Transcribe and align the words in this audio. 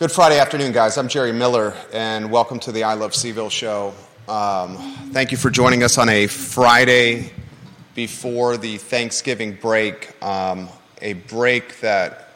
Good 0.00 0.10
Friday 0.10 0.40
afternoon, 0.40 0.72
guys. 0.72 0.98
I'm 0.98 1.06
Jerry 1.06 1.30
Miller, 1.30 1.72
and 1.92 2.28
welcome 2.28 2.58
to 2.58 2.72
the 2.72 2.82
I 2.82 2.94
Love 2.94 3.12
CVille 3.12 3.48
show. 3.48 3.94
Um, 4.26 4.76
thank 5.12 5.30
you 5.30 5.38
for 5.38 5.50
joining 5.50 5.84
us 5.84 5.98
on 5.98 6.08
a 6.08 6.26
Friday 6.26 7.30
before 7.94 8.56
the 8.56 8.76
Thanksgiving 8.76 9.52
break, 9.54 10.20
um, 10.20 10.68
a 11.00 11.12
break 11.12 11.78
that 11.78 12.30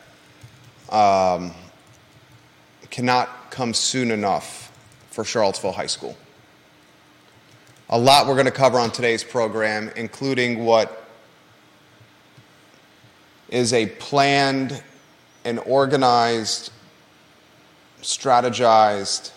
um, 0.91 1.53
cannot 2.91 3.51
come 3.51 3.75
soon 3.75 4.13
enough 4.13 4.71
for 5.11 5.25
Charlottesville 5.25 5.73
High 5.73 5.87
School. 5.87 6.17
A 7.91 7.99
lot 7.99 8.29
we're 8.29 8.35
going 8.35 8.47
to 8.47 8.53
cover 8.53 8.79
on 8.79 8.93
today's 8.93 9.25
program, 9.25 9.91
including 9.97 10.65
what 10.65 11.09
is 13.49 13.73
a 13.73 13.87
planned 13.87 14.81
and 15.45 15.59
organized, 15.67 16.71
strategized 18.09 19.33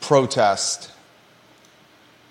protest. 0.00 0.90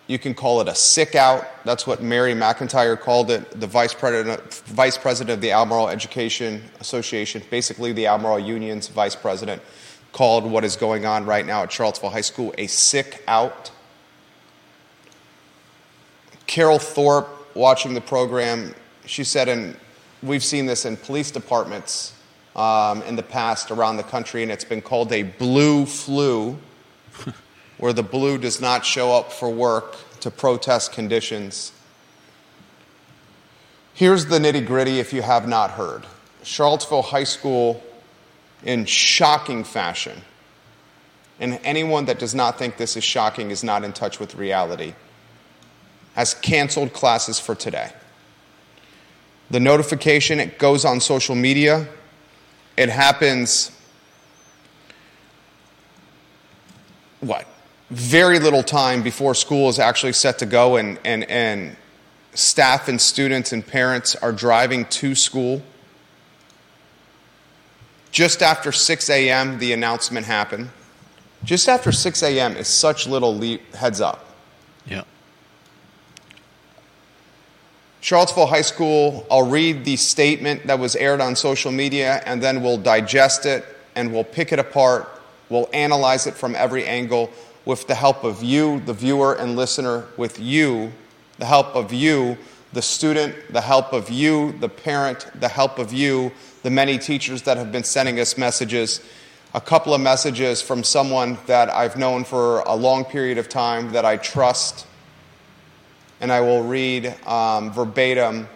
You 0.07 0.19
can 0.19 0.33
call 0.33 0.59
it 0.59 0.67
a 0.67 0.75
sick 0.75 1.15
out. 1.15 1.45
That's 1.63 1.87
what 1.87 2.03
Mary 2.03 2.33
McIntyre 2.33 2.99
called 2.99 3.31
it, 3.31 3.57
the 3.57 3.67
vice 3.67 3.93
president, 3.93 4.53
vice 4.65 4.97
president 4.97 5.35
of 5.35 5.41
the 5.41 5.51
Albemarle 5.51 5.87
Education 5.87 6.61
Association, 6.81 7.41
basically 7.49 7.93
the 7.93 8.05
Albemarle 8.05 8.39
Union's 8.39 8.89
vice 8.89 9.15
president, 9.15 9.61
called 10.11 10.43
what 10.43 10.65
is 10.65 10.75
going 10.75 11.05
on 11.05 11.25
right 11.25 11.45
now 11.45 11.63
at 11.63 11.71
Charlottesville 11.71 12.09
High 12.09 12.19
School 12.19 12.53
a 12.57 12.67
sick 12.67 13.23
out. 13.29 13.71
Carol 16.47 16.79
Thorpe 16.79 17.55
watching 17.55 17.93
the 17.93 18.01
program, 18.01 18.75
she 19.05 19.23
said, 19.23 19.47
and 19.47 19.77
we've 20.21 20.43
seen 20.43 20.65
this 20.65 20.83
in 20.83 20.97
police 20.97 21.31
departments 21.31 22.13
um, 22.57 23.01
in 23.03 23.15
the 23.15 23.23
past 23.23 23.71
around 23.71 23.97
the 23.97 24.03
country, 24.03 24.43
and 24.43 24.51
it's 24.51 24.63
been 24.63 24.81
called 24.81 25.11
a 25.11 25.23
blue 25.23 25.85
flu, 25.85 26.57
where 27.77 27.93
the 27.93 28.03
blue 28.03 28.37
does 28.37 28.59
not 28.59 28.85
show 28.85 29.13
up 29.13 29.31
for 29.31 29.49
work 29.49 29.95
to 30.21 30.31
protest 30.31 30.91
conditions. 30.91 31.71
Here's 33.93 34.25
the 34.25 34.39
nitty 34.39 34.65
gritty 34.65 34.99
if 34.99 35.13
you 35.13 35.21
have 35.21 35.47
not 35.47 35.71
heard 35.71 36.05
Charlottesville 36.43 37.03
High 37.03 37.23
School, 37.23 37.83
in 38.63 38.85
shocking 38.85 39.63
fashion, 39.63 40.21
and 41.39 41.59
anyone 41.63 42.05
that 42.05 42.17
does 42.19 42.33
not 42.33 42.57
think 42.57 42.77
this 42.77 42.97
is 42.97 43.03
shocking 43.03 43.51
is 43.51 43.63
not 43.63 43.83
in 43.83 43.93
touch 43.93 44.19
with 44.19 44.35
reality 44.35 44.93
has 46.17 46.33
canceled 46.33 46.93
classes 46.93 47.39
for 47.39 47.53
today. 47.53 47.91
The 49.51 49.59
notification, 49.59 50.39
it 50.39 50.57
goes 50.57 50.83
on 50.83 50.99
social 50.99 51.35
media. 51.35 51.87
It 52.77 52.89
happens, 52.89 53.71
what, 57.19 57.47
very 57.89 58.39
little 58.39 58.63
time 58.63 59.01
before 59.01 59.33
school 59.33 59.67
is 59.69 59.79
actually 59.79 60.13
set 60.13 60.39
to 60.39 60.45
go, 60.45 60.75
and, 60.75 60.99
and, 61.03 61.29
and 61.29 61.75
staff 62.33 62.87
and 62.87 63.01
students 63.01 63.51
and 63.51 63.65
parents 63.65 64.15
are 64.15 64.31
driving 64.31 64.85
to 64.85 65.15
school. 65.15 65.63
Just 68.11 68.41
after 68.41 68.71
6 68.71 69.09
a.m., 69.09 69.57
the 69.57 69.73
announcement 69.73 70.25
happened. 70.27 70.69
Just 71.43 71.67
after 71.67 71.91
6 71.91 72.23
a.m. 72.23 72.55
is 72.55 72.67
such 72.67 73.07
little 73.07 73.37
le- 73.37 73.59
heads 73.75 74.01
up. 74.01 74.25
Yeah. 74.85 75.03
Charlottesville 78.07 78.47
High 78.47 78.61
School, 78.61 79.27
I'll 79.29 79.49
read 79.49 79.83
the 79.83 79.97
statement 79.97 80.67
that 80.67 80.79
was 80.79 80.95
aired 80.95 81.19
on 81.19 81.35
social 81.35 81.73
media 81.73 82.23
and 82.25 82.41
then 82.41 82.63
we'll 82.63 82.77
digest 82.77 83.45
it 83.45 83.65
and 83.97 84.13
we'll 84.13 84.23
pick 84.23 84.53
it 84.53 84.59
apart. 84.59 85.09
We'll 85.49 85.67
analyze 85.73 86.25
it 86.25 86.33
from 86.33 86.55
every 86.55 86.85
angle 86.85 87.29
with 87.65 87.85
the 87.87 87.95
help 87.95 88.23
of 88.23 88.41
you, 88.41 88.79
the 88.79 88.93
viewer 88.93 89.33
and 89.33 89.57
listener, 89.57 90.05
with 90.15 90.39
you, 90.39 90.93
the 91.37 91.45
help 91.47 91.75
of 91.75 91.91
you, 91.91 92.37
the 92.71 92.81
student, 92.81 93.35
the 93.51 93.59
help 93.59 93.91
of 93.91 94.09
you, 94.09 94.53
the 94.53 94.69
parent, 94.69 95.29
the 95.41 95.49
help 95.49 95.77
of 95.77 95.91
you, 95.91 96.31
the 96.63 96.71
many 96.71 96.97
teachers 96.97 97.41
that 97.41 97.57
have 97.57 97.73
been 97.73 97.83
sending 97.83 98.21
us 98.21 98.37
messages. 98.37 99.01
A 99.53 99.59
couple 99.59 99.93
of 99.93 99.99
messages 99.99 100.61
from 100.61 100.81
someone 100.81 101.37
that 101.47 101.69
I've 101.69 101.97
known 101.97 102.23
for 102.23 102.61
a 102.61 102.73
long 102.73 103.03
period 103.03 103.37
of 103.37 103.49
time 103.49 103.91
that 103.91 104.05
I 104.05 104.15
trust 104.15 104.86
and 106.21 106.31
I 106.31 106.41
will 106.41 106.63
read 106.63 107.15
um, 107.25 107.71
verbatim 107.71 108.47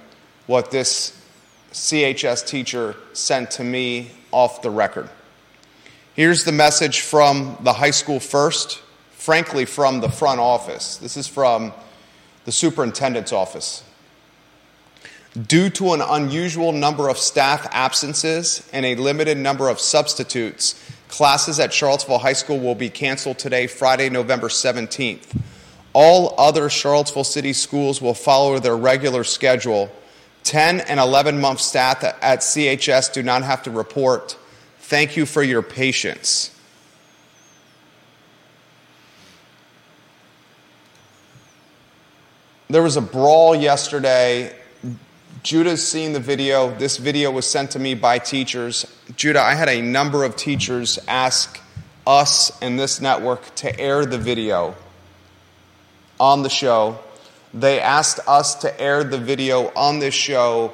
what 0.47 0.71
this 0.71 1.17
CHS 1.71 2.45
teacher 2.45 2.95
sent 3.13 3.51
to 3.51 3.63
me 3.63 4.11
off 4.31 4.61
the 4.61 4.69
record. 4.69 5.09
Here's 6.13 6.43
the 6.43 6.51
message 6.51 7.01
from 7.01 7.57
the 7.61 7.73
high 7.73 7.91
school 7.91 8.19
first, 8.19 8.81
frankly, 9.11 9.65
from 9.65 10.01
the 10.01 10.09
front 10.09 10.39
office. 10.39 10.97
This 10.97 11.15
is 11.15 11.27
from 11.27 11.73
the 12.45 12.51
superintendent's 12.51 13.31
office. 13.31 13.83
Due 15.47 15.69
to 15.69 15.93
an 15.93 16.01
unusual 16.01 16.73
number 16.73 17.07
of 17.07 17.17
staff 17.17 17.65
absences 17.71 18.67
and 18.73 18.85
a 18.85 18.95
limited 18.95 19.37
number 19.37 19.69
of 19.69 19.79
substitutes, 19.79 20.75
classes 21.07 21.59
at 21.59 21.71
Charlottesville 21.71 22.17
High 22.17 22.33
School 22.33 22.59
will 22.59 22.75
be 22.75 22.89
canceled 22.89 23.39
today, 23.39 23.67
Friday, 23.67 24.09
November 24.09 24.49
17th. 24.49 25.41
All 25.93 26.35
other 26.37 26.69
Charlottesville 26.69 27.23
City 27.23 27.53
schools 27.53 28.01
will 28.01 28.13
follow 28.13 28.59
their 28.59 28.77
regular 28.77 29.23
schedule. 29.23 29.91
10 30.43 30.81
and 30.81 30.99
11 30.99 31.39
month 31.39 31.59
staff 31.59 32.03
at 32.03 32.39
CHS 32.39 33.13
do 33.13 33.21
not 33.21 33.43
have 33.43 33.63
to 33.63 33.71
report. 33.71 34.37
Thank 34.79 35.17
you 35.17 35.25
for 35.25 35.43
your 35.43 35.61
patience. 35.61 36.55
There 42.69 42.81
was 42.81 42.95
a 42.95 43.01
brawl 43.01 43.53
yesterday. 43.53 44.55
Judah's 45.43 45.85
seen 45.85 46.13
the 46.13 46.21
video. 46.21 46.73
This 46.77 46.97
video 46.97 47.29
was 47.29 47.45
sent 47.45 47.71
to 47.71 47.79
me 47.79 47.95
by 47.95 48.17
teachers. 48.17 48.85
Judah, 49.17 49.41
I 49.41 49.55
had 49.55 49.67
a 49.67 49.81
number 49.81 50.23
of 50.23 50.37
teachers 50.37 50.97
ask 51.07 51.59
us 52.07 52.57
and 52.61 52.79
this 52.79 53.01
network 53.01 53.53
to 53.55 53.77
air 53.77 54.05
the 54.05 54.17
video 54.17 54.75
on 56.21 56.43
the 56.43 56.49
show. 56.49 56.99
They 57.51 57.81
asked 57.81 58.19
us 58.27 58.53
to 58.61 58.79
air 58.79 59.03
the 59.03 59.17
video 59.17 59.71
on 59.75 59.97
this 59.97 60.13
show 60.13 60.73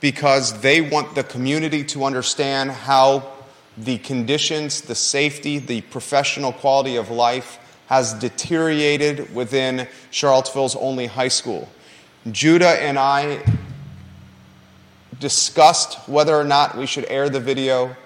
because 0.00 0.60
they 0.60 0.82
want 0.82 1.14
the 1.14 1.24
community 1.24 1.82
to 1.84 2.04
understand 2.04 2.70
how 2.70 3.32
the 3.78 3.96
conditions, 3.98 4.82
the 4.82 4.94
safety, 4.94 5.58
the 5.58 5.80
professional 5.80 6.52
quality 6.52 6.96
of 6.96 7.10
life 7.10 7.58
has 7.86 8.12
deteriorated 8.12 9.34
within 9.34 9.88
Charlottesville's 10.10 10.76
only 10.76 11.06
high 11.06 11.28
school. 11.28 11.68
Judah 12.30 12.80
and 12.82 12.98
I 12.98 13.42
discussed 15.18 16.06
whether 16.06 16.36
or 16.36 16.44
not 16.44 16.76
we 16.76 16.86
should 16.86 17.06
air 17.08 17.30
the 17.30 17.40
video. 17.40 17.96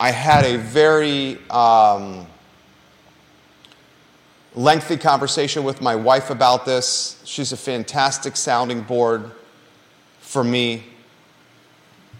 I 0.00 0.10
had 0.10 0.44
a 0.44 0.58
very 0.58 1.38
um, 1.48 2.26
lengthy 4.54 4.96
conversation 4.96 5.64
with 5.64 5.80
my 5.80 5.94
wife 5.94 6.30
about 6.30 6.64
this. 6.64 7.20
She's 7.24 7.52
a 7.52 7.56
fantastic 7.56 8.36
sounding 8.36 8.82
board 8.82 9.30
for 10.20 10.42
me. 10.42 10.84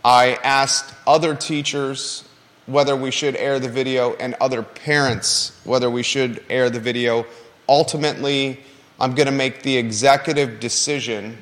I 0.05 0.39
asked 0.45 0.95
other 1.07 1.35
teachers 1.35 2.25
whether 2.67 2.95
we 2.95 3.11
should 3.11 3.37
air 3.37 3.59
the 3.59 3.69
video 3.69 4.15
and 4.15 4.35
other 4.41 4.63
parents 4.63 5.61
whether 5.65 5.91
we 5.91 6.03
should 6.03 6.43
air 6.49 6.71
the 6.71 6.81
video. 6.81 7.27
Ultimately, 7.69 8.61
I'm 8.99 9.15
going 9.15 9.27
to 9.27 9.33
make 9.33 9.63
the 9.63 9.77
executive 9.77 10.61
decision, 10.61 11.39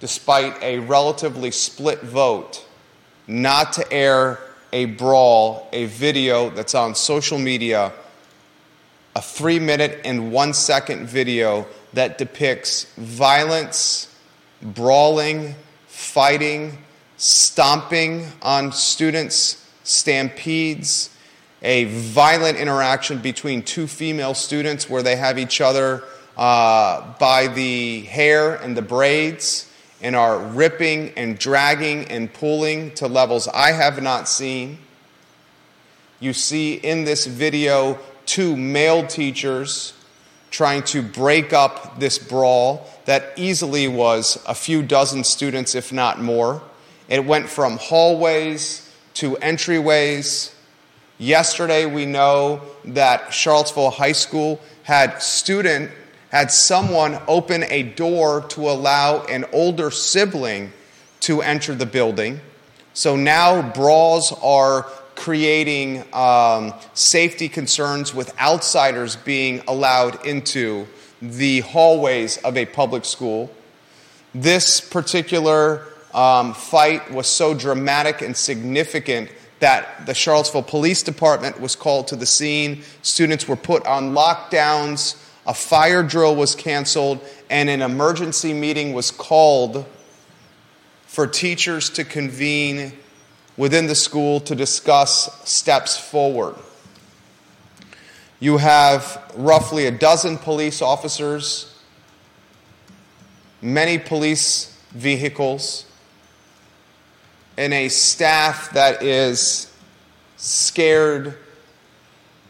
despite 0.00 0.60
a 0.62 0.78
relatively 0.78 1.50
split 1.50 2.00
vote, 2.00 2.66
not 3.26 3.72
to 3.74 3.92
air 3.92 4.38
a 4.72 4.86
brawl, 4.86 5.68
a 5.72 5.86
video 5.86 6.50
that's 6.50 6.74
on 6.74 6.94
social 6.94 7.38
media 7.38 7.92
a 9.14 9.22
three 9.22 9.58
minute 9.58 10.00
and 10.04 10.32
one 10.32 10.54
second 10.54 11.06
video 11.06 11.66
that 11.92 12.18
depicts 12.18 12.84
violence, 12.94 14.14
brawling, 14.62 15.54
fighting, 15.86 16.78
stomping 17.16 18.26
on 18.42 18.72
students, 18.72 19.68
stampedes, 19.82 21.10
a 21.62 21.84
violent 21.84 22.56
interaction 22.56 23.18
between 23.18 23.62
two 23.62 23.86
female 23.86 24.34
students 24.34 24.88
where 24.88 25.02
they 25.02 25.16
have 25.16 25.38
each 25.38 25.60
other 25.60 26.02
uh, 26.36 27.12
by 27.18 27.48
the 27.48 28.02
hair 28.02 28.54
and 28.54 28.76
the 28.76 28.82
braids 28.82 29.70
and 30.00 30.16
are 30.16 30.38
ripping 30.38 31.12
and 31.16 31.38
dragging 31.38 32.06
and 32.06 32.32
pulling 32.32 32.90
to 32.92 33.06
levels 33.06 33.46
I 33.48 33.72
have 33.72 34.02
not 34.02 34.28
seen. 34.28 34.78
You 36.20 36.32
see 36.32 36.74
in 36.74 37.04
this 37.04 37.26
video 37.26 37.98
two 38.30 38.56
male 38.56 39.04
teachers 39.04 39.92
trying 40.52 40.84
to 40.84 41.02
break 41.02 41.52
up 41.52 41.98
this 41.98 42.16
brawl 42.16 42.88
that 43.04 43.32
easily 43.34 43.88
was 43.88 44.40
a 44.46 44.54
few 44.54 44.84
dozen 44.84 45.24
students, 45.24 45.74
if 45.74 45.92
not 45.92 46.20
more. 46.20 46.62
It 47.08 47.24
went 47.24 47.48
from 47.48 47.76
hallways 47.78 48.88
to 49.14 49.32
entryways. 49.42 50.54
Yesterday, 51.18 51.86
we 51.86 52.06
know 52.06 52.60
that 52.84 53.34
Charlottesville 53.34 53.90
High 53.90 54.12
School 54.12 54.60
had 54.84 55.20
student 55.20 55.90
had 56.30 56.52
someone 56.52 57.18
open 57.26 57.64
a 57.64 57.82
door 57.82 58.42
to 58.50 58.70
allow 58.70 59.24
an 59.24 59.44
older 59.52 59.90
sibling 59.90 60.72
to 61.18 61.42
enter 61.42 61.74
the 61.74 61.84
building. 61.84 62.40
So 62.94 63.16
now 63.16 63.72
brawls 63.72 64.32
are 64.40 64.86
creating 65.20 66.02
um, 66.14 66.72
safety 66.94 67.46
concerns 67.46 68.14
with 68.14 68.32
outsiders 68.40 69.16
being 69.16 69.62
allowed 69.68 70.24
into 70.24 70.86
the 71.20 71.60
hallways 71.60 72.38
of 72.38 72.56
a 72.56 72.64
public 72.64 73.04
school. 73.04 73.54
This 74.34 74.80
particular 74.80 75.86
um, 76.14 76.54
fight 76.54 77.12
was 77.12 77.26
so 77.26 77.52
dramatic 77.52 78.22
and 78.22 78.34
significant 78.34 79.30
that 79.58 80.06
the 80.06 80.14
Charlottesville 80.14 80.62
Police 80.62 81.02
Department 81.02 81.60
was 81.60 81.76
called 81.76 82.08
to 82.08 82.16
the 82.16 82.24
scene. 82.24 82.82
Students 83.02 83.46
were 83.46 83.56
put 83.56 83.84
on 83.84 84.14
lockdowns, 84.14 85.22
a 85.46 85.52
fire 85.52 86.02
drill 86.02 86.34
was 86.34 86.54
canceled, 86.54 87.20
and 87.50 87.68
an 87.68 87.82
emergency 87.82 88.54
meeting 88.54 88.94
was 88.94 89.10
called 89.10 89.84
for 91.06 91.26
teachers 91.26 91.90
to 91.90 92.04
convene 92.04 92.94
within 93.60 93.86
the 93.86 93.94
school 93.94 94.40
to 94.40 94.54
discuss 94.54 95.46
steps 95.46 95.94
forward. 95.94 96.54
You 98.38 98.56
have 98.56 99.22
roughly 99.36 99.84
a 99.84 99.90
dozen 99.90 100.38
police 100.38 100.80
officers, 100.80 101.78
many 103.60 103.98
police 103.98 104.82
vehicles, 104.92 105.84
and 107.58 107.74
a 107.74 107.90
staff 107.90 108.72
that 108.72 109.02
is 109.02 109.70
scared, 110.38 111.36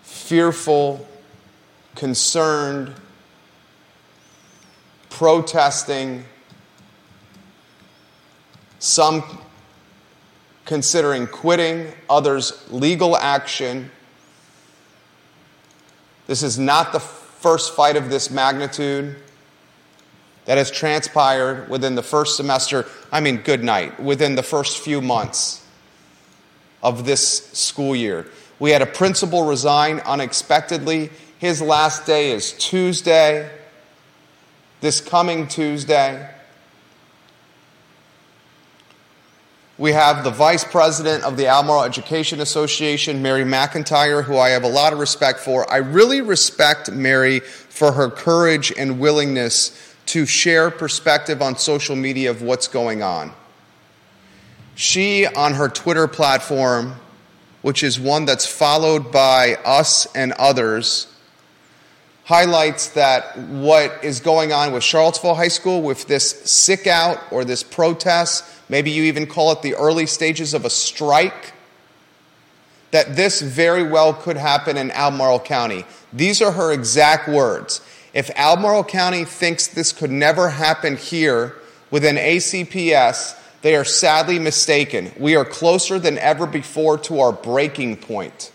fearful, 0.04 1.08
concerned, 1.96 2.94
protesting, 5.08 6.24
some 8.78 9.39
considering 10.70 11.26
quitting, 11.26 11.92
others 12.08 12.64
legal 12.70 13.16
action. 13.16 13.90
This 16.28 16.44
is 16.44 16.60
not 16.60 16.92
the 16.92 17.00
first 17.00 17.74
fight 17.74 17.96
of 17.96 18.08
this 18.08 18.30
magnitude 18.30 19.16
that 20.44 20.58
has 20.58 20.70
transpired 20.70 21.68
within 21.68 21.96
the 21.96 22.04
first 22.04 22.36
semester, 22.36 22.86
I 23.10 23.18
mean, 23.18 23.38
good 23.38 23.64
night, 23.64 23.98
within 23.98 24.36
the 24.36 24.44
first 24.44 24.78
few 24.78 25.00
months 25.00 25.66
of 26.84 27.04
this 27.04 27.48
school 27.48 27.96
year. 27.96 28.28
We 28.60 28.70
had 28.70 28.80
a 28.80 28.86
principal 28.86 29.42
resign 29.42 29.98
unexpectedly. 30.06 31.10
His 31.40 31.60
last 31.60 32.06
day 32.06 32.30
is 32.30 32.52
Tuesday, 32.52 33.50
this 34.80 35.00
coming 35.00 35.48
Tuesday. 35.48 36.30
We 39.80 39.92
have 39.92 40.24
the 40.24 40.30
vice 40.30 40.62
president 40.62 41.24
of 41.24 41.38
the 41.38 41.46
Albemarle 41.46 41.84
Education 41.84 42.40
Association, 42.40 43.22
Mary 43.22 43.44
McIntyre, 43.44 44.22
who 44.22 44.36
I 44.36 44.50
have 44.50 44.62
a 44.62 44.68
lot 44.68 44.92
of 44.92 44.98
respect 44.98 45.38
for. 45.40 45.72
I 45.72 45.78
really 45.78 46.20
respect 46.20 46.90
Mary 46.90 47.40
for 47.40 47.92
her 47.92 48.10
courage 48.10 48.74
and 48.76 49.00
willingness 49.00 49.94
to 50.04 50.26
share 50.26 50.70
perspective 50.70 51.40
on 51.40 51.56
social 51.56 51.96
media 51.96 52.30
of 52.30 52.42
what's 52.42 52.68
going 52.68 53.02
on. 53.02 53.32
She, 54.74 55.24
on 55.24 55.54
her 55.54 55.70
Twitter 55.70 56.06
platform, 56.06 56.96
which 57.62 57.82
is 57.82 57.98
one 57.98 58.26
that's 58.26 58.46
followed 58.46 59.10
by 59.10 59.54
us 59.64 60.06
and 60.14 60.32
others, 60.32 61.06
highlights 62.24 62.88
that 62.88 63.38
what 63.38 64.04
is 64.04 64.20
going 64.20 64.52
on 64.52 64.74
with 64.74 64.84
Charlottesville 64.84 65.36
High 65.36 65.48
School 65.48 65.80
with 65.80 66.06
this 66.06 66.28
sick 66.42 66.86
out 66.86 67.18
or 67.32 67.46
this 67.46 67.62
protest, 67.62 68.44
maybe 68.70 68.90
you 68.90 69.02
even 69.02 69.26
call 69.26 69.52
it 69.52 69.60
the 69.60 69.74
early 69.74 70.06
stages 70.06 70.54
of 70.54 70.64
a 70.64 70.70
strike, 70.70 71.52
that 72.92 73.16
this 73.16 73.42
very 73.42 73.82
well 73.82 74.14
could 74.14 74.36
happen 74.36 74.76
in 74.76 74.90
Albemarle 74.92 75.40
County. 75.40 75.84
These 76.12 76.40
are 76.40 76.52
her 76.52 76.72
exact 76.72 77.28
words. 77.28 77.82
If 78.14 78.30
Albemarle 78.34 78.84
County 78.84 79.24
thinks 79.24 79.68
this 79.68 79.92
could 79.92 80.10
never 80.10 80.48
happen 80.48 80.96
here 80.96 81.56
within 81.90 82.16
ACPS, 82.16 83.36
they 83.62 83.76
are 83.76 83.84
sadly 83.84 84.38
mistaken. 84.38 85.12
We 85.18 85.36
are 85.36 85.44
closer 85.44 85.98
than 85.98 86.18
ever 86.18 86.46
before 86.46 86.96
to 86.98 87.20
our 87.20 87.32
breaking 87.32 87.98
point. 87.98 88.52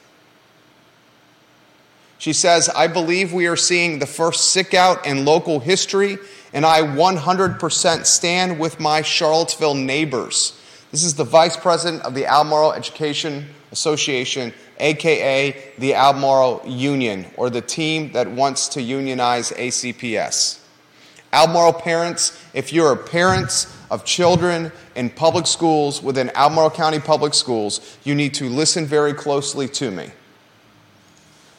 She 2.18 2.34
says, 2.34 2.70
I 2.70 2.88
believe 2.88 3.34
we 3.34 3.48
are 3.48 3.58
seeing 3.58 4.00
the 4.00 4.08
first 4.08 4.52
sick 4.52 4.74
out 4.74 5.06
in 5.06 5.26
local 5.26 5.60
history, 5.60 6.18
and 6.56 6.66
I 6.66 6.82
100% 6.84 8.06
stand 8.06 8.58
with 8.58 8.80
my 8.80 9.02
Charlottesville 9.02 9.76
neighbors. 9.76 10.58
This 10.90 11.04
is 11.04 11.14
the 11.14 11.26
vice 11.26 11.58
president 11.58 12.04
of 12.04 12.16
the 12.16 12.26
Albemarle 12.26 12.72
Education 12.72 13.46
Association, 13.74 14.54
aka 14.80 15.74
the 15.78 15.94
Albemarle 15.94 16.62
Union, 16.66 17.26
or 17.36 17.50
the 17.50 17.60
team 17.60 18.14
that 18.14 18.32
wants 18.32 18.70
to 18.70 18.82
unionize 18.82 19.52
ACPS. 19.52 20.62
Albemarle 21.34 21.74
parents, 21.74 22.42
if 22.54 22.72
you're 22.72 22.96
parents 22.96 23.76
of 23.92 24.06
children 24.06 24.72
in 24.96 25.10
public 25.10 25.48
schools 25.48 26.02
within 26.02 26.32
Albemarle 26.36 26.72
County 26.72 27.00
Public 27.00 27.34
Schools, 27.34 27.98
you 28.06 28.16
need 28.16 28.34
to 28.36 28.48
listen 28.48 28.86
very 28.86 29.14
closely 29.14 29.68
to 29.68 29.92
me. 29.92 30.10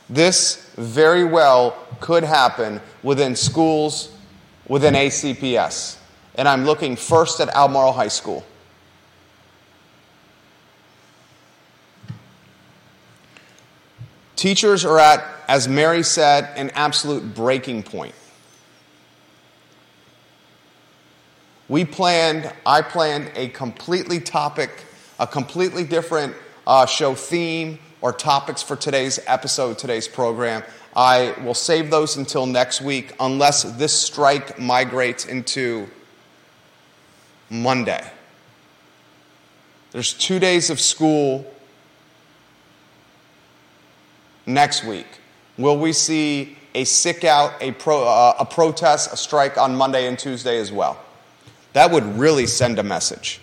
This 0.08 0.70
very 0.76 1.25
well 1.25 1.76
could 2.00 2.25
happen 2.25 2.81
within 3.02 3.37
schools 3.37 4.15
within 4.68 4.94
ACPS. 4.94 5.98
And 6.34 6.46
I'm 6.48 6.64
looking 6.64 6.96
first 6.96 7.40
at 7.40 7.48
Albemarle 7.48 7.92
High 7.92 8.08
School. 8.08 8.44
Teachers 14.36 14.84
are 14.84 14.98
at, 14.98 15.24
as 15.48 15.66
Mary 15.66 16.02
said, 16.02 16.50
an 16.56 16.70
absolute 16.74 17.34
breaking 17.34 17.82
point. 17.82 18.14
We 21.68 21.85
planned, 21.85 22.52
I 22.64 22.82
planned 22.82 23.32
a 23.35 23.49
completely 23.49 24.20
topic, 24.20 24.70
a 25.18 25.26
completely 25.26 25.85
different 25.85 26.37
uh, 26.66 26.87
show 26.87 27.14
theme 27.14 27.78
or 28.00 28.12
topics 28.12 28.62
for 28.62 28.76
today's 28.76 29.18
episode, 29.26 29.78
today's 29.78 30.06
program. 30.06 30.62
I 30.96 31.34
will 31.44 31.54
save 31.54 31.90
those 31.90 32.16
until 32.16 32.46
next 32.46 32.80
week 32.80 33.12
unless 33.20 33.62
this 33.62 33.92
strike 33.92 34.58
migrates 34.58 35.26
into 35.26 35.86
Monday. 37.50 38.10
There's 39.92 40.14
two 40.14 40.38
days 40.38 40.70
of 40.70 40.80
school 40.80 41.46
next 44.46 44.84
week? 44.84 45.06
Will 45.58 45.78
we 45.78 45.92
see 45.92 46.56
a 46.74 46.84
sick 46.84 47.24
out, 47.24 47.52
a, 47.60 47.72
pro, 47.72 48.04
uh, 48.04 48.36
a 48.38 48.44
protest, 48.44 49.12
a 49.12 49.16
strike 49.16 49.58
on 49.58 49.74
Monday 49.74 50.06
and 50.06 50.18
Tuesday 50.18 50.58
as 50.58 50.72
well? 50.72 51.02
That 51.72 51.90
would 51.90 52.04
really 52.18 52.46
send 52.46 52.78
a 52.78 52.82
message. 52.82 53.40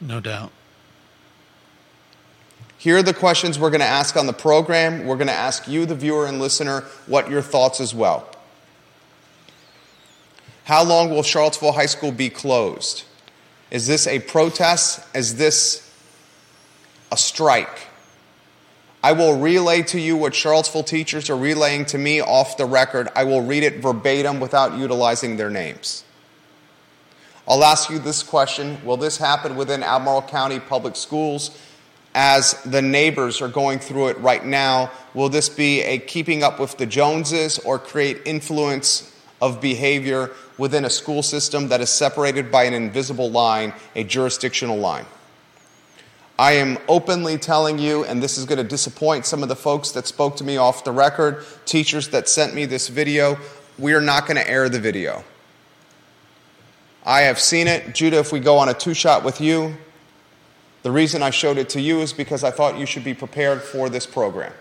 No 0.00 0.20
doubt. 0.20 0.52
Here 2.78 2.96
are 2.96 3.02
the 3.02 3.12
questions 3.12 3.58
we're 3.58 3.70
going 3.70 3.80
to 3.80 3.86
ask 3.86 4.16
on 4.16 4.26
the 4.26 4.32
program. 4.32 5.04
We're 5.04 5.16
going 5.16 5.26
to 5.26 5.32
ask 5.32 5.66
you, 5.66 5.84
the 5.84 5.96
viewer 5.96 6.26
and 6.26 6.38
listener, 6.38 6.82
what 7.06 7.28
your 7.28 7.42
thoughts 7.42 7.80
as 7.80 7.92
well. 7.92 8.30
How 10.62 10.84
long 10.84 11.10
will 11.10 11.24
Charlottesville 11.24 11.72
High 11.72 11.86
School 11.86 12.12
be 12.12 12.30
closed? 12.30 13.02
Is 13.72 13.88
this 13.88 14.06
a 14.06 14.20
protest? 14.20 15.04
Is 15.12 15.36
this 15.36 15.92
a 17.10 17.16
strike? 17.16 17.88
I 19.02 19.12
will 19.12 19.38
relay 19.38 19.82
to 19.82 20.00
you 20.00 20.16
what 20.16 20.34
Charlottesville 20.34 20.84
teachers 20.84 21.28
are 21.30 21.36
relaying 21.36 21.86
to 21.86 21.98
me 21.98 22.20
off 22.20 22.56
the 22.56 22.64
record. 22.64 23.08
I 23.16 23.24
will 23.24 23.40
read 23.40 23.64
it 23.64 23.82
verbatim 23.82 24.38
without 24.38 24.78
utilizing 24.78 25.36
their 25.36 25.50
names. 25.50 26.04
I'll 27.48 27.64
ask 27.64 27.90
you 27.90 27.98
this 27.98 28.22
question 28.22 28.78
Will 28.84 28.96
this 28.96 29.16
happen 29.16 29.56
within 29.56 29.82
Albemarle 29.82 30.22
County 30.22 30.60
Public 30.60 30.94
Schools 30.94 31.58
as 32.14 32.60
the 32.64 32.82
neighbors 32.82 33.40
are 33.40 33.48
going 33.48 33.78
through 33.78 34.08
it 34.08 34.18
right 34.18 34.44
now? 34.44 34.90
Will 35.14 35.28
this 35.28 35.48
be 35.48 35.82
a 35.82 35.98
keeping 35.98 36.42
up 36.42 36.58
with 36.58 36.76
the 36.76 36.86
Joneses 36.86 37.58
or 37.60 37.78
create 37.78 38.22
influence 38.24 39.14
of 39.40 39.60
behavior 39.60 40.30
within 40.56 40.84
a 40.84 40.90
school 40.90 41.22
system 41.22 41.68
that 41.68 41.80
is 41.80 41.90
separated 41.90 42.50
by 42.50 42.64
an 42.64 42.74
invisible 42.74 43.30
line, 43.30 43.72
a 43.94 44.04
jurisdictional 44.04 44.78
line? 44.78 45.06
I 46.38 46.52
am 46.52 46.78
openly 46.88 47.36
telling 47.36 47.80
you, 47.80 48.04
and 48.04 48.22
this 48.22 48.38
is 48.38 48.44
going 48.44 48.58
to 48.58 48.64
disappoint 48.64 49.26
some 49.26 49.42
of 49.42 49.48
the 49.48 49.56
folks 49.56 49.90
that 49.92 50.06
spoke 50.06 50.36
to 50.36 50.44
me 50.44 50.56
off 50.56 50.84
the 50.84 50.92
record, 50.92 51.44
teachers 51.64 52.08
that 52.08 52.28
sent 52.28 52.54
me 52.54 52.64
this 52.64 52.86
video, 52.88 53.36
we 53.76 53.92
are 53.92 54.00
not 54.00 54.26
going 54.26 54.36
to 54.36 54.48
air 54.48 54.68
the 54.68 54.78
video. 54.78 55.24
I 57.04 57.22
have 57.22 57.40
seen 57.40 57.66
it. 57.66 57.94
Judah, 57.94 58.18
if 58.18 58.32
we 58.32 58.38
go 58.38 58.56
on 58.58 58.68
a 58.68 58.74
two 58.74 58.94
shot 58.94 59.24
with 59.24 59.40
you, 59.40 59.76
The 60.82 60.90
reason 60.92 61.22
I 61.22 61.30
showed 61.30 61.58
it 61.58 61.68
to 61.70 61.80
you 61.80 62.00
is 62.00 62.12
because 62.12 62.44
I 62.44 62.50
thought 62.50 62.78
you 62.78 62.86
should 62.86 63.04
be 63.04 63.14
prepared 63.14 63.62
for 63.62 63.88
this 63.88 64.06
program. 64.06 64.52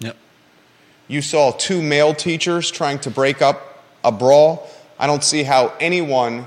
Yep. 0.00 0.16
You 1.08 1.22
saw 1.22 1.52
two 1.52 1.82
male 1.82 2.14
teachers 2.14 2.70
trying 2.70 2.98
to 3.00 3.10
break 3.10 3.42
up 3.42 3.84
a 4.02 4.10
brawl. 4.10 4.68
I 4.98 5.06
don't 5.06 5.22
see 5.22 5.42
how 5.42 5.74
anyone 5.78 6.46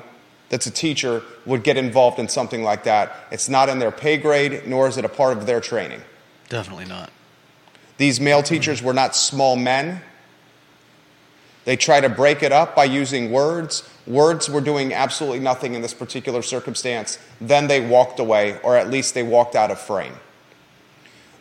that's 0.49 0.65
a 0.65 0.71
teacher 0.71 1.21
would 1.45 1.63
get 1.63 1.77
involved 1.77 2.19
in 2.19 2.27
something 2.27 2.63
like 2.63 2.83
that. 2.85 3.15
It's 3.31 3.47
not 3.49 3.69
in 3.69 3.79
their 3.79 3.91
pay 3.91 4.17
grade, 4.17 4.63
nor 4.65 4.87
is 4.87 4.97
it 4.97 5.05
a 5.05 5.09
part 5.09 5.37
of 5.37 5.45
their 5.45 5.61
training. 5.61 6.01
Definitely 6.49 6.85
not. 6.85 7.11
These 7.97 8.19
male 8.19 8.41
teachers 8.41 8.81
were 8.81 8.93
not 8.93 9.15
small 9.15 9.55
men. 9.55 10.01
They 11.65 11.75
try 11.75 12.01
to 12.01 12.09
break 12.09 12.41
it 12.41 12.51
up 12.51 12.75
by 12.75 12.85
using 12.85 13.31
words. 13.31 13.87
Words 14.07 14.49
were 14.49 14.61
doing 14.61 14.93
absolutely 14.93 15.39
nothing 15.39 15.73
in 15.75 15.81
this 15.81 15.93
particular 15.93 16.41
circumstance. 16.41 17.19
Then 17.39 17.67
they 17.67 17.85
walked 17.85 18.19
away, 18.19 18.59
or 18.63 18.75
at 18.75 18.89
least 18.89 19.13
they 19.13 19.23
walked 19.23 19.55
out 19.55 19.69
of 19.69 19.79
frame. 19.79 20.13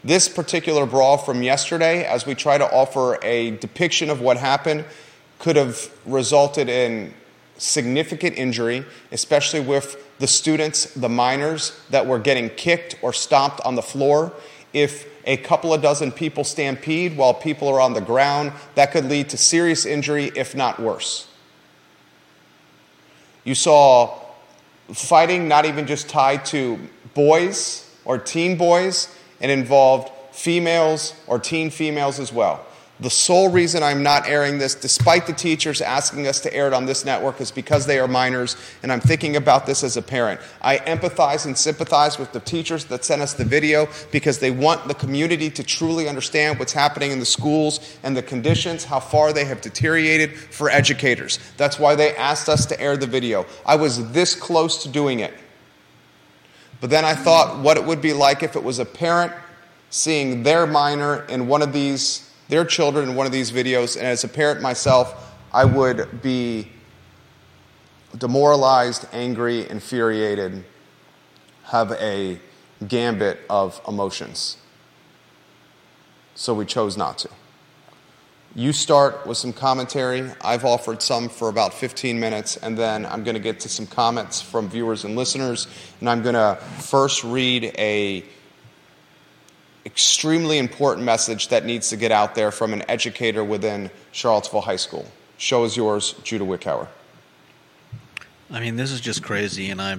This 0.05 0.29
particular 0.29 0.87
brawl 0.87 1.19
from 1.19 1.43
yesterday, 1.43 2.05
as 2.05 2.27
we 2.27 2.35
try 2.35 2.59
to 2.59 2.73
offer 2.73 3.19
a 3.23 3.53
depiction 3.53 4.11
of 4.11 4.21
what 4.21 4.37
happened, 4.37 4.85
could 5.39 5.57
have 5.57 5.91
resulted 6.07 6.69
in 6.69 7.15
significant 7.57 8.37
injury, 8.39 8.85
especially 9.13 9.61
with 9.61 10.05
the 10.19 10.27
students, 10.27 10.93
the 10.95 11.09
minors 11.09 11.81
that 11.91 12.07
were 12.07 12.19
getting 12.19 12.49
kicked 12.51 12.97
or 13.03 13.13
stomped 13.13 13.61
on 13.65 13.75
the 13.75 13.83
floor. 13.83 14.33
If 14.73 15.07
a 15.25 15.37
couple 15.37 15.73
of 15.73 15.83
dozen 15.83 16.13
people 16.13 16.45
stampede 16.45 17.17
while 17.17 17.35
people 17.35 17.69
are 17.69 17.81
on 17.81 17.95
the 17.95 18.01
ground, 18.01 18.53
that 18.75 18.93
could 18.93 19.07
lead 19.07 19.29
to 19.31 19.37
serious 19.37 19.87
injury, 19.87 20.31
if 20.35 20.55
not 20.55 20.81
worse. 20.81 21.27
You 23.45 23.55
saw 23.55 24.19
fighting 24.93 25.49
not 25.49 25.65
even 25.65 25.87
just 25.87 26.09
tied 26.09 26.45
to 26.47 26.79
boys 27.15 27.91
or 28.05 28.19
teen 28.19 28.57
boys, 28.57 29.15
it 29.41 29.51
involved 29.51 30.11
females 30.33 31.15
or 31.27 31.39
teen 31.39 31.71
females 31.71 32.19
as 32.19 32.33
well. 32.33 32.65
The 33.01 33.11
sole 33.11 33.49
reason 33.49 33.85
I'm 33.85 34.03
not 34.03 34.27
airing 34.27 34.59
this, 34.59 34.75
despite 34.75 35.29
the 35.29 35.33
teachers 35.33 35.81
asking 35.81 36.27
us 36.27 36.41
to 36.41 36.53
air 36.53 36.67
it 36.67 36.73
on 36.73 36.85
this 36.85 37.05
network, 37.05 37.41
is 37.41 37.53
because 37.53 37.87
they 37.87 38.01
are 38.01 38.09
minors, 38.09 38.57
and 38.83 38.93
I'm 38.93 38.99
thinking 38.99 39.37
about 39.37 39.67
this 39.67 39.85
as 39.85 39.97
a 39.97 40.03
parent. 40.03 40.41
I 40.61 40.79
empathize 40.79 41.47
and 41.47 41.57
sympathize 41.57 42.19
with 42.19 42.33
the 42.33 42.41
teachers 42.41 42.87
that 42.87 43.05
sent 43.05 43.23
us 43.23 43.35
the 43.35 43.45
video 43.45 43.89
because 44.11 44.41
they 44.41 44.51
want 44.51 44.89
the 44.89 44.95
community 44.95 45.49
to 45.49 45.63
truly 45.63 46.09
understand 46.09 46.59
what's 46.59 46.73
happening 46.73 47.13
in 47.13 47.21
the 47.21 47.25
schools 47.25 47.97
and 48.03 48.17
the 48.17 48.23
conditions, 48.23 48.83
how 48.83 48.99
far 48.99 49.33
they 49.33 49.45
have 49.45 49.61
deteriorated 49.61 50.37
for 50.37 50.69
educators. 50.69 51.39
That's 51.57 51.79
why 51.79 51.95
they 51.95 52.17
asked 52.17 52.49
us 52.49 52.67
to 52.67 52.81
air 52.81 52.97
the 52.97 53.07
video. 53.07 53.47
I 53.65 53.77
was 53.77 54.11
this 54.11 54.35
close 54.35 54.83
to 54.83 54.89
doing 54.89 55.21
it. 55.21 55.35
But 56.81 56.91
then 56.91 57.05
I 57.05 57.15
thought 57.15 57.61
what 57.61 57.77
it 57.77 57.85
would 57.85 58.03
be 58.03 58.13
like 58.13 58.43
if 58.43 58.57
it 58.57 58.63
was 58.63 58.81
a 58.81 58.85
parent 58.85 59.33
seeing 59.91 60.43
their 60.43 60.67
minor 60.67 61.23
in 61.27 61.47
one 61.47 61.63
of 61.63 61.73
these 61.73 62.28
their 62.49 62.65
children 62.65 63.11
in 63.11 63.15
one 63.15 63.27
of 63.27 63.33
these 63.33 63.51
videos, 63.53 63.97
and 63.97 64.07
as 64.07 64.25
a 64.25 64.29
parent 64.29 64.61
myself, 64.61 65.37
I 65.53 65.65
would 65.65 66.23
be 66.23 66.69
demoralized, 68.17 69.07
angry, 69.13 69.69
infuriated, 69.69 70.65
have 71.65 71.93
a 71.93 72.41
gambit 72.87 73.41
of 73.51 73.81
emotions. 73.87 74.57
So 76.35 76.55
we 76.55 76.65
chose 76.65 76.97
not 76.97 77.19
to. 77.19 77.29
You 78.55 78.73
start 78.73 79.27
with 79.27 79.37
some 79.37 79.53
commentary. 79.53 80.31
I've 80.41 80.65
offered 80.65 81.03
some 81.03 81.29
for 81.29 81.49
about 81.49 81.75
15 81.75 82.19
minutes, 82.19 82.57
and 82.57 82.79
then 82.79 83.05
I'm 83.05 83.23
going 83.23 83.35
to 83.35 83.41
get 83.41 83.61
to 83.61 83.69
some 83.69 83.87
comments 83.87 84.41
from 84.41 84.69
viewers 84.71 85.05
and 85.05 85.17
listeners. 85.17 85.69
And 86.01 86.09
I'm 86.09 86.23
going 86.23 86.35
to 86.35 86.57
first 86.81 87.25
read 87.25 87.75
a 87.79 88.25
extremely 89.89 90.59
important 90.59 91.07
message 91.07 91.49
that 91.49 91.65
needs 91.65 91.89
to 91.89 91.97
get 91.97 92.13
out 92.13 92.35
there 92.35 92.51
from 92.51 92.75
an 92.75 92.85
educator 92.91 93.43
within 93.43 93.91
Charlottesville 94.13 94.61
High 94.61 94.77
School. 94.77 95.07
Show 95.39 95.65
is 95.65 95.79
yours, 95.79 96.13
Judah 96.23 96.45
Wickhauer. 96.45 96.89
I 98.51 98.61
mean, 98.61 98.77
this 98.77 98.93
is 98.93 99.01
just 99.01 99.23
crazy, 99.23 99.71
and 99.71 99.81
I, 99.81 99.99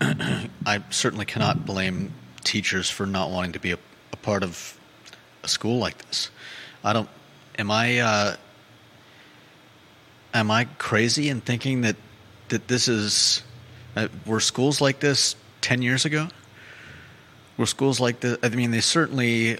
I 0.64 0.84
certainly 0.90 1.24
cannot 1.24 1.66
blame 1.66 2.12
teachers 2.44 2.88
for 2.88 3.06
not 3.06 3.30
wanting 3.30 3.52
to 3.52 3.58
be 3.58 3.72
a, 3.72 3.78
a 4.12 4.16
part 4.18 4.44
of 4.44 4.78
a 5.42 5.48
school 5.48 5.78
like 5.78 5.98
this. 6.06 6.30
I 6.84 6.92
don't. 6.92 7.08
Am 7.58 7.72
I? 7.72 7.98
Uh, 7.98 8.36
am 10.32 10.50
I 10.52 10.66
crazy 10.78 11.28
in 11.28 11.40
thinking 11.40 11.80
that 11.80 11.96
that 12.50 12.68
this 12.68 12.86
is? 12.86 13.42
Uh, 13.96 14.06
were 14.26 14.38
schools 14.38 14.80
like 14.80 15.00
this 15.00 15.34
ten 15.60 15.82
years 15.82 16.04
ago? 16.04 16.28
Were 17.58 17.66
schools 17.66 18.00
like 18.00 18.20
this? 18.20 18.38
I 18.42 18.48
mean, 18.48 18.70
they 18.70 18.80
certainly 18.80 19.58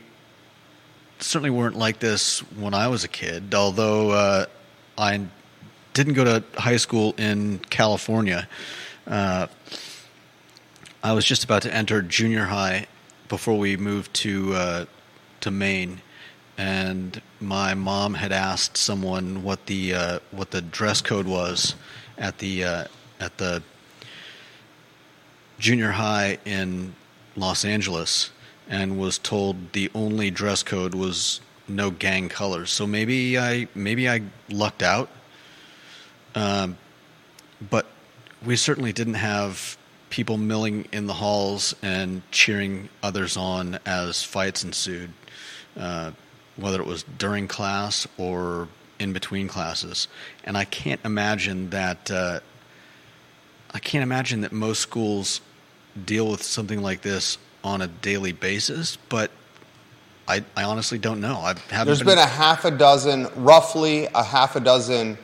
certainly 1.19 1.51
weren't 1.51 1.77
like 1.77 1.99
this 1.99 2.39
when 2.55 2.73
I 2.73 2.89
was 2.89 3.05
a 3.05 3.09
kid. 3.09 3.55
Although 3.55 4.13
uh, 4.13 4.47
I 4.97 5.27
didn't 5.93 6.15
go 6.15 6.25
to 6.25 6.45
high 6.59 6.77
school 6.77 7.15
in 7.19 7.59
California, 7.59 8.49
uh, 9.07 9.49
I 11.03 11.13
was 11.13 11.25
just 11.25 11.45
about 11.45 11.63
to 11.63 11.75
enter 11.75 12.01
junior 12.03 12.45
high 12.45 12.87
before 13.29 13.59
we 13.59 13.77
moved 13.77 14.15
to 14.15 14.55
uh, 14.55 14.85
to 15.41 15.51
Maine, 15.51 16.01
and 16.57 17.21
my 17.41 17.75
mom 17.75 18.15
had 18.15 18.33
asked 18.33 18.77
someone 18.77 19.43
what 19.43 19.67
the 19.67 19.95
uh, 19.95 20.19
what 20.31 20.51
the 20.51 20.61
dress 20.61 21.01
code 21.01 21.27
was 21.27 21.75
at 22.17 22.39
the 22.39 22.65
uh, 22.65 22.85
at 23.21 23.39
the 23.39 23.63
junior 25.59 25.91
high 25.91 26.39
in 26.45 26.95
Los 27.39 27.65
Angeles 27.65 28.31
and 28.69 28.99
was 28.99 29.19
told 29.19 29.73
the 29.73 29.91
only 29.95 30.31
dress 30.31 30.63
code 30.63 30.95
was 30.95 31.41
no 31.67 31.91
gang 31.91 32.29
colors. 32.29 32.71
So 32.71 32.87
maybe 32.87 33.39
I 33.39 33.69
maybe 33.75 34.09
I 34.09 34.23
lucked 34.51 34.83
out. 34.83 35.09
Um, 36.35 36.77
but 37.71 37.87
we 38.45 38.57
certainly 38.57 38.93
didn't 38.93 39.15
have 39.15 39.77
people 40.11 40.37
milling 40.37 40.87
in 40.93 41.07
the 41.07 41.15
halls 41.15 41.75
and 41.83 42.23
cheering 42.31 42.89
others 43.03 43.37
on 43.37 43.79
as 43.85 44.23
fights 44.23 44.65
ensued, 44.65 45.13
uh, 45.77 46.13
whether 46.57 46.81
it 46.81 46.87
was 46.87 47.05
during 47.19 47.49
class 47.49 48.07
or 48.17 48.69
in 48.99 49.13
between 49.13 49.49
classes. 49.49 50.09
And 50.45 50.57
I 50.57 50.65
can't 50.65 51.01
imagine 51.05 51.71
that. 51.71 52.11
Uh, 52.11 52.41
I 53.73 53.79
can't 53.81 54.03
imagine 54.03 54.41
that 54.43 54.53
most 54.53 54.81
schools 54.81 55.43
deal 56.07 56.31
with 56.31 56.43
something 56.43 56.83
like 56.83 57.03
this 57.03 57.39
on 57.65 57.83
a 57.83 57.87
daily 57.87 58.33
basis, 58.33 58.97
but 59.09 59.31
I, 60.27 60.45
I 60.57 60.65
honestly 60.65 60.99
don't 60.99 61.21
know. 61.21 61.37
I 61.37 61.55
haven't. 61.71 61.87
There's 61.87 61.99
been, 62.01 62.09
been 62.09 62.19
a 62.19 62.27
half 62.27 62.65
a 62.65 62.71
dozen, 62.71 63.29
roughly 63.37 64.07
a 64.15 64.23
half 64.23 64.57
a 64.57 64.61
dozen 64.61 65.19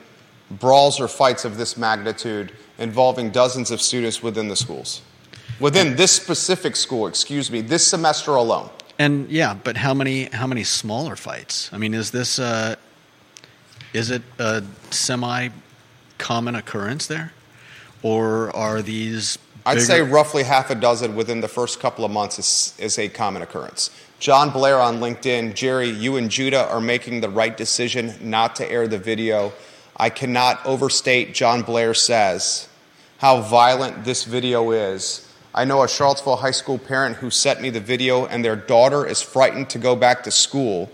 brawls 0.50 1.00
or 1.00 1.09
fights 1.09 1.45
of 1.45 1.57
this 1.57 1.76
magnitude 1.76 2.52
involving 2.78 3.31
dozens 3.31 3.71
of 3.71 3.81
students 3.81 4.23
within 4.23 4.49
the 4.49 4.57
schools. 4.57 5.02
Within 5.61 5.95
this 5.95 6.11
specific 6.11 6.75
school, 6.75 7.07
excuse 7.07 7.50
me, 7.50 7.61
this 7.61 7.87
semester 7.87 8.33
alone. 8.33 8.71
And 8.99 9.28
yeah, 9.31 9.54
but 9.62 9.76
how 9.76 9.95
many 9.95 10.25
how 10.26 10.47
many 10.47 10.64
smaller 10.64 11.16
fights? 11.16 11.71
I 11.73 11.78
mean, 11.78 11.95
is 11.95 12.11
this 12.11 12.38
uh, 12.38 12.76
is 13.93 14.11
it 14.11 14.23
a 14.38 14.64
semi 14.90 15.50
common 16.19 16.54
occurrence 16.54 17.07
there, 17.07 17.33
or 18.02 18.54
are 18.57 18.83
these 18.83 19.38
I'd 19.66 19.80
say 19.80 20.02
roughly 20.02 20.42
half 20.42 20.71
a 20.71 20.75
dozen 20.75 21.16
within 21.16 21.40
the 21.40 21.49
first 21.49 21.80
couple 21.80 22.04
of 22.04 22.11
months 22.11 22.38
is, 22.38 22.75
is 22.78 22.99
a 22.99 23.09
common 23.09 23.40
occurrence. 23.40 23.90
John 24.18 24.50
Blair 24.50 24.78
on 24.78 24.99
LinkedIn, 25.00 25.54
Jerry, 25.54 25.88
you 25.88 26.16
and 26.16 26.30
Judah 26.30 26.68
are 26.68 26.80
making 26.80 27.21
the 27.21 27.30
right 27.30 27.56
decision 27.56 28.14
not 28.21 28.56
to 28.56 28.71
air 28.71 28.87
the 28.87 28.99
video. 28.99 29.52
I 29.97 30.11
cannot 30.11 30.64
overstate, 30.66 31.35
John 31.35 31.62
Blair 31.62 31.94
says, 31.94 32.68
how 33.18 33.40
violent 33.40 34.04
this 34.04 34.25
video 34.25 34.71
is. 34.71 35.26
I 35.54 35.64
know 35.64 35.83
a 35.83 35.88
Charlottesville 35.88 36.37
high 36.37 36.50
school 36.50 36.78
parent 36.78 37.16
who 37.16 37.30
sent 37.30 37.61
me 37.61 37.71
the 37.71 37.80
video, 37.80 38.26
and 38.26 38.44
their 38.44 38.56
daughter 38.56 39.06
is 39.06 39.23
frightened 39.23 39.71
to 39.71 39.78
go 39.78 39.94
back 39.97 40.25
to 40.25 40.30
school 40.30 40.90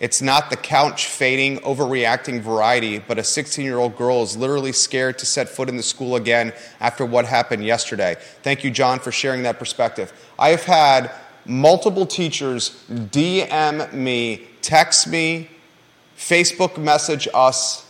it's 0.00 0.22
not 0.22 0.50
the 0.50 0.56
couch 0.56 1.06
fading, 1.06 1.58
overreacting 1.60 2.40
variety, 2.40 3.00
but 3.00 3.18
a 3.18 3.24
16 3.24 3.64
year 3.64 3.78
old 3.78 3.96
girl 3.96 4.22
is 4.22 4.36
literally 4.36 4.72
scared 4.72 5.18
to 5.18 5.26
set 5.26 5.48
foot 5.48 5.68
in 5.68 5.76
the 5.76 5.82
school 5.82 6.16
again 6.16 6.52
after 6.80 7.04
what 7.04 7.24
happened 7.24 7.64
yesterday. 7.64 8.16
Thank 8.42 8.62
you, 8.62 8.70
John, 8.70 9.00
for 9.00 9.10
sharing 9.10 9.42
that 9.42 9.58
perspective. 9.58 10.12
I 10.38 10.50
have 10.50 10.64
had 10.64 11.10
multiple 11.44 12.06
teachers 12.06 12.84
DM 12.88 13.92
me, 13.92 14.46
text 14.62 15.08
me, 15.08 15.50
Facebook 16.16 16.78
message 16.78 17.26
us 17.34 17.86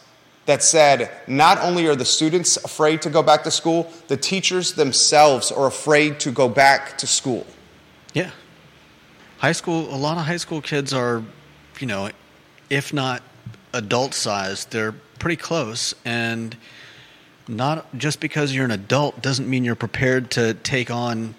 that 0.46 0.62
said 0.62 1.10
not 1.26 1.58
only 1.58 1.86
are 1.86 1.96
the 1.96 2.06
students 2.06 2.56
afraid 2.56 3.02
to 3.02 3.10
go 3.10 3.22
back 3.22 3.42
to 3.42 3.50
school, 3.50 3.92
the 4.06 4.16
teachers 4.16 4.72
themselves 4.72 5.52
are 5.52 5.66
afraid 5.66 6.18
to 6.20 6.30
go 6.30 6.48
back 6.48 6.96
to 6.96 7.06
school. 7.06 7.46
Yeah. 8.14 8.30
High 9.38 9.52
school, 9.52 9.94
a 9.94 9.96
lot 9.96 10.16
of 10.16 10.24
high 10.24 10.38
school 10.38 10.62
kids 10.62 10.94
are 10.94 11.22
you 11.80 11.86
know, 11.86 12.10
if 12.70 12.92
not 12.92 13.22
adult 13.72 14.14
size, 14.14 14.64
they're 14.66 14.92
pretty 15.18 15.36
close. 15.36 15.94
And 16.04 16.56
not 17.46 17.86
just 17.96 18.20
because 18.20 18.54
you're 18.54 18.64
an 18.64 18.70
adult 18.70 19.22
doesn't 19.22 19.48
mean 19.48 19.64
you're 19.64 19.74
prepared 19.74 20.30
to 20.32 20.54
take 20.54 20.90
on 20.90 21.34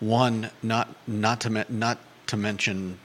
One, 0.00 0.50
not 0.62 0.88
not 1.06 1.40
to 1.42 1.50
me- 1.50 1.64
not 1.68 1.98
to 2.26 2.36
mention 2.36 2.98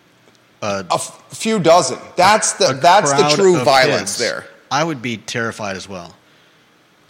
uh, 0.63 0.84
A 0.89 0.96
f- 0.96 1.24
few 1.29 1.60
dozen. 1.60 2.00
That's 2.15 2.53
the 2.53 2.74
that's 2.82 3.12
the 3.13 3.29
true 3.36 3.63
violence 3.63 4.17
kids, 4.17 4.17
there. 4.17 4.48
I 4.72 4.84
would 4.84 5.01
be 5.03 5.17
terrified 5.17 5.75
as 5.77 5.88
well. 5.88 6.15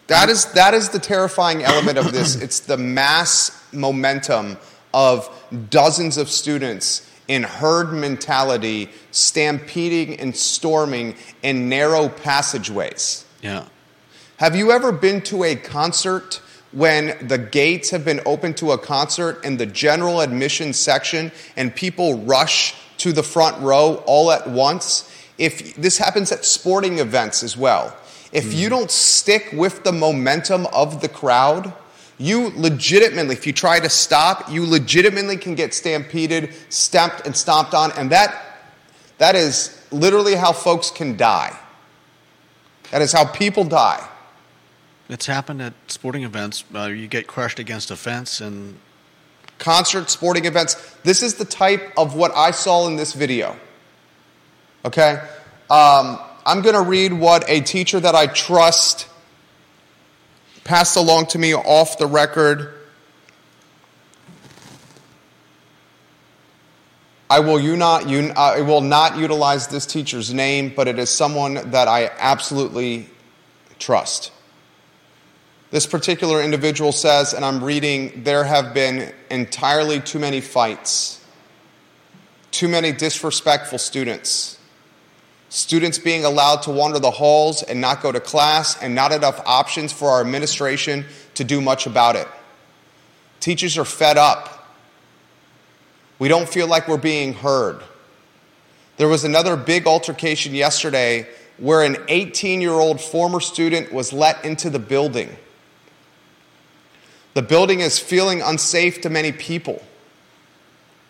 That 0.08 0.30
is 0.30 0.46
that 0.54 0.74
is 0.74 0.90
the 0.90 1.00
terrifying 1.00 1.64
element 1.64 1.98
of 1.98 2.12
this. 2.12 2.36
It's 2.42 2.60
the 2.60 2.76
mass 2.78 3.52
momentum 3.72 4.58
of 4.94 5.30
dozens 5.70 6.18
of 6.18 6.30
students 6.30 7.07
in 7.28 7.44
herd 7.44 7.92
mentality 7.92 8.90
stampeding 9.12 10.20
and 10.20 10.36
storming 10.36 11.16
in 11.44 11.70
narrow 11.70 12.10
passageways. 12.10 13.26
Yeah. 13.42 13.66
Have 14.38 14.56
you 14.56 14.72
ever 14.72 14.92
been 14.92 15.22
to 15.24 15.44
a 15.44 15.56
concert 15.56 16.42
when 16.72 17.28
the 17.28 17.38
gates 17.38 17.90
have 17.90 18.06
been 18.06 18.22
open 18.26 18.54
to 18.56 18.72
a 18.72 18.78
concert 18.78 19.44
in 19.44 19.58
the 19.58 19.66
general 19.66 20.22
admission 20.22 20.74
section 20.74 21.32
and 21.56 21.76
people 21.76 22.20
rush 22.20 22.76
to 22.98 23.12
the 23.12 23.24
front 23.24 23.60
row 23.62 24.04
all 24.06 24.32
at 24.32 24.48
once? 24.48 25.12
If 25.38 25.76
this 25.76 25.98
happens 25.98 26.32
at 26.32 26.46
sporting 26.46 27.00
events 27.00 27.44
as 27.44 27.56
well. 27.58 27.96
If 28.32 28.52
hmm. 28.52 28.58
you 28.58 28.70
don't 28.70 28.92
stick 28.92 29.50
with 29.54 29.84
the 29.84 29.92
momentum 29.92 30.68
of 30.68 31.02
the 31.02 31.10
crowd, 31.10 31.74
you 32.18 32.52
legitimately, 32.56 33.36
if 33.36 33.46
you 33.46 33.54
try 33.54 33.80
to 33.80 33.90
stop, 33.90 34.52
you 34.52 34.66
legitimately 34.66 35.38
can 35.38 35.56
get 35.56 35.74
stampeded, 35.74 36.54
stepped, 36.70 37.26
and 37.26 37.36
stomped 37.36 37.74
on, 37.74 37.92
and 37.92 38.12
that 38.12 38.44
that 39.20 39.36
is 39.36 39.80
literally 39.92 40.36
how 40.36 40.52
folks 40.52 40.92
can 40.92 41.18
die. 41.18 41.58
That 42.92 43.02
is 43.02 43.12
how 43.12 43.26
people 43.26 43.64
die. 43.64 44.08
It's 45.10 45.26
happened 45.26 45.62
at 45.62 45.74
sporting 45.88 46.24
events. 46.24 46.64
Uh, 46.74 46.86
you 46.86 47.08
get 47.08 47.28
crushed 47.28 47.60
against 47.60 47.92
a 47.92 47.96
fence, 47.96 48.42
and 48.42 48.78
concert, 49.58 50.10
sporting 50.10 50.46
events. 50.46 50.76
This 51.04 51.24
is 51.24 51.36
the 51.36 51.46
type 51.46 51.94
of 51.98 52.16
what 52.16 52.32
I 52.36 52.52
saw 52.52 52.88
in 52.88 52.96
this 52.96 53.14
video. 53.14 53.56
Okay? 54.86 55.22
Um, 55.70 56.20
I'm 56.46 56.62
going 56.62 56.76
to 56.76 56.82
read 56.82 57.14
what 57.14 57.44
a 57.50 57.62
teacher 57.62 58.00
that 58.00 58.16
I 58.16 58.28
trust 58.28 59.08
passed 60.68 60.98
along 60.98 61.28
to 61.28 61.40
me 61.40 61.56
off 61.56 61.98
the 61.98 62.06
record. 62.06 62.74
I 67.30 67.40
will, 67.40 67.60
you 67.60 67.78
not, 67.78 68.10
you, 68.10 68.32
I 68.36 68.62
will 68.62 68.82
not 68.82 69.18
utilize 69.18 69.68
this 69.68 69.86
teacher's 69.86 70.34
name, 70.34 70.74
but 70.76 70.90
it 70.90 71.00
is 71.00 71.10
someone 71.10 71.72
that 71.72 71.88
I 71.88 72.12
absolutely 72.20 73.08
trust. 73.80 74.32
This 75.72 75.88
particular 75.88 76.42
individual 76.42 76.92
says, 76.92 77.34
and 77.34 77.46
I'm 77.46 77.64
reading, 77.64 78.24
there 78.24 78.44
have 78.44 78.74
been 78.74 79.14
entirely 79.32 80.02
too 80.02 80.20
many 80.20 80.42
fights, 80.42 81.26
too 82.52 82.68
many 82.68 82.92
disrespectful 82.92 83.78
students, 83.78 84.57
students 85.50 85.98
being 85.98 86.26
allowed 86.26 86.64
to 86.64 86.72
wander 86.72 87.00
the 87.00 87.12
halls 87.12 87.64
and 87.64 87.80
not 87.80 88.02
go 88.02 88.12
to 88.12 88.20
class, 88.20 88.82
and 88.82 88.94
not 88.94 89.12
enough 89.12 89.42
options 89.46 89.94
for 89.94 90.10
our 90.10 90.22
administration 90.22 91.06
to 91.36 91.44
do 91.44 91.62
much 91.62 91.86
about 91.86 92.16
it. 92.16 92.28
Teachers 93.40 93.78
are 93.78 93.86
fed 93.86 94.18
up. 94.18 94.54
We 96.20 96.28
don't 96.28 96.50
feel 96.50 96.68
like 96.68 96.88
we're 96.88 96.98
being 96.98 97.34
heard. 97.34 97.82
There 98.98 99.08
was 99.08 99.24
another 99.24 99.56
big 99.56 99.86
altercation 99.86 100.56
yesterday 100.56 101.28
where 101.58 101.84
an 101.84 101.98
18 102.08 102.62
year 102.62 102.72
old 102.72 103.00
former 103.00 103.40
student 103.40 103.94
was 103.94 104.12
let 104.12 104.44
into 104.44 104.70
the 104.70 104.80
building. 104.80 105.36
The 107.36 107.42
building 107.44 107.82
is 107.82 108.00
feeling 108.00 108.42
unsafe 108.42 109.02
to 109.02 109.10
many 109.10 109.32
people. 109.32 109.84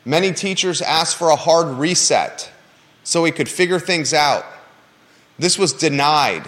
Many 0.04 0.34
teachers 0.34 0.82
ask 0.82 1.18
for 1.18 1.30
a 1.30 1.36
hard 1.38 1.68
reset 1.78 2.52
so 3.08 3.22
we 3.22 3.32
could 3.32 3.48
figure 3.48 3.80
things 3.80 4.14
out. 4.14 4.46
This 5.40 5.58
was 5.58 5.72
denied, 5.72 6.46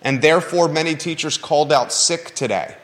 and 0.00 0.22
therefore 0.22 0.68
many 0.68 0.94
teachers 0.94 1.36
called 1.36 1.72
out 1.72 1.92
sick 1.92 2.36
today. 2.36 2.76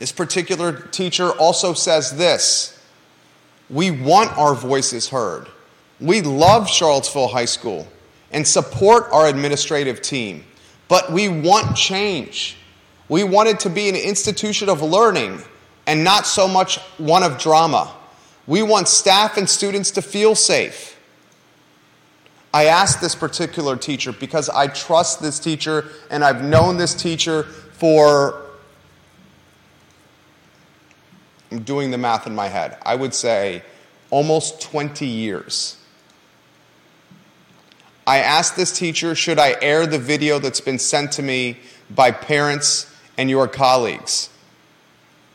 This 0.00 0.10
particular 0.10 0.72
teacher 0.72 1.30
also 1.30 1.74
says 1.74 2.16
this 2.16 2.76
We 3.68 3.92
want 3.92 4.36
our 4.36 4.52
voices 4.52 5.10
heard. 5.10 5.46
We 6.00 6.22
love 6.22 6.68
Charlottesville 6.68 7.28
High 7.28 7.44
School 7.44 7.86
and 8.32 8.44
support 8.44 9.06
our 9.12 9.28
administrative 9.28 10.02
team, 10.02 10.42
but 10.88 11.12
we 11.12 11.28
want 11.28 11.76
change. 11.76 12.56
We 13.08 13.22
want 13.22 13.48
it 13.48 13.60
to 13.60 13.70
be 13.70 13.88
an 13.88 13.94
institution 13.94 14.68
of 14.70 14.82
learning 14.82 15.40
and 15.86 16.02
not 16.02 16.26
so 16.26 16.48
much 16.48 16.78
one 16.98 17.22
of 17.22 17.38
drama. 17.38 17.94
We 18.50 18.64
want 18.64 18.88
staff 18.88 19.36
and 19.36 19.48
students 19.48 19.92
to 19.92 20.02
feel 20.02 20.34
safe. 20.34 20.98
I 22.52 22.64
asked 22.64 23.00
this 23.00 23.14
particular 23.14 23.76
teacher 23.76 24.10
because 24.10 24.48
I 24.48 24.66
trust 24.66 25.22
this 25.22 25.38
teacher 25.38 25.86
and 26.10 26.24
I've 26.24 26.42
known 26.42 26.76
this 26.76 26.92
teacher 26.92 27.44
for, 27.44 28.42
I'm 31.52 31.62
doing 31.62 31.92
the 31.92 31.98
math 31.98 32.26
in 32.26 32.34
my 32.34 32.48
head, 32.48 32.76
I 32.82 32.96
would 32.96 33.14
say 33.14 33.62
almost 34.10 34.60
20 34.62 35.06
years. 35.06 35.76
I 38.04 38.18
asked 38.18 38.56
this 38.56 38.76
teacher, 38.76 39.14
should 39.14 39.38
I 39.38 39.54
air 39.62 39.86
the 39.86 40.00
video 40.00 40.40
that's 40.40 40.60
been 40.60 40.80
sent 40.80 41.12
to 41.12 41.22
me 41.22 41.56
by 41.88 42.10
parents 42.10 42.92
and 43.16 43.30
your 43.30 43.46
colleagues? 43.46 44.28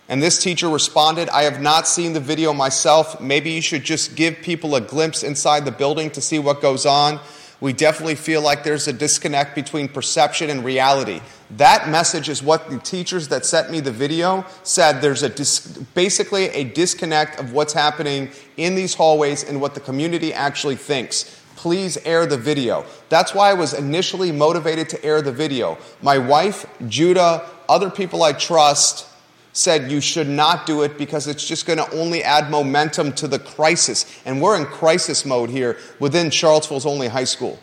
And 0.08 0.22
this 0.22 0.41
teacher 0.41 0.70
responded, 0.70 1.30
I 1.30 1.44
have 1.44 1.62
not 1.62 1.88
seen 1.88 2.13
the 2.13 2.20
video 2.20 2.54
myself. 2.54 3.20
Maybe 3.20 3.52
you 3.52 3.62
should 3.62 3.84
just 3.84 4.15
give 4.15 4.38
people 4.41 4.76
a 4.76 4.82
glimpse 4.82 5.24
inside 5.24 5.65
the 5.65 5.72
building 5.72 6.12
to 6.12 6.22
see 6.22 6.38
what 6.38 6.62
goes 6.62 6.86
on. 6.86 7.20
We 7.60 7.74
definitely 7.74 8.15
feel 8.15 8.41
like 8.41 8.63
there's 8.63 8.88
a 8.88 8.94
disconnect 8.94 9.56
between 9.56 9.88
perception 9.88 10.50
and 10.50 10.63
reality. 10.63 11.22
That 11.52 11.89
message 11.89 12.30
is 12.30 12.44
what 12.44 12.70
the 12.70 12.78
teachers 12.80 13.30
that 13.30 13.46
sent 13.46 13.72
me 13.72 13.80
the 13.80 13.91
video 13.91 14.46
said. 14.63 15.02
There's 15.02 15.24
a 15.24 15.30
dis- 15.30 15.65
basically 15.96 16.50
a 16.50 16.65
disconnect 16.65 17.39
of 17.39 17.54
what's 17.54 17.74
happening 17.74 18.30
in 18.58 18.76
these 18.76 18.94
hallways 18.94 19.44
and 19.44 19.62
what 19.62 19.74
the 19.74 19.80
community 19.80 20.34
actually 20.34 20.76
thinks 20.76 21.41
please 21.56 21.98
air 22.06 22.26
the 22.26 22.38
video. 22.38 22.86
That's 23.10 23.34
why 23.34 23.50
I 23.50 23.54
was 23.54 23.74
initially 23.74 24.32
motivated 24.32 24.89
to 24.89 25.04
air 25.04 25.22
the 25.22 25.32
video. 25.32 25.78
My 26.02 26.18
wife, 26.18 26.65
Judah, 26.88 27.50
other 27.68 27.89
people 27.89 28.24
I 28.24 28.34
trust 28.34 29.08
said 29.56 29.89
you 29.89 30.02
should 30.02 30.28
not 30.28 30.65
do 30.65 30.82
it 30.82 30.98
because 30.98 31.28
it's 31.28 31.48
just 31.48 31.65
going 31.65 31.80
to 31.80 31.89
only 31.91 32.22
add 32.22 32.52
momentum 32.52 33.13
to 33.13 33.28
the 33.28 33.39
crisis. 33.39 34.06
And 34.26 34.41
we're 34.41 34.58
in 34.58 34.65
crisis 34.65 35.26
mode 35.26 35.50
here 35.50 35.78
within 36.00 36.30
Charlottesville's 36.30 36.86
only 36.86 37.08
high 37.08 37.24
school. 37.24 37.58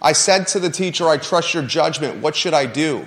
I 0.00 0.12
said 0.12 0.48
to 0.48 0.58
the 0.58 0.68
teacher, 0.68 1.08
I 1.08 1.16
trust 1.16 1.54
your 1.54 1.62
judgment. 1.62 2.20
What 2.20 2.34
should 2.34 2.54
I 2.54 2.66
do? 2.66 3.06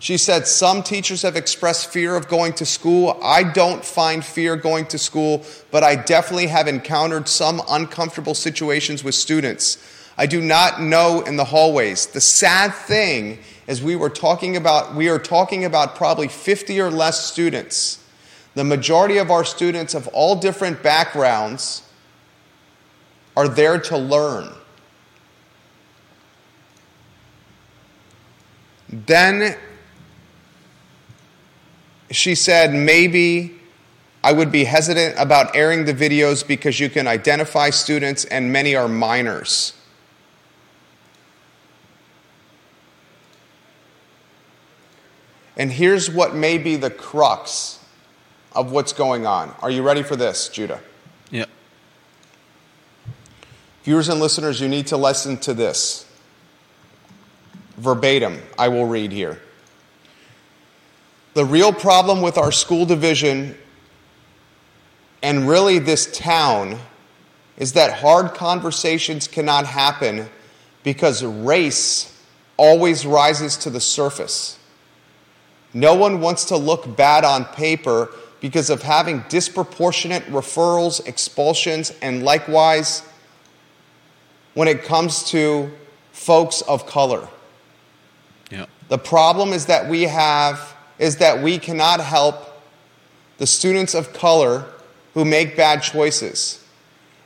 She 0.00 0.18
said, 0.18 0.46
Some 0.46 0.82
teachers 0.82 1.22
have 1.22 1.36
expressed 1.36 1.92
fear 1.92 2.16
of 2.16 2.28
going 2.28 2.52
to 2.54 2.66
school. 2.66 3.18
I 3.22 3.44
don't 3.44 3.84
find 3.84 4.24
fear 4.24 4.56
going 4.56 4.86
to 4.86 4.98
school, 4.98 5.44
but 5.70 5.84
I 5.84 5.94
definitely 5.94 6.48
have 6.48 6.66
encountered 6.66 7.28
some 7.28 7.62
uncomfortable 7.68 8.34
situations 8.34 9.04
with 9.04 9.14
students. 9.14 9.78
I 10.18 10.26
do 10.26 10.40
not 10.40 10.82
know 10.82 11.22
in 11.22 11.36
the 11.36 11.44
hallways. 11.44 12.06
The 12.06 12.20
sad 12.20 12.74
thing 12.74 13.38
is 13.66 13.82
we 13.82 13.96
were 13.96 14.10
talking 14.10 14.56
about 14.56 14.94
we 14.94 15.08
are 15.08 15.18
talking 15.18 15.64
about 15.64 15.96
probably 15.96 16.28
50 16.28 16.80
or 16.80 16.90
less 16.90 17.24
students. 17.24 18.02
The 18.54 18.64
majority 18.64 19.18
of 19.18 19.30
our 19.30 19.44
students 19.44 19.94
of 19.94 20.08
all 20.08 20.36
different 20.36 20.82
backgrounds 20.82 21.82
are 23.36 23.48
there 23.48 23.78
to 23.78 23.98
learn. 23.98 24.50
Then 28.88 29.56
she 32.10 32.34
said, 32.34 32.72
maybe 32.72 33.56
I 34.22 34.32
would 34.32 34.50
be 34.50 34.64
hesitant 34.64 35.16
about 35.18 35.54
airing 35.54 35.84
the 35.84 35.94
videos 35.94 36.46
because 36.46 36.80
you 36.80 36.88
can 36.88 37.06
identify 37.06 37.70
students 37.70 38.24
and 38.24 38.52
many 38.52 38.74
are 38.74 38.88
minors. 38.88 39.75
And 45.56 45.72
here's 45.72 46.10
what 46.10 46.34
may 46.34 46.58
be 46.58 46.76
the 46.76 46.90
crux 46.90 47.78
of 48.52 48.72
what's 48.72 48.92
going 48.92 49.26
on. 49.26 49.54
Are 49.60 49.70
you 49.70 49.82
ready 49.82 50.02
for 50.02 50.16
this, 50.16 50.48
Judah? 50.48 50.80
yeah, 51.30 51.46
Viewers 53.84 54.08
and 54.08 54.20
listeners, 54.20 54.60
you 54.60 54.68
need 54.68 54.88
to 54.88 54.96
listen 54.96 55.36
to 55.38 55.54
this. 55.54 56.04
Verbatim, 57.76 58.40
I 58.58 58.68
will 58.68 58.86
read 58.86 59.12
here. 59.12 59.40
The 61.34 61.44
real 61.44 61.72
problem 61.72 62.22
with 62.22 62.38
our 62.38 62.50
school 62.50 62.86
division 62.86 63.56
and 65.22 65.48
really 65.48 65.78
this 65.78 66.10
town 66.16 66.78
is 67.56 67.72
that 67.72 68.00
hard 68.00 68.34
conversations 68.34 69.28
cannot 69.28 69.66
happen 69.66 70.28
because 70.82 71.24
race 71.24 72.16
always 72.56 73.04
rises 73.04 73.56
to 73.58 73.70
the 73.70 73.80
surface. 73.80 74.58
No 75.76 75.94
one 75.94 76.22
wants 76.22 76.46
to 76.46 76.56
look 76.56 76.96
bad 76.96 77.22
on 77.22 77.44
paper 77.44 78.08
because 78.40 78.70
of 78.70 78.80
having 78.80 79.22
disproportionate 79.28 80.22
referrals, 80.24 81.06
expulsions, 81.06 81.92
and 82.00 82.22
likewise 82.22 83.02
when 84.54 84.68
it 84.68 84.84
comes 84.84 85.22
to 85.24 85.70
folks 86.12 86.62
of 86.62 86.86
color. 86.86 87.28
Yeah. 88.50 88.64
The 88.88 88.96
problem 88.96 89.52
is 89.52 89.66
that 89.66 89.86
we 89.90 90.04
have 90.04 90.74
is 90.98 91.18
that 91.18 91.42
we 91.42 91.58
cannot 91.58 92.00
help 92.00 92.58
the 93.36 93.46
students 93.46 93.94
of 93.94 94.14
color 94.14 94.64
who 95.12 95.26
make 95.26 95.58
bad 95.58 95.82
choices. 95.82 96.64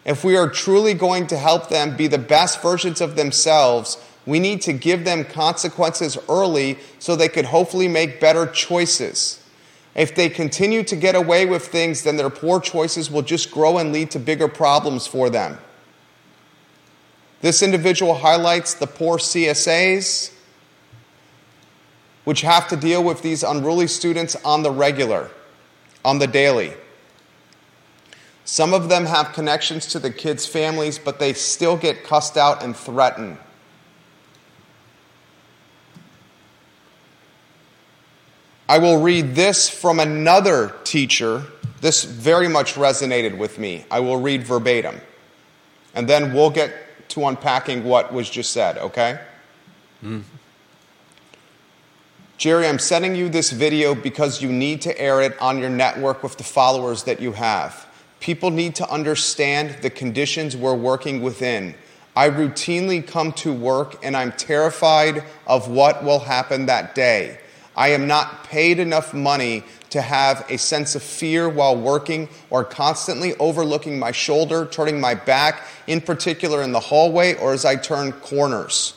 If 0.04 0.24
we 0.24 0.36
are 0.36 0.48
truly 0.48 0.94
going 0.94 1.28
to 1.28 1.38
help 1.38 1.68
them 1.68 1.96
be 1.96 2.08
the 2.08 2.18
best 2.18 2.60
versions 2.60 3.00
of 3.00 3.14
themselves, 3.14 3.96
we 4.26 4.38
need 4.38 4.60
to 4.62 4.72
give 4.72 5.04
them 5.04 5.24
consequences 5.24 6.18
early 6.28 6.78
so 6.98 7.16
they 7.16 7.28
could 7.28 7.46
hopefully 7.46 7.88
make 7.88 8.20
better 8.20 8.46
choices. 8.46 9.42
If 9.94 10.14
they 10.14 10.28
continue 10.28 10.84
to 10.84 10.96
get 10.96 11.14
away 11.14 11.46
with 11.46 11.66
things, 11.66 12.04
then 12.04 12.16
their 12.16 12.30
poor 12.30 12.60
choices 12.60 13.10
will 13.10 13.22
just 13.22 13.50
grow 13.50 13.78
and 13.78 13.92
lead 13.92 14.10
to 14.12 14.18
bigger 14.18 14.48
problems 14.48 15.06
for 15.06 15.30
them. 15.30 15.58
This 17.40 17.62
individual 17.62 18.14
highlights 18.14 18.74
the 18.74 18.86
poor 18.86 19.18
CSAs, 19.18 20.32
which 22.24 22.42
have 22.42 22.68
to 22.68 22.76
deal 22.76 23.02
with 23.02 23.22
these 23.22 23.42
unruly 23.42 23.86
students 23.86 24.36
on 24.44 24.62
the 24.62 24.70
regular, 24.70 25.30
on 26.04 26.18
the 26.18 26.26
daily. 26.26 26.74
Some 28.44 28.74
of 28.74 28.88
them 28.88 29.06
have 29.06 29.32
connections 29.32 29.86
to 29.86 29.98
the 29.98 30.10
kids' 30.10 30.44
families, 30.44 30.98
but 30.98 31.18
they 31.18 31.32
still 31.32 31.76
get 31.76 32.04
cussed 32.04 32.36
out 32.36 32.62
and 32.62 32.76
threatened. 32.76 33.38
I 38.70 38.78
will 38.78 39.00
read 39.00 39.34
this 39.34 39.68
from 39.68 39.98
another 39.98 40.72
teacher. 40.84 41.42
This 41.80 42.04
very 42.04 42.46
much 42.46 42.74
resonated 42.74 43.36
with 43.36 43.58
me. 43.58 43.84
I 43.90 43.98
will 43.98 44.18
read 44.18 44.44
verbatim. 44.44 45.00
And 45.92 46.08
then 46.08 46.32
we'll 46.32 46.50
get 46.50 46.72
to 47.08 47.26
unpacking 47.26 47.82
what 47.82 48.12
was 48.12 48.30
just 48.30 48.52
said, 48.52 48.78
okay? 48.78 49.18
Mm. 50.04 50.22
Jerry, 52.38 52.68
I'm 52.68 52.78
sending 52.78 53.16
you 53.16 53.28
this 53.28 53.50
video 53.50 53.92
because 53.92 54.40
you 54.40 54.52
need 54.52 54.82
to 54.82 54.96
air 55.00 55.20
it 55.20 55.36
on 55.40 55.58
your 55.58 55.68
network 55.68 56.22
with 56.22 56.36
the 56.36 56.44
followers 56.44 57.02
that 57.02 57.20
you 57.20 57.32
have. 57.32 57.88
People 58.20 58.50
need 58.52 58.76
to 58.76 58.88
understand 58.88 59.82
the 59.82 59.90
conditions 59.90 60.56
we're 60.56 60.76
working 60.76 61.22
within. 61.22 61.74
I 62.14 62.30
routinely 62.30 63.04
come 63.04 63.32
to 63.32 63.52
work 63.52 63.98
and 64.04 64.16
I'm 64.16 64.30
terrified 64.30 65.24
of 65.48 65.68
what 65.68 66.04
will 66.04 66.20
happen 66.20 66.66
that 66.66 66.94
day. 66.94 67.40
I 67.76 67.88
am 67.88 68.06
not 68.06 68.44
paid 68.44 68.78
enough 68.78 69.14
money 69.14 69.64
to 69.90 70.02
have 70.02 70.44
a 70.48 70.58
sense 70.58 70.94
of 70.94 71.02
fear 71.02 71.48
while 71.48 71.76
working 71.76 72.28
or 72.48 72.64
constantly 72.64 73.34
overlooking 73.36 73.98
my 73.98 74.12
shoulder, 74.12 74.66
turning 74.66 75.00
my 75.00 75.14
back, 75.14 75.66
in 75.86 76.00
particular 76.00 76.62
in 76.62 76.72
the 76.72 76.80
hallway 76.80 77.34
or 77.34 77.52
as 77.52 77.64
I 77.64 77.76
turn 77.76 78.12
corners. 78.12 78.94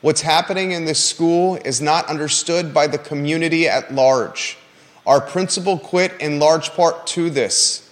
What's 0.00 0.22
happening 0.22 0.72
in 0.72 0.86
this 0.86 1.04
school 1.04 1.56
is 1.56 1.82
not 1.82 2.06
understood 2.06 2.72
by 2.72 2.86
the 2.86 2.96
community 2.96 3.68
at 3.68 3.92
large. 3.94 4.56
Our 5.06 5.20
principal 5.20 5.78
quit 5.78 6.12
in 6.20 6.38
large 6.38 6.70
part 6.70 7.06
to 7.08 7.28
this. 7.28 7.90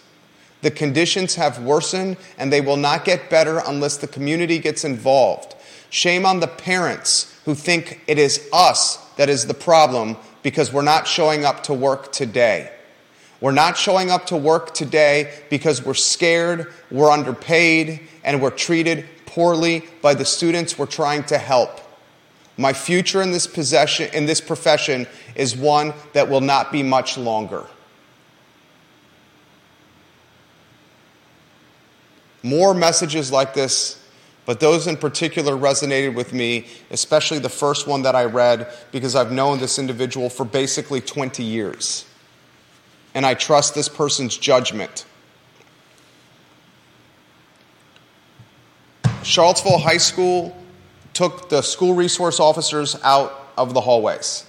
The 0.63 0.71
conditions 0.71 1.35
have 1.35 1.63
worsened 1.63 2.17
and 2.39 2.53
they 2.53 2.63
will 2.63 2.77
not 2.77 3.05
get 3.05 3.29
better 3.29 3.61
unless 3.67 3.99
the 3.99 4.07
community 4.07 4.59
gets 4.59 4.85
involved. 4.85 5.55
Shame 5.91 6.25
on 6.25 6.41
the 6.41 6.49
parents 6.49 7.38
who 7.49 7.55
think 7.55 8.03
it 8.07 8.19
is 8.19 8.47
us 8.53 8.99
that 9.17 9.31
is 9.31 9.47
the 9.47 9.55
problem 9.55 10.19
because 10.43 10.71
we're 10.71 10.83
not 10.83 11.09
showing 11.09 11.47
up 11.47 11.63
to 11.63 11.73
work 11.73 12.13
today. 12.13 12.71
We're 13.41 13.53
not 13.53 13.79
showing 13.79 14.11
up 14.11 14.27
to 14.27 14.37
work 14.37 14.75
today 14.75 15.33
because 15.49 15.83
we're 15.83 15.95
scared, 15.95 16.71
we're 16.91 17.11
underpaid, 17.11 18.03
and 18.23 18.43
we're 18.43 18.51
treated 18.51 19.07
poorly 19.25 19.85
by 20.03 20.13
the 20.13 20.27
students 20.27 20.79
we're 20.79 20.85
trying 20.85 21.25
to 21.25 21.39
help. 21.39 21.81
My 22.59 22.75
future 22.75 23.23
in 23.23 23.33
this, 23.33 23.47
possession, 23.47 24.11
in 24.13 24.27
this 24.27 24.43
profession 24.43 25.07
is 25.35 25.57
one 25.57 25.95
that 26.13 26.29
will 26.29 26.43
not 26.43 26.71
be 26.71 26.83
much 26.83 27.17
longer. 27.17 27.65
More 32.43 32.75
messages 32.75 33.33
like 33.33 33.55
this, 33.55 34.07
but 34.49 34.61
those 34.61 34.87
in 34.87 34.97
particular 34.97 35.53
resonated 35.53 36.15
with 36.15 36.33
me, 36.33 36.65
especially 36.91 37.39
the 37.39 37.51
first 37.51 37.87
one 37.87 38.01
that 38.01 38.15
I 38.15 38.25
read, 38.25 38.73
because 38.93 39.15
I've 39.15 39.31
known 39.31 39.59
this 39.59 39.79
individual 39.79 40.31
for 40.31 40.47
basically 40.47 41.03
20 41.03 41.43
years. 41.43 42.07
And 43.15 43.27
I 43.27 43.35
trust 43.35 43.75
this 43.75 43.91
person's 43.91 44.39
judgment. 44.39 45.05
Charlottesville 49.23 49.81
High 49.81 49.99
School 49.99 50.57
took 51.13 51.51
the 51.51 51.61
school 51.61 51.95
resource 51.95 52.41
officers 52.41 52.97
out 53.05 53.51
of 53.59 53.75
the 53.75 53.83
hallways. 53.83 54.47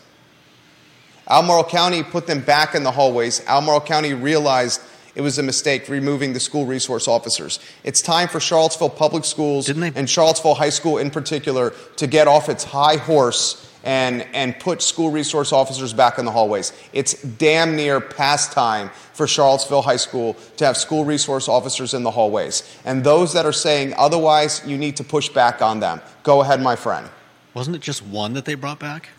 Albemarle 1.28 1.66
County 1.66 2.04
put 2.04 2.26
them 2.26 2.40
back 2.40 2.74
in 2.74 2.84
the 2.84 2.92
hallways. 2.92 3.46
Albemarle 3.48 3.82
County 3.82 4.14
realized 4.14 4.80
it 5.20 5.22
was 5.22 5.38
a 5.38 5.44
mistake 5.44 5.90
removing 5.90 6.32
the 6.32 6.40
school 6.40 6.66
resource 6.66 7.06
officers. 7.06 7.60
It's 7.84 8.02
time 8.02 8.30
for 8.30 8.40
Charlottesville 8.40 8.90
Public 8.90 9.26
Schools 9.26 9.68
and 9.68 10.10
Charlottesville 10.10 10.54
High 10.54 10.70
School 10.70 10.98
in 10.98 11.12
particular 11.12 11.74
to 11.98 12.08
get 12.08 12.30
off 12.30 12.48
its 12.48 12.64
high 12.64 12.96
horse 12.96 13.70
and, 13.84 14.26
and 14.34 14.58
put 14.58 14.82
school 14.82 15.12
resource 15.12 15.52
officers 15.52 15.92
back 15.92 16.20
in 16.20 16.24
the 16.24 16.32
hallways. 16.32 16.72
It's 16.94 17.22
damn 17.22 17.76
near 17.76 18.00
past 18.00 18.54
time 18.54 18.92
for 19.12 19.28
Charlottesville 19.28 19.82
High 19.82 19.98
School 19.98 20.38
to 20.56 20.66
have 20.66 20.78
school 20.78 21.04
resource 21.04 21.50
officers 21.50 21.94
in 21.94 22.04
the 22.04 22.12
hallways. 22.12 22.64
And 22.86 23.04
those 23.04 23.34
that 23.34 23.46
are 23.46 23.52
saying 23.52 23.96
otherwise, 23.98 24.62
you 24.66 24.78
need 24.78 24.96
to 24.96 25.04
push 25.04 25.28
back 25.28 25.62
on 25.62 25.82
them. 25.82 26.00
Go 26.24 26.40
ahead, 26.40 26.62
my 26.62 26.78
friend. 26.78 27.10
Wasn't 27.54 27.76
it 27.76 27.82
just 27.82 28.06
one 28.06 28.36
that 28.36 28.46
they 28.46 28.56
brought 28.56 28.80
back? 28.80 29.10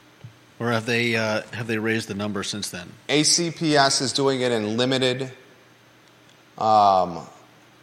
Or 0.59 0.71
have 0.71 0.87
they, 0.87 1.17
uh, 1.17 1.43
have 1.53 1.67
they 1.67 1.77
raised 1.77 2.09
the 2.09 2.15
number 2.15 2.43
since 2.43 2.71
then? 2.71 2.89
ACPS 3.11 4.01
is 4.01 4.15
doing 4.15 4.41
it 4.41 4.51
in 4.51 4.79
limited, 4.79 5.33
um, 6.61 7.27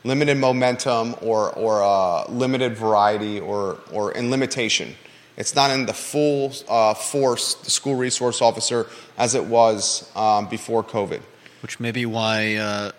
limited 0.04 0.38
momentum 0.38 1.16
or, 1.22 1.52
or 1.54 1.84
uh, 1.84 2.26
limited 2.30 2.78
variety 2.78 3.40
or, 3.40 3.80
or 3.92 4.12
in 4.12 4.32
limitation. 4.32 4.96
It's 5.38 5.56
not 5.56 5.70
in 5.70 5.86
the 5.86 5.94
full 5.94 6.52
uh, 6.68 6.96
force, 6.96 7.56
the 7.56 7.70
school 7.70 7.96
resource 7.96 8.42
officer, 8.42 8.88
as 9.18 9.36
it 9.36 9.46
was 9.46 10.10
um, 10.16 10.48
before 10.48 10.84
COVID. 10.84 11.22
Which 11.62 11.80
may 11.80 11.92
be 11.92 12.06
why 12.06 12.56
uh, 12.56 12.92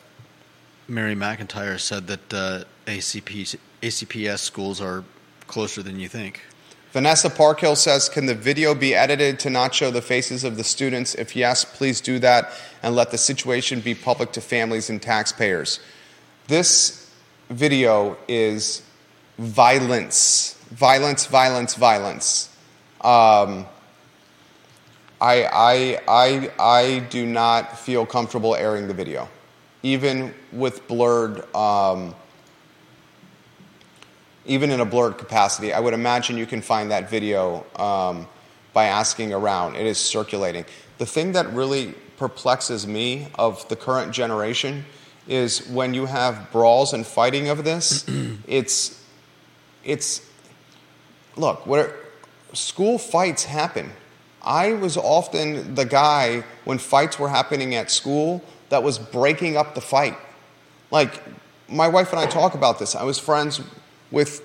Mary 0.86 1.14
McIntyre 1.14 1.80
said 1.80 2.06
that 2.06 2.32
uh, 2.32 2.64
ACP, 2.86 3.56
ACPS 3.82 4.38
schools 4.38 4.80
are 4.80 5.04
closer 5.48 5.82
than 5.82 5.98
you 5.98 6.08
think. 6.08 6.42
Vanessa 6.92 7.28
Parkhill 7.28 7.76
says, 7.76 8.08
Can 8.08 8.26
the 8.26 8.34
video 8.34 8.74
be 8.74 8.94
edited 8.94 9.38
to 9.40 9.50
not 9.50 9.74
show 9.74 9.90
the 9.90 10.02
faces 10.02 10.44
of 10.44 10.56
the 10.56 10.64
students? 10.64 11.14
If 11.14 11.36
yes, 11.36 11.64
please 11.64 12.00
do 12.00 12.18
that 12.20 12.50
and 12.82 12.94
let 12.94 13.10
the 13.10 13.18
situation 13.18 13.80
be 13.80 13.94
public 13.94 14.32
to 14.32 14.40
families 14.40 14.88
and 14.88 15.00
taxpayers. 15.00 15.80
This 16.46 17.10
video 17.50 18.16
is 18.26 18.82
violence 19.38 20.58
violence, 20.70 21.26
violence, 21.26 21.74
violence. 21.74 22.48
Um, 23.00 23.66
I, 25.20 25.44
I, 25.44 26.00
I, 26.06 26.50
I 26.58 26.98
do 27.10 27.26
not 27.26 27.78
feel 27.78 28.06
comfortable 28.06 28.54
airing 28.54 28.88
the 28.88 28.94
video, 28.94 29.28
even 29.82 30.34
with 30.52 30.86
blurred, 30.86 31.52
um, 31.54 32.14
even 34.48 34.70
in 34.70 34.80
a 34.80 34.84
blurred 34.84 35.18
capacity. 35.18 35.72
I 35.72 35.78
would 35.78 35.94
imagine 35.94 36.36
you 36.36 36.46
can 36.46 36.62
find 36.62 36.90
that 36.90 37.08
video 37.08 37.64
um, 37.76 38.26
by 38.72 38.86
asking 38.86 39.32
around. 39.32 39.76
It 39.76 39.86
is 39.86 39.98
circulating. 39.98 40.64
The 40.96 41.06
thing 41.06 41.32
that 41.32 41.52
really 41.52 41.94
perplexes 42.16 42.86
me 42.86 43.28
of 43.36 43.68
the 43.68 43.76
current 43.76 44.12
generation 44.12 44.84
is 45.28 45.68
when 45.68 45.92
you 45.94 46.06
have 46.06 46.50
brawls 46.50 46.94
and 46.94 47.06
fighting 47.06 47.50
of 47.50 47.62
this, 47.62 48.04
it's, 48.48 49.04
it's 49.84 50.26
look, 51.36 51.66
where 51.66 51.94
school 52.54 52.98
fights 52.98 53.44
happen. 53.44 53.90
I 54.42 54.72
was 54.72 54.96
often 54.96 55.74
the 55.74 55.84
guy 55.84 56.42
when 56.64 56.78
fights 56.78 57.18
were 57.18 57.28
happening 57.28 57.74
at 57.74 57.90
school 57.90 58.42
that 58.70 58.82
was 58.82 58.98
breaking 58.98 59.58
up 59.58 59.74
the 59.74 59.82
fight. 59.82 60.16
Like, 60.90 61.22
my 61.68 61.88
wife 61.88 62.12
and 62.12 62.20
I 62.20 62.24
talk 62.24 62.54
about 62.54 62.78
this. 62.78 62.94
I 62.94 63.02
was 63.02 63.18
friends 63.18 63.60
with 64.10 64.42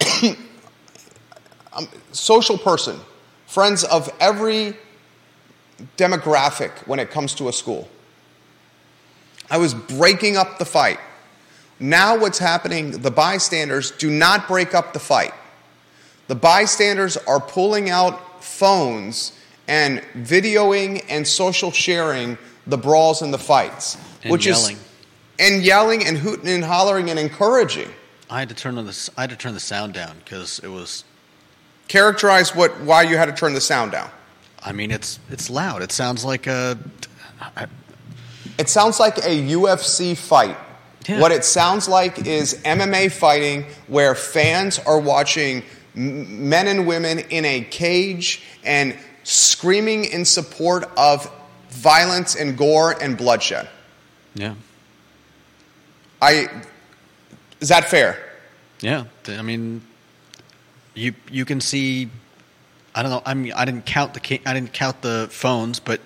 a 0.00 0.36
social 2.12 2.58
person, 2.58 2.98
friends 3.46 3.84
of 3.84 4.10
every 4.20 4.74
demographic 5.96 6.86
when 6.86 6.98
it 6.98 7.10
comes 7.10 7.34
to 7.34 7.48
a 7.48 7.52
school. 7.52 7.88
I 9.50 9.58
was 9.58 9.74
breaking 9.74 10.36
up 10.36 10.58
the 10.58 10.64
fight. 10.64 11.00
Now, 11.80 12.16
what's 12.16 12.38
happening, 12.38 13.02
the 13.02 13.10
bystanders 13.10 13.90
do 13.92 14.10
not 14.10 14.46
break 14.46 14.74
up 14.74 14.92
the 14.92 15.00
fight. 15.00 15.32
The 16.28 16.34
bystanders 16.34 17.16
are 17.16 17.40
pulling 17.40 17.90
out 17.90 18.44
phones 18.44 19.32
and 19.66 20.00
videoing 20.14 21.04
and 21.08 21.26
social 21.26 21.70
sharing 21.72 22.36
the 22.66 22.76
brawls 22.78 23.22
and 23.22 23.32
the 23.32 23.38
fights, 23.38 23.96
And 24.22 24.30
which 24.30 24.46
yelling. 24.46 24.76
is 24.76 24.84
and 25.38 25.62
yelling 25.62 26.04
and 26.06 26.18
hooting 26.18 26.48
and 26.48 26.62
hollering 26.62 27.08
and 27.10 27.18
encouraging. 27.18 27.88
I 28.30 28.38
had 28.38 28.48
to 28.50 28.54
turn 28.54 28.78
on 28.78 28.86
the 28.86 29.10
I 29.16 29.22
had 29.22 29.30
to 29.30 29.36
turn 29.36 29.54
the 29.54 29.60
sound 29.60 29.92
down 29.94 30.16
because 30.24 30.60
it 30.60 30.68
was. 30.68 31.04
Characterize 31.88 32.54
what 32.54 32.78
why 32.80 33.02
you 33.02 33.16
had 33.16 33.26
to 33.26 33.32
turn 33.32 33.52
the 33.54 33.60
sound 33.60 33.90
down. 33.92 34.10
I 34.62 34.72
mean, 34.72 34.90
it's 34.90 35.18
it's 35.30 35.50
loud. 35.50 35.82
It 35.82 35.90
sounds 35.92 36.24
like 36.24 36.46
a. 36.46 36.78
I, 37.40 37.66
It 38.58 38.68
sounds 38.68 39.00
like 39.00 39.18
a 39.18 39.22
UFC 39.48 40.16
fight. 40.16 40.56
Yeah. 41.08 41.18
What 41.20 41.32
it 41.32 41.44
sounds 41.44 41.88
like 41.88 42.26
is 42.26 42.54
MMA 42.64 43.10
fighting 43.10 43.64
where 43.88 44.14
fans 44.14 44.78
are 44.78 45.00
watching 45.00 45.62
m- 45.96 46.48
men 46.48 46.68
and 46.68 46.86
women 46.86 47.18
in 47.30 47.44
a 47.46 47.62
cage 47.62 48.42
and 48.62 48.96
screaming 49.24 50.04
in 50.04 50.24
support 50.24 50.88
of 50.96 51.28
violence 51.70 52.36
and 52.36 52.56
gore 52.56 53.02
and 53.02 53.16
bloodshed. 53.16 53.68
yeah, 54.34 54.54
I 56.20 56.48
is 57.60 57.68
that 57.68 57.88
fair? 57.88 58.18
yeah. 58.80 59.04
I 59.28 59.42
mean, 59.42 59.82
you 60.94 61.14
you 61.30 61.44
can 61.44 61.60
see. 61.60 62.08
I 62.94 63.02
don't 63.02 63.12
know. 63.12 63.22
I 63.24 63.34
mean, 63.34 63.52
I 63.52 63.64
didn't 63.64 63.86
count 63.86 64.14
the 64.14 64.40
I 64.46 64.54
didn't 64.54 64.72
count 64.72 65.02
the 65.02 65.28
phones, 65.30 65.78
but 65.78 66.00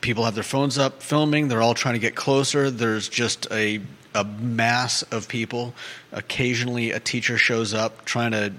people 0.00 0.24
have 0.24 0.34
their 0.34 0.44
phones 0.44 0.76
up 0.78 1.02
filming. 1.02 1.48
They're 1.48 1.62
all 1.62 1.74
trying 1.74 1.94
to 1.94 2.00
get 2.00 2.14
closer. 2.14 2.70
There's 2.70 3.08
just 3.08 3.46
a 3.50 3.80
a 4.14 4.24
mass 4.24 5.02
of 5.04 5.28
people. 5.28 5.74
Occasionally, 6.12 6.90
a 6.90 7.00
teacher 7.00 7.36
shows 7.38 7.74
up 7.74 8.04
trying 8.04 8.32
to 8.32 8.52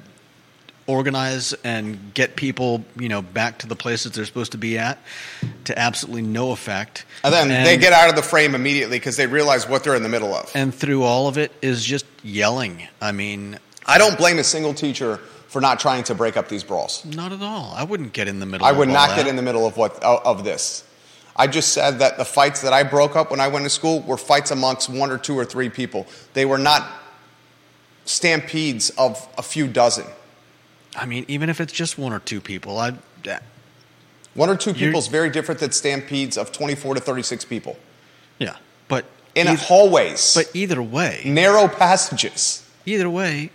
organize 0.88 1.54
and 1.64 2.14
get 2.14 2.36
people, 2.36 2.86
you 3.00 3.10
know, 3.10 3.22
back 3.22 3.60
to 3.60 3.68
the 3.68 3.76
places 3.76 4.12
they're 4.12 4.26
supposed 4.26 4.52
to 4.52 4.58
be 4.58 4.78
at, 4.78 5.00
to 5.66 5.78
absolutely 5.78 6.22
no 6.22 6.52
effect. 6.52 7.06
And 7.24 7.34
then 7.34 7.48
they 7.48 7.78
get 7.78 7.94
out 7.94 8.10
of 8.10 8.16
the 8.16 8.22
frame 8.22 8.54
immediately 8.56 9.00
because 9.00 9.18
they 9.18 9.28
realize 9.28 9.68
what 9.68 9.84
they're 9.84 9.96
in 9.96 10.04
the 10.04 10.10
middle 10.10 10.34
of. 10.34 10.52
and 10.56 10.74
through 10.74 11.04
all 11.04 11.28
of 11.28 11.38
it 11.38 11.52
is 11.62 11.84
just 11.84 12.06
yelling. 12.24 12.88
I 13.02 13.12
mean, 13.12 13.58
I 13.86 13.98
don't 13.98 14.18
blame 14.18 14.40
a 14.40 14.44
single 14.44 14.74
teacher 14.74 15.18
for 15.48 15.62
not 15.62 15.80
trying 15.80 16.04
to 16.04 16.16
break 16.16 16.38
up 16.38 16.50
these 16.50 16.64
brawls. 16.64 17.06
not 17.06 17.32
at 17.32 17.42
all. 17.42 17.74
I 17.76 17.84
wouldn't 17.84 18.14
get 18.14 18.28
in 18.28 18.40
the 18.40 18.46
middle. 18.46 18.68
I 18.68 18.72
would 18.72 18.90
not 18.90 19.10
that. 19.10 19.16
get 19.18 19.28
in 19.28 19.36
the 19.36 19.42
middle 19.42 19.66
of 19.66 19.78
what 19.78 20.04
of 20.04 20.44
this. 20.44 20.84
I 21.36 21.48
just 21.48 21.74
said 21.74 22.00
that 22.00 22.18
the 22.18 22.26
fights 22.26 22.62
that 22.62 22.72
I 22.74 22.84
broke 22.84 23.16
up 23.16 23.32
when 23.32 23.42
I 23.42 23.50
went 23.50 23.66
to 23.66 23.70
school 23.70 24.02
were 24.02 24.18
fights 24.18 24.52
amongst 24.52 24.90
one 24.90 25.12
or 25.12 25.18
two 25.18 25.38
or 25.38 25.44
three 25.44 25.70
people. 25.70 26.08
They 26.34 26.46
were 26.46 26.58
not 26.58 26.90
stampedes 28.06 28.92
of 28.92 29.28
a 29.38 29.42
few 29.42 29.68
dozen. 29.68 30.06
I 30.96 31.06
mean, 31.06 31.26
even 31.28 31.50
if 31.50 31.60
it's 31.62 31.74
just 31.74 31.98
one 31.98 32.14
or 32.14 32.20
two 32.20 32.42
people, 32.42 32.78
I. 32.78 32.94
Uh, 33.28 33.40
one 34.34 34.50
or 34.50 34.58
two 34.58 34.74
people 34.74 35.00
is 35.00 35.08
very 35.08 35.30
different 35.30 35.62
than 35.62 35.72
stampedes 35.72 36.38
of 36.38 36.52
24 36.52 36.96
to 36.96 37.00
36 37.00 37.46
people 37.46 37.78
Yeah, 38.38 38.58
but 38.90 39.06
in 39.34 39.48
eith- 39.48 39.60
hallways, 39.60 40.34
but 40.36 40.52
either 40.54 40.82
way, 40.84 41.22
narrow 41.26 41.70
passages. 41.70 42.70
either 42.86 43.10
way, 43.10 43.50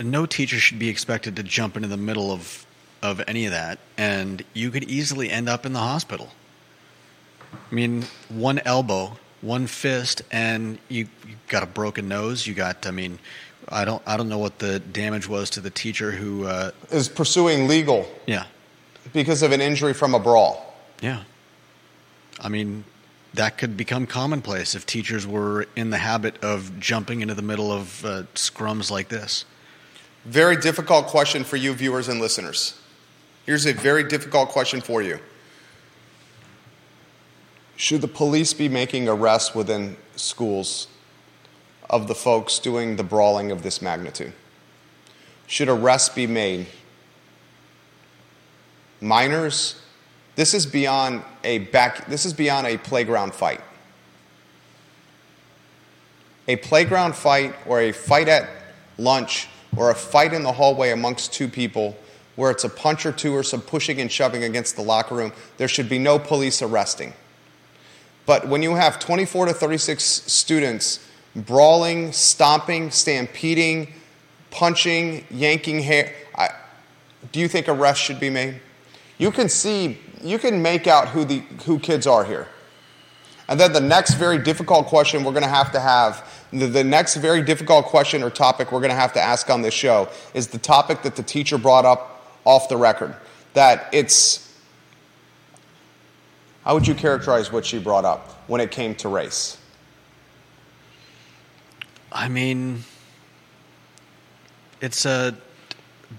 no 0.00 0.24
teacher 0.24 0.58
should 0.58 0.78
be 0.78 0.88
expected 0.88 1.34
to 1.36 1.42
jump 1.42 1.74
into 1.76 1.88
the 1.88 1.96
middle 1.96 2.30
of 2.30 2.64
of 3.02 3.20
any 3.28 3.44
of 3.44 3.50
that, 3.52 3.78
and 3.98 4.44
you 4.54 4.70
could 4.70 4.84
easily 4.84 5.30
end 5.30 5.48
up 5.48 5.66
in 5.66 5.72
the 5.72 5.80
hospital. 5.80 6.30
I 7.52 7.74
mean, 7.74 8.06
one 8.28 8.60
elbow, 8.64 9.18
one 9.42 9.66
fist, 9.66 10.22
and 10.30 10.78
you, 10.88 11.08
you 11.26 11.36
got 11.48 11.62
a 11.62 11.66
broken 11.66 12.08
nose. 12.08 12.46
You 12.46 12.54
got, 12.54 12.86
I 12.86 12.90
mean, 12.90 13.18
I 13.68 13.84
don't, 13.84 14.02
I 14.06 14.16
don't 14.16 14.28
know 14.28 14.38
what 14.38 14.58
the 14.58 14.78
damage 14.78 15.28
was 15.28 15.50
to 15.50 15.60
the 15.60 15.70
teacher 15.70 16.12
who, 16.12 16.46
uh, 16.46 16.70
Is 16.90 17.08
pursuing 17.08 17.66
legal 17.66 18.08
yeah, 18.26 18.44
because 19.12 19.42
of 19.42 19.52
an 19.52 19.60
injury 19.60 19.92
from 19.92 20.14
a 20.14 20.18
brawl. 20.18 20.74
yeah. 21.00 21.22
I 22.38 22.50
mean, 22.50 22.84
that 23.32 23.56
could 23.56 23.76
become 23.78 24.06
commonplace 24.06 24.74
if 24.74 24.84
teachers 24.84 25.26
were 25.26 25.66
in 25.74 25.88
the 25.88 25.96
habit 25.98 26.42
of 26.44 26.78
jumping 26.78 27.22
into 27.22 27.34
the 27.34 27.42
middle 27.42 27.72
of 27.72 28.04
uh, 28.04 28.22
scrums 28.34 28.90
like 28.90 29.08
this. 29.08 29.46
Very 30.26 30.56
difficult 30.56 31.06
question 31.06 31.44
for 31.44 31.56
you, 31.56 31.72
viewers 31.72 32.08
and 32.08 32.20
listeners. 32.20 32.78
Here's 33.46 33.64
a 33.64 33.72
very 33.72 34.04
difficult 34.04 34.50
question 34.50 34.80
for 34.80 35.00
you 35.00 35.18
Should 37.76 38.00
the 38.00 38.08
police 38.08 38.52
be 38.52 38.68
making 38.68 39.08
arrests 39.08 39.54
within 39.54 39.96
schools 40.16 40.88
of 41.88 42.08
the 42.08 42.14
folks 42.14 42.58
doing 42.58 42.96
the 42.96 43.04
brawling 43.04 43.50
of 43.50 43.62
this 43.62 43.80
magnitude? 43.80 44.32
Should 45.46 45.68
arrests 45.68 46.08
be 46.08 46.26
made? 46.26 46.66
Minors? 49.00 49.80
This 50.34 50.52
is 50.52 50.66
beyond 50.66 51.22
a 51.44 51.58
back 51.58 52.06
this 52.08 52.26
is 52.26 52.32
beyond 52.32 52.66
a 52.66 52.76
playground 52.76 53.34
fight. 53.34 53.60
A 56.48 56.56
playground 56.56 57.14
fight 57.14 57.54
or 57.66 57.80
a 57.80 57.92
fight 57.92 58.28
at 58.28 58.48
lunch 58.98 59.48
or 59.76 59.90
a 59.90 59.94
fight 59.94 60.32
in 60.32 60.42
the 60.42 60.52
hallway 60.52 60.90
amongst 60.90 61.32
two 61.32 61.48
people 61.48 61.96
where 62.36 62.50
it's 62.50 62.64
a 62.64 62.68
punch 62.68 63.06
or 63.06 63.12
two 63.12 63.34
or 63.34 63.42
some 63.42 63.60
pushing 63.60 64.00
and 64.00 64.12
shoving 64.12 64.44
against 64.44 64.76
the 64.76 64.82
locker 64.82 65.14
room, 65.14 65.32
there 65.56 65.68
should 65.68 65.88
be 65.88 65.98
no 65.98 66.18
police 66.18 66.60
arresting. 66.60 67.14
But 68.26 68.46
when 68.46 68.62
you 68.62 68.74
have 68.74 68.98
24 68.98 69.46
to 69.46 69.54
36 69.54 70.04
students 70.04 71.06
brawling, 71.36 72.12
stomping, 72.12 72.90
stampeding, 72.90 73.92
punching, 74.50 75.24
yanking 75.30 75.80
hair, 75.80 76.12
I, 76.34 76.48
do 77.32 77.40
you 77.40 77.48
think 77.48 77.68
arrests 77.68 78.02
should 78.02 78.18
be 78.18 78.30
made? 78.30 78.60
You 79.18 79.30
can 79.30 79.48
see, 79.48 79.98
you 80.22 80.38
can 80.38 80.62
make 80.62 80.86
out 80.86 81.08
who 81.08 81.24
the 81.24 81.40
who 81.64 81.78
kids 81.78 82.06
are 82.06 82.24
here. 82.24 82.48
And 83.48 83.60
then 83.60 83.72
the 83.72 83.80
next 83.80 84.14
very 84.14 84.38
difficult 84.38 84.86
question 84.86 85.22
we're 85.22 85.32
going 85.32 85.44
to 85.44 85.48
have 85.48 85.70
to 85.72 85.80
have, 85.80 86.44
the, 86.52 86.66
the 86.66 86.82
next 86.82 87.16
very 87.16 87.42
difficult 87.42 87.86
question 87.86 88.22
or 88.22 88.30
topic 88.30 88.72
we're 88.72 88.80
going 88.80 88.90
to 88.90 88.96
have 88.96 89.12
to 89.12 89.20
ask 89.20 89.50
on 89.50 89.62
this 89.62 89.74
show 89.74 90.08
is 90.34 90.48
the 90.48 90.58
topic 90.58 91.02
that 91.02 91.14
the 91.14 91.22
teacher 91.22 91.56
brought 91.56 91.84
up 91.84 92.40
off 92.44 92.68
the 92.68 92.76
record. 92.76 93.14
That 93.54 93.88
it's, 93.92 94.52
how 96.64 96.74
would 96.74 96.88
you 96.88 96.94
characterize 96.94 97.52
what 97.52 97.64
she 97.64 97.78
brought 97.78 98.04
up 98.04 98.32
when 98.48 98.60
it 98.60 98.72
came 98.72 98.96
to 98.96 99.08
race? 99.08 99.58
I 102.12 102.28
mean, 102.28 102.84
it's 104.80 105.04
uh, 105.04 105.32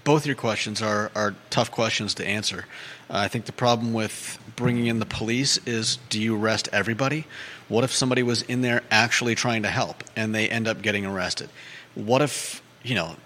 both 0.04 0.26
your 0.26 0.36
questions 0.36 0.82
are, 0.82 1.10
are 1.14 1.34
tough 1.50 1.70
questions 1.70 2.14
to 2.14 2.26
answer. 2.26 2.66
Uh, 3.10 3.18
I 3.18 3.28
think 3.28 3.46
the 3.46 3.52
problem 3.52 3.92
with 3.92 4.38
bringing 4.56 4.86
in 4.86 4.98
the 4.98 5.06
police 5.06 5.58
is 5.66 5.98
do 6.10 6.20
you 6.20 6.36
arrest 6.36 6.68
everybody? 6.72 7.26
What 7.68 7.84
if 7.84 7.92
somebody 7.92 8.22
was 8.22 8.42
in 8.42 8.60
there 8.60 8.82
actually 8.90 9.34
trying 9.34 9.62
to 9.62 9.70
help 9.70 10.04
and 10.16 10.34
they 10.34 10.48
end 10.48 10.68
up 10.68 10.82
getting 10.82 11.06
arrested? 11.06 11.48
What 11.94 12.22
if, 12.22 12.62
you 12.82 12.94
know, 12.94 13.16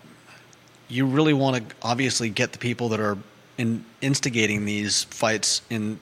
you 0.88 1.06
really 1.06 1.32
want 1.32 1.68
to 1.68 1.76
obviously 1.82 2.30
get 2.30 2.52
the 2.52 2.58
people 2.58 2.90
that 2.90 3.00
are 3.00 3.18
in, 3.58 3.84
instigating 4.00 4.64
these 4.64 5.04
fights 5.04 5.62
in 5.70 5.98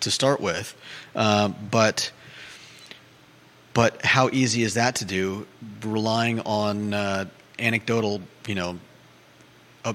to 0.00 0.10
start 0.10 0.40
with, 0.40 0.74
uh, 1.14 1.48
but 1.48 2.10
but 3.80 4.04
how 4.04 4.28
easy 4.30 4.62
is 4.62 4.74
that 4.74 4.96
to 4.96 5.06
do? 5.06 5.46
Relying 5.82 6.40
on 6.40 6.92
uh, 6.92 7.24
anecdotal, 7.58 8.20
you 8.46 8.54
know, 8.54 8.78
uh, 9.86 9.94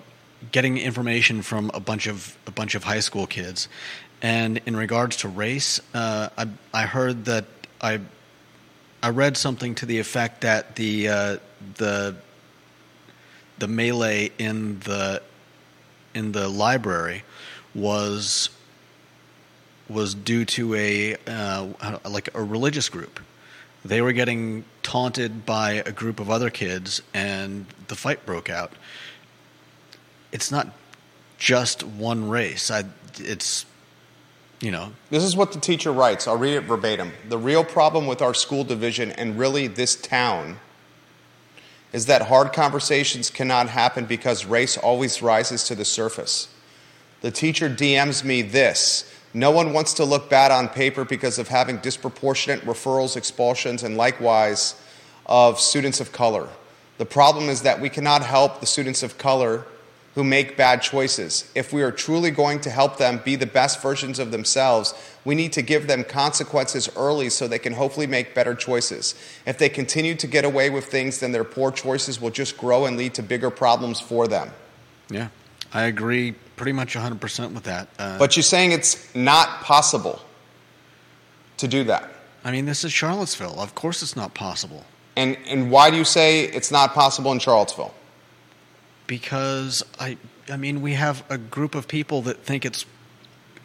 getting 0.51 0.79
information 0.79 1.43
from 1.43 1.69
a 1.71 1.79
bunch 1.79 2.07
of 2.07 2.35
a 2.47 2.51
bunch 2.51 2.73
of 2.73 2.83
high 2.83 3.01
school 3.01 3.27
kids. 3.27 3.69
And 4.23 4.59
in 4.65 4.75
regards 4.75 5.17
to 5.17 5.27
race, 5.27 5.79
uh, 5.93 6.29
I 6.35 6.47
I 6.73 6.87
heard 6.87 7.25
that 7.25 7.45
I 7.79 7.99
I 9.03 9.09
read 9.09 9.37
something 9.37 9.75
to 9.75 9.85
the 9.85 9.99
effect 9.99 10.41
that 10.41 10.75
the 10.77 11.07
uh, 11.07 11.37
the 11.75 12.15
the 13.59 13.67
melee 13.67 14.31
in 14.39 14.79
the 14.79 15.21
in 16.15 16.31
the 16.31 16.47
library 16.47 17.21
was 17.75 18.49
was 19.87 20.15
due 20.15 20.43
to 20.45 20.73
a 20.73 21.17
uh, 21.27 21.67
like 22.09 22.33
a 22.33 22.41
religious 22.41 22.89
group. 22.89 23.19
They 23.85 24.01
were 24.01 24.13
getting 24.13 24.65
taunted 24.81 25.45
by 25.45 25.73
a 25.73 25.91
group 25.91 26.19
of 26.19 26.31
other 26.31 26.49
kids, 26.49 27.03
and 27.13 27.67
the 27.87 27.95
fight 27.95 28.25
broke 28.25 28.49
out. 28.49 28.73
It's 30.31 30.51
not 30.51 30.69
just 31.37 31.83
one 31.83 32.27
race. 32.27 32.71
I, 32.71 32.85
it's 33.19 33.65
you 34.59 34.71
know 34.71 34.91
This 35.11 35.23
is 35.23 35.35
what 35.35 35.51
the 35.51 35.59
teacher 35.59 35.91
writes. 35.91 36.27
I'll 36.27 36.37
read 36.37 36.55
it 36.55 36.61
verbatim. 36.61 37.11
The 37.29 37.37
real 37.37 37.63
problem 37.63 38.07
with 38.07 38.23
our 38.23 38.33
school 38.33 38.63
division 38.63 39.11
and 39.11 39.37
really 39.37 39.67
this 39.67 39.95
town 39.95 40.57
is 41.93 42.07
that 42.07 42.23
hard 42.23 42.53
conversations 42.53 43.29
cannot 43.29 43.69
happen 43.69 44.05
because 44.05 44.45
race 44.45 44.77
always 44.77 45.21
rises 45.21 45.63
to 45.65 45.75
the 45.75 45.85
surface. 45.85 46.47
The 47.21 47.31
teacher 47.31 47.69
DMs 47.69 48.23
me 48.23 48.41
this. 48.41 49.09
No 49.35 49.51
one 49.51 49.73
wants 49.73 49.95
to 49.95 50.05
look 50.05 50.29
bad 50.29 50.49
on 50.49 50.69
paper 50.69 51.03
because 51.03 51.39
of 51.39 51.49
having 51.49 51.75
disproportionate 51.79 52.61
referrals, 52.61 53.17
expulsions, 53.17 53.83
and 53.83 53.97
likewise 53.97 54.81
of 55.25 55.59
students 55.59 55.99
of 55.99 56.13
color. 56.13 56.47
The 56.99 57.05
problem 57.05 57.49
is 57.49 57.63
that 57.63 57.81
we 57.81 57.89
cannot 57.89 58.23
help 58.23 58.61
the 58.61 58.65
students 58.65 59.03
of 59.03 59.17
color 59.17 59.65
who 60.13 60.23
make 60.23 60.55
bad 60.55 60.81
choices. 60.81 61.51
If 61.53 61.73
we 61.73 61.81
are 61.81 61.91
truly 61.91 62.31
going 62.31 62.61
to 62.61 62.69
help 62.69 62.97
them 62.97 63.19
be 63.25 63.35
the 63.35 63.45
best 63.45 63.81
versions 63.81 64.19
of 64.19 64.31
themselves, 64.31 64.93
we 65.25 65.35
need 65.35 65.51
to 65.51 65.61
give 65.61 65.87
them 65.87 66.05
consequences 66.05 66.89
early 66.95 67.27
so 67.27 67.45
they 67.45 67.59
can 67.59 67.73
hopefully 67.73 68.07
make 68.07 68.33
better 68.33 68.55
choices. 68.55 69.15
If 69.45 69.57
they 69.57 69.67
continue 69.67 70.15
to 70.15 70.27
get 70.27 70.45
away 70.45 70.69
with 70.69 70.85
things, 70.85 71.19
then 71.19 71.33
their 71.33 71.43
poor 71.43 71.73
choices 71.73 72.21
will 72.21 72.29
just 72.29 72.57
grow 72.57 72.85
and 72.85 72.95
lead 72.95 73.13
to 73.15 73.21
bigger 73.21 73.49
problems 73.49 73.99
for 73.99 74.29
them. 74.29 74.51
Yeah, 75.09 75.27
I 75.73 75.83
agree 75.83 76.35
pretty 76.55 76.71
much 76.71 76.95
100% 76.95 77.53
with 77.53 77.63
that. 77.63 77.87
Uh, 77.99 78.17
but 78.17 78.35
you're 78.35 78.43
saying 78.43 78.71
it's 78.71 79.13
not 79.15 79.61
possible 79.61 80.21
to 81.57 81.67
do 81.67 81.83
that. 81.85 82.09
I 82.43 82.51
mean, 82.51 82.65
this 82.65 82.83
is 82.83 82.93
Charlottesville. 82.93 83.59
Of 83.59 83.75
course, 83.75 84.01
it's 84.03 84.15
not 84.15 84.33
possible. 84.33 84.83
And, 85.15 85.37
and 85.47 85.71
why 85.71 85.89
do 85.89 85.97
you 85.97 86.05
say 86.05 86.41
it's 86.41 86.71
not 86.71 86.93
possible 86.93 87.31
in 87.31 87.39
Charlottesville? 87.39 87.93
because 89.07 89.83
I 89.99 90.17
I 90.49 90.57
mean 90.57 90.81
we 90.81 90.93
have 90.93 91.23
a 91.29 91.37
group 91.37 91.75
of 91.75 91.87
people 91.87 92.23
that 92.23 92.43
think 92.43 92.65
it's 92.65 92.85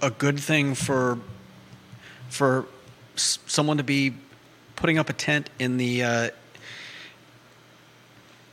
a 0.02 0.10
good 0.10 0.38
thing 0.38 0.74
for 0.74 1.18
for 2.28 2.66
someone 3.16 3.76
to 3.76 3.84
be 3.84 4.14
putting 4.76 4.98
up 4.98 5.08
a 5.08 5.12
tent 5.12 5.50
in 5.58 5.76
the 5.76 6.02
uh, 6.02 6.30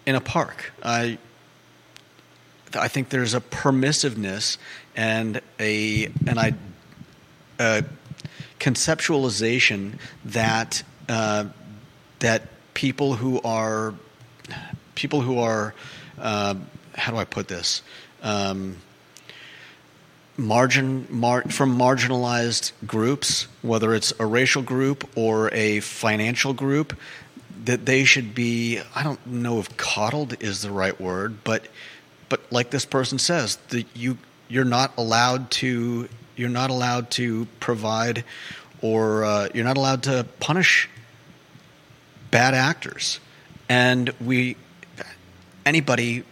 in 0.06 0.16
a 0.16 0.22
park. 0.22 0.74
I 0.84 1.18
I 2.78 2.88
think 2.88 3.10
there's 3.10 3.34
a 3.34 3.42
permissiveness 3.42 4.58
and 4.96 5.42
a 5.60 6.06
and 6.26 6.40
I 6.40 6.54
a 7.60 7.84
conceptualization 8.60 10.00
that 10.26 10.84
uh, 11.10 11.46
that 12.20 12.44
people 12.74 13.16
who 13.16 13.42
are 13.42 13.94
people 14.96 15.22
who 15.22 15.40
are 15.40 15.74
uh, 16.18 16.56
how 16.96 17.12
do 17.12 17.18
I 17.18 17.26
put 17.26 17.48
this? 17.48 17.82
Um, 18.24 18.78
margin 20.36 21.08
mar- 21.10 21.44
from 21.44 21.78
marginalized 21.78 22.72
groups, 22.86 23.48
whether 23.62 23.94
it's 23.94 24.14
a 24.20 24.26
racial 24.26 24.62
group 24.62 25.08
or 25.16 25.54
a 25.54 25.80
financial 25.80 26.54
group, 26.54 26.98
that 27.66 27.86
they 27.86 28.04
should 28.04 28.34
be. 28.34 28.80
I 28.96 29.04
don't 29.04 29.26
know 29.28 29.60
if 29.60 29.76
coddled 29.78 30.42
is 30.42 30.62
the 30.62 30.72
right 30.72 31.00
word, 31.00 31.44
but 31.44 31.68
but 32.30 32.52
like 32.52 32.70
this 32.70 32.86
person 32.86 33.20
says, 33.20 33.58
that 33.70 33.86
you 33.96 34.18
you're 34.48 34.66
not 34.66 34.94
allowed 34.98 35.52
to 35.52 36.08
you're 36.36 36.50
not 36.50 36.70
allowed 36.70 37.12
to 37.12 37.48
provide 37.60 38.24
or 38.82 39.24
uh, 39.24 39.50
you're 39.54 39.66
not 39.66 39.78
allowed 39.78 40.04
to 40.04 40.26
punish 40.40 40.90
bad 42.32 42.54
actors, 42.54 43.20
and 43.70 44.10
we 44.22 44.56
anybody 45.66 46.24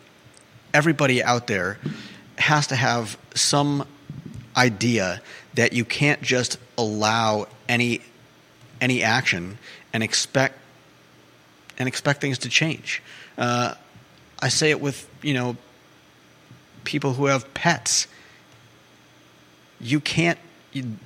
everybody 0.74 1.24
out 1.24 1.48
there 1.48 1.80
has 2.38 2.68
to 2.68 2.76
have 2.76 3.18
some 3.34 3.88
idea 4.56 5.22
that 5.56 5.74
you 5.74 5.86
can't 5.86 6.22
just 6.22 6.58
allow 6.78 7.48
any 7.68 8.02
any 8.82 9.04
action 9.04 9.58
and 9.94 10.04
expect 10.04 10.60
and 11.78 11.88
expect 11.88 12.22
things 12.22 12.40
to 12.40 12.50
change. 12.50 13.02
Uh, 13.38 13.74
I 14.42 14.50
say 14.50 14.70
it 14.70 14.80
with 14.80 15.10
you 15.22 15.34
know 15.34 15.58
people 16.86 17.14
who 17.14 17.26
have 17.26 17.54
pets. 17.54 18.08
You 19.80 20.00
can't. 20.00 20.40
You, 20.72 20.98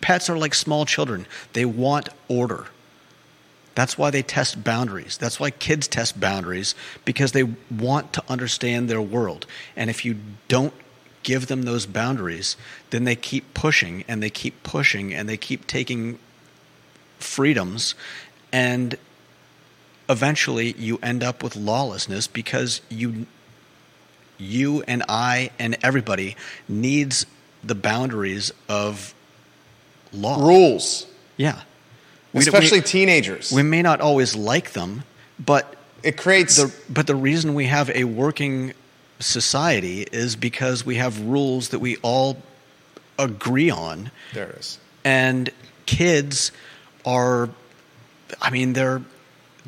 pets 0.00 0.28
are 0.28 0.36
like 0.36 0.54
small 0.54 0.84
children. 0.84 1.26
They 1.52 1.64
want 1.64 2.08
order. 2.28 2.66
That's 3.74 3.96
why 3.96 4.10
they 4.10 4.22
test 4.22 4.64
boundaries. 4.64 5.16
That's 5.16 5.38
why 5.38 5.50
kids 5.50 5.86
test 5.86 6.18
boundaries 6.18 6.74
because 7.04 7.32
they 7.32 7.44
want 7.70 8.12
to 8.14 8.24
understand 8.28 8.88
their 8.90 9.00
world. 9.00 9.46
And 9.76 9.88
if 9.88 10.04
you 10.04 10.16
don't 10.48 10.74
give 11.22 11.46
them 11.46 11.62
those 11.62 11.86
boundaries, 11.86 12.56
then 12.90 13.04
they 13.04 13.14
keep 13.14 13.54
pushing 13.54 14.04
and 14.08 14.22
they 14.22 14.30
keep 14.30 14.62
pushing 14.64 15.14
and 15.14 15.28
they 15.28 15.36
keep 15.36 15.66
taking 15.66 16.18
freedoms 17.18 17.94
and 18.52 18.96
eventually 20.08 20.72
you 20.72 20.98
end 21.02 21.22
up 21.22 21.42
with 21.42 21.54
lawlessness 21.54 22.26
because 22.26 22.80
you 22.88 23.26
you 24.40 24.82
and 24.82 25.02
I 25.08 25.50
and 25.58 25.76
everybody 25.82 26.36
needs 26.68 27.26
the 27.62 27.74
boundaries 27.74 28.52
of 28.68 29.14
law. 30.12 30.44
Rules. 30.44 31.06
Yeah 31.36 31.60
especially 32.34 32.80
we, 32.80 32.84
teenagers. 32.84 33.52
We 33.52 33.62
may 33.62 33.82
not 33.82 34.00
always 34.00 34.36
like 34.36 34.72
them, 34.72 35.04
but 35.38 35.76
it 36.02 36.16
creates. 36.16 36.56
The, 36.56 36.74
but 36.88 37.06
the 37.06 37.16
reason 37.16 37.54
we 37.54 37.66
have 37.66 37.90
a 37.90 38.04
working 38.04 38.72
society 39.18 40.06
is 40.10 40.36
because 40.36 40.84
we 40.84 40.96
have 40.96 41.20
rules 41.20 41.70
that 41.70 41.78
we 41.78 41.96
all 41.98 42.40
agree 43.18 43.70
on. 43.70 44.10
There 44.32 44.48
it 44.48 44.56
is. 44.56 44.78
And 45.04 45.50
kids 45.86 46.52
are, 47.04 47.50
I 48.40 48.50
mean, 48.50 48.72
they're 48.72 49.02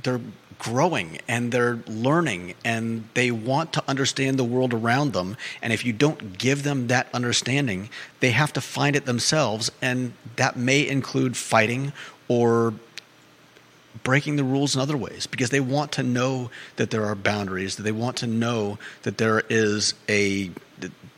they're 0.03 0.21
growing 0.63 1.19
and 1.27 1.51
they're 1.51 1.81
learning 1.89 2.55
and 2.65 3.05
they 3.15 3.33
want 3.33 3.73
to 3.73 3.83
understand 3.89 4.39
the 4.39 4.45
world 4.45 4.73
around 4.73 5.13
them. 5.13 5.37
And 5.61 5.73
if 5.73 5.85
you 5.85 5.93
don't 5.93 6.39
give 6.39 6.63
them 6.63 6.87
that 6.87 7.09
understanding, 7.13 7.91
they 8.21 8.31
have 8.31 8.53
to 8.53 8.61
find 8.61 8.95
it 8.95 9.05
themselves. 9.05 9.73
And 9.83 10.13
that 10.37 10.57
may 10.57 10.87
include 10.87 11.37
fighting 11.37 11.93
or 12.29 12.75
breaking 14.05 14.37
the 14.37 14.45
rules 14.45 14.77
in 14.77 14.81
other 14.81 14.97
ways 14.97 15.27
because 15.27 15.51
they 15.51 15.59
want 15.59 15.91
to 15.93 16.05
know 16.05 16.49
that 16.77 16.91
there 16.91 17.07
are 17.07 17.17
boundaries, 17.17 17.75
that 17.75 17.83
they 17.83 17.91
want 17.91 18.17
to 18.19 18.29
know 18.29 18.79
that 19.03 19.19
there 19.19 19.43
is 19.51 19.95
a, 20.09 20.53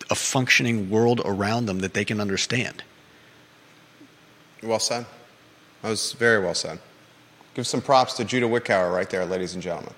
a 0.09 0.15
functioning 0.15 0.89
world 0.89 1.21
around 1.23 1.67
them 1.67 1.81
that 1.81 1.93
they 1.93 2.07
can 2.07 2.19
understand. 2.19 2.83
Well 4.63 4.79
said. 4.79 5.05
That 5.83 5.91
was 5.91 6.13
very 6.15 6.43
well 6.43 6.55
said. 6.55 6.79
Give 7.55 7.67
some 7.67 7.81
props 7.81 8.15
to 8.15 8.25
Judah 8.25 8.49
Wickower 8.49 8.93
right 8.93 9.09
there, 9.09 9.25
ladies 9.25 9.55
and 9.55 9.63
gentlemen. 9.63 9.95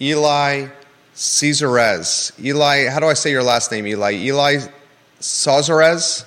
Eli 0.00 0.68
Cesarez. 1.14 2.32
Eli, 2.38 2.88
how 2.88 3.00
do 3.00 3.06
I 3.06 3.14
say 3.14 3.30
your 3.30 3.42
last 3.42 3.72
name, 3.72 3.86
Eli? 3.86 4.12
Eli 4.12 4.58
Cesarez 5.20 6.26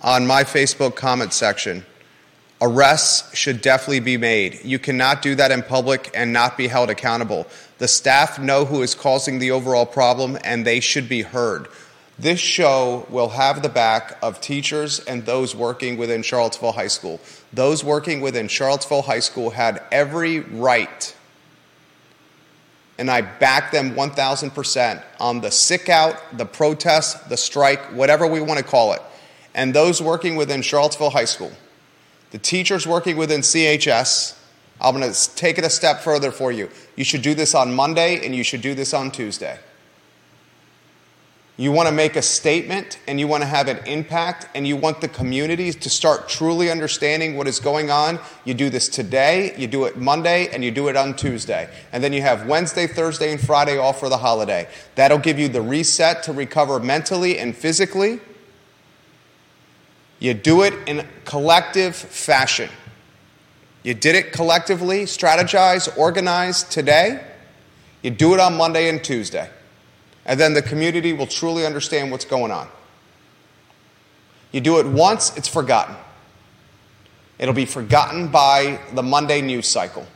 on 0.00 0.26
my 0.26 0.44
Facebook 0.44 0.94
comment 0.94 1.32
section 1.32 1.84
Arrests 2.60 3.36
should 3.36 3.60
definitely 3.60 4.00
be 4.00 4.16
made. 4.16 4.64
You 4.64 4.78
cannot 4.78 5.20
do 5.20 5.34
that 5.34 5.50
in 5.50 5.62
public 5.62 6.10
and 6.14 6.32
not 6.32 6.56
be 6.56 6.68
held 6.68 6.88
accountable. 6.88 7.46
The 7.78 7.88
staff 7.88 8.38
know 8.38 8.64
who 8.64 8.80
is 8.80 8.94
causing 8.94 9.38
the 9.38 9.50
overall 9.50 9.84
problem 9.84 10.38
and 10.42 10.66
they 10.66 10.80
should 10.80 11.06
be 11.06 11.20
heard. 11.20 11.68
This 12.18 12.40
show 12.40 13.06
will 13.10 13.28
have 13.30 13.62
the 13.62 13.68
back 13.68 14.18
of 14.22 14.40
teachers 14.40 15.00
and 15.00 15.26
those 15.26 15.54
working 15.54 15.98
within 15.98 16.22
Charlottesville 16.22 16.72
High 16.72 16.86
School. 16.86 17.20
Those 17.52 17.84
working 17.84 18.22
within 18.22 18.48
Charlottesville 18.48 19.02
High 19.02 19.20
School 19.20 19.50
had 19.50 19.82
every 19.92 20.40
right, 20.40 21.14
and 22.98 23.10
I 23.10 23.20
back 23.20 23.70
them 23.70 23.94
1,000% 23.94 25.02
on 25.20 25.40
the 25.42 25.50
sick 25.50 25.90
out, 25.90 26.16
the 26.38 26.46
protest, 26.46 27.28
the 27.28 27.36
strike, 27.36 27.80
whatever 27.92 28.26
we 28.26 28.40
want 28.40 28.58
to 28.58 28.64
call 28.64 28.94
it. 28.94 29.02
And 29.54 29.74
those 29.74 30.00
working 30.00 30.36
within 30.36 30.62
Charlottesville 30.62 31.10
High 31.10 31.26
School 31.26 31.52
the 32.30 32.38
teachers 32.38 32.86
working 32.86 33.16
within 33.16 33.40
CHS, 33.40 34.36
I'm 34.80 34.98
going 34.98 35.10
to 35.10 35.34
take 35.36 35.58
it 35.58 35.64
a 35.64 35.70
step 35.70 36.00
further 36.00 36.30
for 36.30 36.50
you. 36.50 36.68
You 36.96 37.04
should 37.04 37.22
do 37.22 37.34
this 37.34 37.54
on 37.54 37.74
Monday 37.74 38.24
and 38.24 38.34
you 38.34 38.42
should 38.42 38.60
do 38.60 38.74
this 38.74 38.92
on 38.92 39.10
Tuesday. 39.10 39.58
You 41.58 41.72
want 41.72 41.88
to 41.88 41.94
make 41.94 42.16
a 42.16 42.22
statement 42.22 42.98
and 43.08 43.18
you 43.18 43.26
want 43.26 43.42
to 43.42 43.46
have 43.46 43.68
an 43.68 43.78
impact 43.86 44.46
and 44.54 44.66
you 44.66 44.76
want 44.76 45.00
the 45.00 45.08
communities 45.08 45.74
to 45.76 45.88
start 45.88 46.28
truly 46.28 46.70
understanding 46.70 47.36
what 47.36 47.48
is 47.48 47.60
going 47.60 47.90
on. 47.90 48.18
You 48.44 48.52
do 48.52 48.68
this 48.68 48.90
today, 48.90 49.54
you 49.56 49.66
do 49.66 49.86
it 49.86 49.96
Monday, 49.96 50.48
and 50.48 50.62
you 50.62 50.70
do 50.70 50.88
it 50.88 50.96
on 50.96 51.16
Tuesday. 51.16 51.70
And 51.92 52.04
then 52.04 52.12
you 52.12 52.20
have 52.20 52.46
Wednesday, 52.46 52.86
Thursday, 52.86 53.32
and 53.32 53.40
Friday 53.40 53.78
all 53.78 53.94
for 53.94 54.10
the 54.10 54.18
holiday. 54.18 54.68
That'll 54.96 55.18
give 55.18 55.38
you 55.38 55.48
the 55.48 55.62
reset 55.62 56.22
to 56.24 56.32
recover 56.34 56.78
mentally 56.78 57.38
and 57.38 57.56
physically 57.56 58.20
you 60.18 60.34
do 60.34 60.62
it 60.62 60.74
in 60.86 61.06
collective 61.24 61.94
fashion. 61.94 62.70
You 63.82 63.94
did 63.94 64.16
it 64.16 64.32
collectively, 64.32 65.04
strategize, 65.04 65.96
organize 65.96 66.64
today. 66.64 67.22
You 68.02 68.10
do 68.10 68.34
it 68.34 68.40
on 68.40 68.56
Monday 68.56 68.88
and 68.88 69.02
Tuesday. 69.02 69.48
And 70.26 70.38
then 70.38 70.52
the 70.52 70.62
community 70.62 71.12
will 71.12 71.26
truly 71.26 71.64
understand 71.64 72.10
what's 72.10 72.24
going 72.24 72.50
on. 72.50 72.68
You 74.52 74.60
do 74.60 74.78
it 74.78 74.86
once, 74.86 75.36
it's 75.36 75.48
forgotten. 75.48 75.96
It'll 77.38 77.54
be 77.54 77.66
forgotten 77.66 78.28
by 78.28 78.80
the 78.92 79.02
Monday 79.02 79.40
news 79.40 79.66
cycle. 79.66 80.06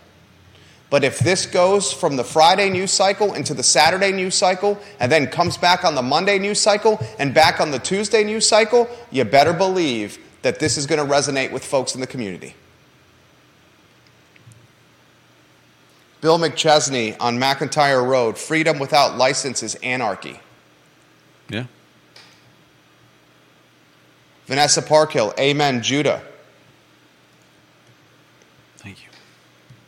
But 0.89 1.05
if 1.05 1.21
this 1.21 1.47
goes 1.47 1.93
from 1.93 2.17
the 2.17 2.25
Friday 2.25 2.69
news 2.69 2.91
cycle 2.91 3.35
into 3.35 3.55
the 3.55 3.63
Saturday 3.63 4.11
news 4.11 4.35
cycle 4.35 4.81
and 4.99 5.11
then 5.11 5.29
comes 5.29 5.57
back 5.57 5.85
on 5.85 5.95
the 5.95 6.03
Monday 6.03 6.39
news 6.39 6.61
cycle 6.61 6.99
and 7.19 7.33
back 7.33 7.61
on 7.61 7.71
the 7.71 7.79
Tuesday 7.79 8.25
news 8.25 8.49
cycle, 8.49 8.89
you 9.13 9.25
better 9.25 9.53
believe 9.53 10.19
that 10.43 10.59
this 10.59 10.77
is 10.77 10.87
going 10.87 11.07
to 11.07 11.13
resonate 11.15 11.53
with 11.53 11.65
folks 11.65 11.95
in 11.95 12.01
the 12.01 12.07
community. 12.07 12.57
Bill 16.21 16.39
McChesney 16.39 17.17
on 17.19 17.39
McIntyre 17.39 18.07
Road 18.07 18.37
freedom 18.37 18.79
without 18.79 19.17
license 19.17 19.63
is 19.63 19.75
anarchy. 19.77 20.39
Yeah. 21.49 21.65
Vanessa 24.47 24.83
Parkhill, 24.83 25.33
Amen, 25.39 25.83
Judah. 25.83 26.23
Thank 28.79 29.03
you. 29.03 29.09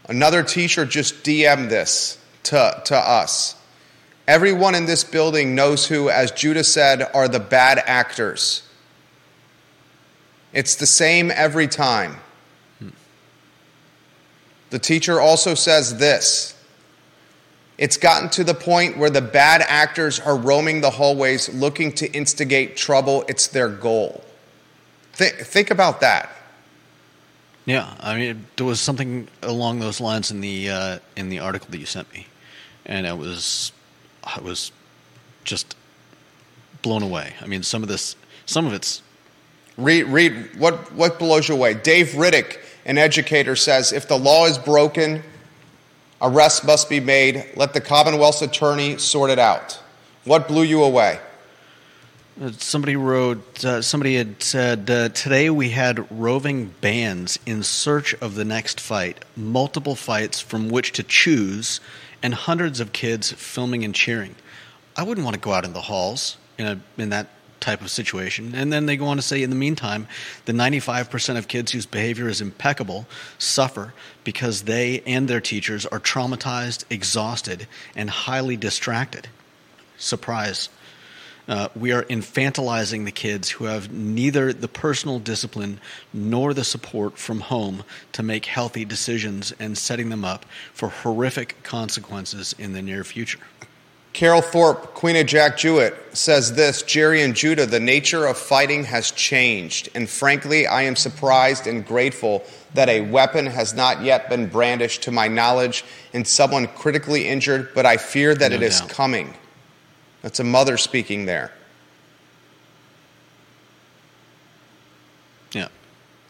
Another 0.09 0.43
teacher 0.43 0.87
just 0.87 1.25
DM'd 1.25 1.71
this 1.71 2.19
to, 2.45 2.81
to 2.87 2.97
us. 2.97 3.57
Everyone 4.29 4.75
in 4.75 4.87
this 4.87 5.03
building 5.03 5.55
knows 5.55 5.87
who, 5.87 6.09
as 6.09 6.31
Judah 6.31 6.65
said, 6.65 7.03
are 7.13 7.29
the 7.29 7.41
bad 7.41 7.83
actors. 7.87 8.63
It's 10.53 10.77
the 10.77 10.87
same 10.87 11.31
every 11.33 11.67
time. 11.67 12.17
The 14.73 14.79
teacher 14.79 15.21
also 15.21 15.55
says 15.55 15.99
this 15.99 16.55
It's 17.77 17.99
gotten 17.99 18.31
to 18.31 18.43
the 18.43 18.55
point 18.55 18.97
where 18.97 19.11
the 19.11 19.21
bad 19.21 19.63
actors 19.69 20.19
are 20.19 20.35
roaming 20.35 20.81
the 20.81 20.89
hallways 20.89 21.51
looking 21.51 21.93
to 21.93 22.11
instigate 22.11 22.75
trouble. 22.75 23.23
It's 23.29 23.49
their 23.49 23.69
goal. 23.69 24.25
Think, 25.13 25.35
think 25.35 25.71
about 25.71 26.01
that. 26.01 26.31
Yeah, 27.67 27.95
I 28.01 28.17
mean, 28.17 28.47
there 28.57 28.65
was 28.65 28.81
something 28.81 29.29
along 29.43 29.81
those 29.81 30.01
lines 30.01 30.31
in 30.31 30.41
the 30.41 30.71
uh, 30.71 30.99
in 31.17 31.29
the 31.29 31.41
article 31.41 31.69
that 31.71 31.79
you 31.79 31.85
sent 31.85 32.11
me, 32.15 32.27
and 32.87 33.07
it 33.07 33.19
was 33.19 33.73
I 34.25 34.41
was 34.41 34.73
just 35.45 35.77
blown 36.81 37.03
away. 37.03 37.35
I 37.43 37.47
mean, 37.47 37.63
some 37.63 37.83
of 37.83 37.91
this, 37.91 38.17
some 38.47 38.65
of 38.65 38.73
it's 38.73 39.03
Read, 39.79 40.05
read 40.05 40.59
what, 40.59 40.93
what 40.93 41.19
blows 41.19 41.49
you 41.49 41.55
away. 41.55 41.75
Dave 41.75 42.09
Riddick, 42.09 42.59
an 42.85 42.99
educator, 42.99 43.57
says 43.57 43.93
if 43.93 44.09
the 44.09 44.19
law 44.19 44.47
is 44.47 44.59
broken, 44.59 45.23
arrests 46.21 46.65
must 46.65 46.89
be 46.89 47.01
made. 47.01 47.45
Let 47.57 47.75
the 47.75 47.81
Commonwealth's 47.81 48.43
attorney 48.43 48.99
sort 48.99 49.31
it 49.31 49.39
out. 49.39 49.81
What 50.25 50.49
blew 50.49 50.63
you 50.63 50.83
away? 50.83 51.19
Uh, 52.41 52.51
Somebody 52.53 52.97
wrote, 52.97 53.65
uh, 53.65 53.83
somebody 53.83 54.17
had 54.17 54.43
said, 54.43 54.91
uh, 54.91 55.09
today 55.11 55.51
we 55.51 55.71
had 55.71 56.11
roving 56.11 56.75
bands 56.81 57.39
in 57.45 57.63
search 57.63 58.15
of 58.15 58.37
the 58.37 58.45
next 58.45 58.81
fight, 58.81 59.25
multiple 59.37 59.95
fights 59.95 60.41
from 60.41 60.69
which 60.69 60.93
to 60.93 61.03
choose, 61.03 61.81
and 62.23 62.33
hundreds 62.33 62.81
of 62.81 62.93
kids 62.93 63.33
filming 63.33 63.85
and 63.85 63.95
cheering. 63.95 64.35
I 64.97 65.03
wouldn't 65.03 65.25
want 65.25 65.35
to 65.35 65.41
go 65.41 65.53
out 65.53 65.65
in 65.65 65.73
the 65.73 65.83
halls 65.83 66.37
in, 66.57 66.67
a, 66.67 66.81
in 66.97 67.11
that 67.11 67.27
type 67.63 67.81
of 67.81 67.91
situation. 67.91 68.55
And 68.55 68.73
then 68.73 68.87
they 68.87 68.97
go 68.97 69.07
on 69.07 69.17
to 69.17 69.23
say, 69.23 69.43
in 69.43 69.51
the 69.51 69.57
meantime, 69.57 70.07
the 70.45 70.53
95% 70.53 71.39
of 71.39 71.49
kids 71.49 71.73
whose 71.73 71.87
behavior 71.87 72.29
is 72.29 72.41
impeccable 72.41 73.07
suffer 73.39 73.95
because 74.25 74.63
they 74.63 75.03
and 75.07 75.29
their 75.29 75.41
teachers 75.41 75.87
are 75.87 76.01
traumatized, 76.01 76.85
exhausted, 76.91 77.67
and 77.97 78.11
highly 78.11 78.57
distracted. 78.57 79.29
Surprise. 79.97 80.69
Uh, 81.49 81.69
we 81.75 81.91
are 81.91 82.05
infantilizing 82.05 83.05
the 83.05 83.11
kids 83.11 83.51
who 83.51 83.65
have 83.65 83.93
neither 83.93 84.53
the 84.53 84.69
personal 84.69 85.19
discipline 85.19 85.81
nor 86.13 86.55
the 86.55 86.65
support 86.65 87.19
from 87.19 87.41
home 87.41 87.83
to 88.13 88.23
make 88.23 88.47
healthy 88.47 88.85
decisions 88.85 89.53
and 89.59 89.77
setting 89.77 90.09
them 90.09 90.25
up 90.25 90.47
for 90.73 90.89
horrific 90.89 91.61
consequences 91.65 92.55
in 92.59 92.73
the 92.75 92.83
near 92.83 93.03
future. 93.03 93.41
Carol 94.13 94.43
Thorpe, 94.43 94.95
Queen 94.95 95.17
of 95.17 95.27
Jack 95.27 95.57
Jouett, 95.57 95.95
says 96.13 96.53
this 96.55 96.83
Jerry 96.83 97.23
and 97.23 97.35
Judah, 97.35 97.65
the 97.65 97.81
nature 97.81 98.27
of 98.27 98.37
fighting 98.37 98.85
has 98.85 99.11
changed. 99.11 99.89
And 99.95 100.09
frankly, 100.09 100.67
I 100.67 100.83
am 100.83 100.97
surprised 100.97 101.67
and 101.67 101.87
grateful 101.87 102.45
that 102.75 102.89
a 102.89 103.01
weapon 103.01 103.47
has 103.47 103.73
not 103.75 104.03
yet 104.03 104.29
been 104.29 104.49
brandished 104.49 105.03
to 105.05 105.11
my 105.11 105.29
knowledge 105.29 105.85
and 106.13 106.27
someone 106.27 106.67
critically 106.67 107.27
injured, 107.29 107.71
but 107.75 107.87
I 107.87 107.97
fear 107.97 108.35
that 108.35 108.51
No 108.51 108.57
it 108.57 108.63
is 108.63 108.81
doubt. 108.81 108.91
coming. 108.91 109.35
That's 110.21 110.41
a 110.41 110.45
mother 110.45 110.77
speaking 110.77 111.25
there. 111.25 111.53
Yeah. 115.53 115.69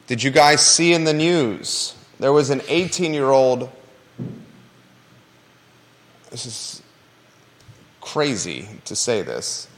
Did 0.07 0.22
you 0.22 0.30
guys 0.30 0.64
see 0.64 0.93
in 0.95 1.05
the 1.05 1.12
news? 1.12 1.95
There 2.20 2.33
was 2.33 2.51
an 2.51 2.62
18 2.68 3.12
year 3.12 3.30
old. 3.30 3.70
This 6.30 6.47
is 6.47 6.82
crazy 8.03 8.68
to 8.84 8.94
say 8.94 9.22
this, 9.22 9.68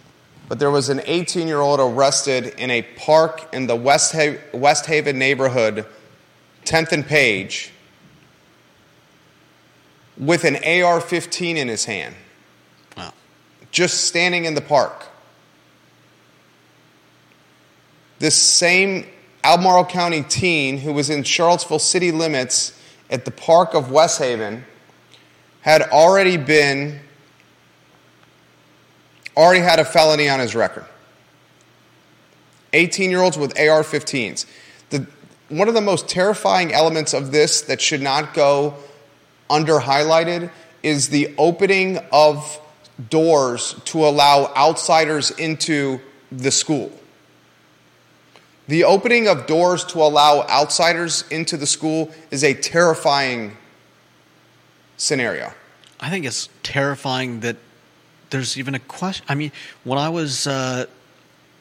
but 0.49 0.59
there 0.59 0.71
was 0.73 0.89
an 0.89 1.01
18 1.05 1.47
year 1.47 1.61
old 1.61 1.79
arrested 1.79 2.47
in 2.59 2.71
a 2.71 2.83
park 2.83 3.49
in 3.55 3.69
the 3.69 3.77
West, 3.77 4.13
ha- 4.13 4.39
West 4.53 4.87
Haven 4.87 5.17
neighborhood, 5.19 5.87
10th 6.65 6.91
and 6.91 7.07
Page, 7.07 7.71
with 10.17 10.45
an 10.45 10.57
AR 10.65 11.01
15 11.01 11.57
in 11.57 11.69
his 11.69 11.85
hand, 11.85 12.15
Wow. 12.97 13.13
just 13.71 14.07
standing 14.07 14.45
in 14.45 14.55
the 14.55 14.61
park. 14.61 15.07
This 18.21 18.41
same 18.41 19.07
Albemarle 19.43 19.85
County 19.85 20.23
teen 20.23 20.79
who 20.79 20.93
was 20.93 21.11
in 21.11 21.23
Charlottesville 21.25 21.79
city 21.79 22.11
limits 22.11 22.73
at 23.11 23.25
the 23.27 23.31
park 23.31 23.75
of 23.75 23.91
West 23.91 24.19
Haven 24.19 24.65
had 25.61 25.83
already 25.83 26.37
been 26.39 27.01
already 29.37 29.61
had 29.61 29.79
a 29.79 29.85
felony 29.85 30.29
on 30.29 30.41
his 30.41 30.55
record. 30.55 30.85
18 32.73 33.11
year 33.11 33.21
olds 33.21 33.39
with 33.39 33.59
AR 33.59 33.83
15s. 33.83 34.47
One 35.49 35.69
of 35.69 35.75
the 35.75 35.81
most 35.81 36.09
terrifying 36.09 36.73
elements 36.73 37.13
of 37.13 37.31
this 37.31 37.61
that 37.63 37.81
should 37.81 38.01
not 38.01 38.35
go 38.35 38.75
under 39.51 39.79
highlighted 39.79 40.51
is 40.83 41.11
the 41.11 41.35
opening 41.37 41.99
of 42.11 42.61
doors 43.11 43.75
to 43.87 44.07
allow 44.07 44.53
outsiders 44.57 45.31
into 45.33 46.01
the 46.33 46.51
school. 46.51 46.91
The 48.69 48.85
opening 48.85 49.29
of 49.29 49.47
doors 49.47 49.85
to 49.87 49.99
allow 49.99 50.47
outsiders 50.49 51.25
into 51.31 51.59
the 51.59 51.67
school 51.67 52.11
is 52.31 52.43
a 52.43 52.55
terrifying 52.55 53.57
scenario. 54.97 55.53
I 56.01 56.09
think 56.09 56.25
it's 56.25 56.49
terrifying 56.63 57.41
that 57.41 57.57
there's 58.35 58.59
even 58.59 58.75
a 58.75 58.81
question. 58.81 59.25
I 59.29 59.37
mean, 59.37 59.53
when 59.85 59.97
I 59.97 60.09
was, 60.09 60.49
uh, 60.49 60.87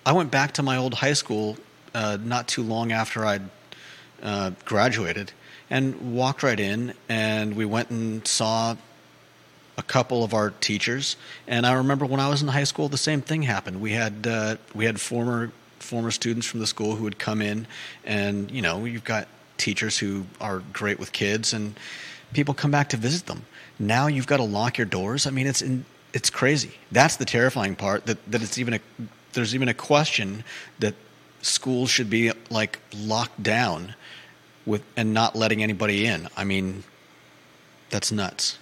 I 0.07 0.11
went 0.11 0.31
back 0.31 0.53
to 0.53 0.63
my 0.63 0.77
old 0.77 0.95
high 0.95 1.13
school 1.13 1.55
uh, 1.93 2.17
not 2.19 2.47
too 2.47 2.63
long 2.63 2.91
after 2.91 3.23
I'd 3.23 3.43
uh, 4.23 4.51
graduated 4.65 5.31
and 5.69 6.15
walked 6.15 6.41
right 6.41 6.59
in, 6.59 6.95
and 7.07 7.55
we 7.55 7.63
went 7.63 7.91
and 7.91 8.27
saw 8.27 8.75
a 9.77 9.83
couple 9.83 10.23
of 10.23 10.33
our 10.33 10.49
teachers. 10.49 11.15
And 11.47 11.67
I 11.67 11.73
remember 11.73 12.07
when 12.07 12.19
I 12.19 12.27
was 12.27 12.41
in 12.41 12.47
high 12.47 12.63
school, 12.63 12.89
the 12.89 12.97
same 12.97 13.21
thing 13.21 13.43
happened. 13.43 13.79
We 13.79 13.91
had 13.91 14.25
uh, 14.25 14.55
we 14.73 14.85
had 14.85 14.99
former 14.99 15.51
former 15.77 16.09
students 16.09 16.47
from 16.47 16.59
the 16.59 16.67
school 16.67 16.95
who 16.95 17.03
would 17.03 17.19
come 17.19 17.39
in, 17.39 17.67
and 18.03 18.49
you 18.49 18.63
know, 18.63 18.85
you've 18.85 19.03
got 19.03 19.27
teachers 19.57 19.99
who 19.99 20.25
are 20.41 20.63
great 20.73 20.97
with 20.97 21.11
kids, 21.11 21.53
and 21.53 21.75
people 22.33 22.55
come 22.55 22.71
back 22.71 22.89
to 22.89 22.97
visit 22.97 23.27
them. 23.27 23.45
Now 23.77 24.07
you've 24.07 24.27
got 24.27 24.37
to 24.37 24.43
lock 24.43 24.79
your 24.79 24.87
doors. 24.87 25.27
I 25.27 25.29
mean, 25.29 25.45
it's 25.45 25.61
in, 25.61 25.85
it's 26.13 26.29
crazy. 26.29 26.71
That's 26.91 27.17
the 27.17 27.25
terrifying 27.25 27.75
part. 27.75 28.05
That 28.05 28.23
that 28.31 28.41
it's 28.41 28.57
even 28.57 28.75
a 28.75 28.79
there's 29.33 29.55
even 29.55 29.67
a 29.67 29.73
question 29.73 30.43
that 30.79 30.93
schools 31.41 31.89
should 31.89 32.09
be 32.09 32.31
like 32.49 32.79
locked 32.95 33.41
down 33.41 33.95
with 34.65 34.83
and 34.95 35.13
not 35.13 35.35
letting 35.35 35.63
anybody 35.63 36.05
in. 36.05 36.29
I 36.37 36.43
mean, 36.43 36.83
that's 37.89 38.11
nuts. 38.11 38.59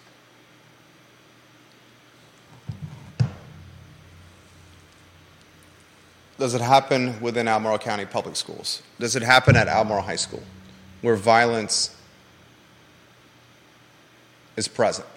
Does 6.40 6.56
it 6.56 6.62
happen 6.62 7.22
within 7.22 7.48
Albemarle 7.48 7.78
County 7.78 8.06
Public 8.06 8.36
Schools? 8.36 8.82
Does 9.00 9.16
it 9.16 9.22
happen 9.22 9.56
at 9.56 9.68
Albemarle 9.68 10.02
High 10.02 10.16
School 10.16 10.42
where 11.02 11.16
violence 11.16 11.96
is 14.58 14.68
present? 14.68 15.08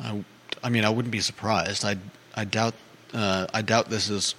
I, 0.00 0.24
I 0.62 0.68
mean, 0.68 0.84
I 0.84 0.90
wouldn't 0.90 1.12
be 1.12 1.20
surprised. 1.20 1.84
I, 1.84 1.96
I 2.34 2.44
doubt, 2.44 2.74
uh, 3.12 3.46
I 3.52 3.62
doubt 3.62 3.90
this 3.90 4.08
is 4.08 4.34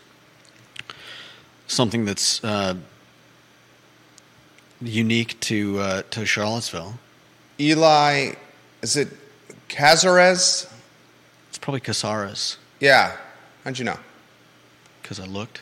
something 1.68 2.06
that's 2.06 2.44
uh, 2.44 2.76
unique 4.82 5.40
to 5.42 5.80
uh, 5.80 6.02
to 6.12 6.26
Charlottesville. 6.26 6.96
Eli, 7.60 8.34
is 8.82 8.96
it 8.98 9.10
Cazares? 9.70 10.68
It's 11.50 11.58
probably 11.58 11.82
Casares 11.82 12.58
Yeah. 12.80 13.16
How'd 13.64 13.78
you 13.78 13.86
know? 13.86 13.98
because 15.02 15.20
I 15.20 15.26
looked, 15.26 15.62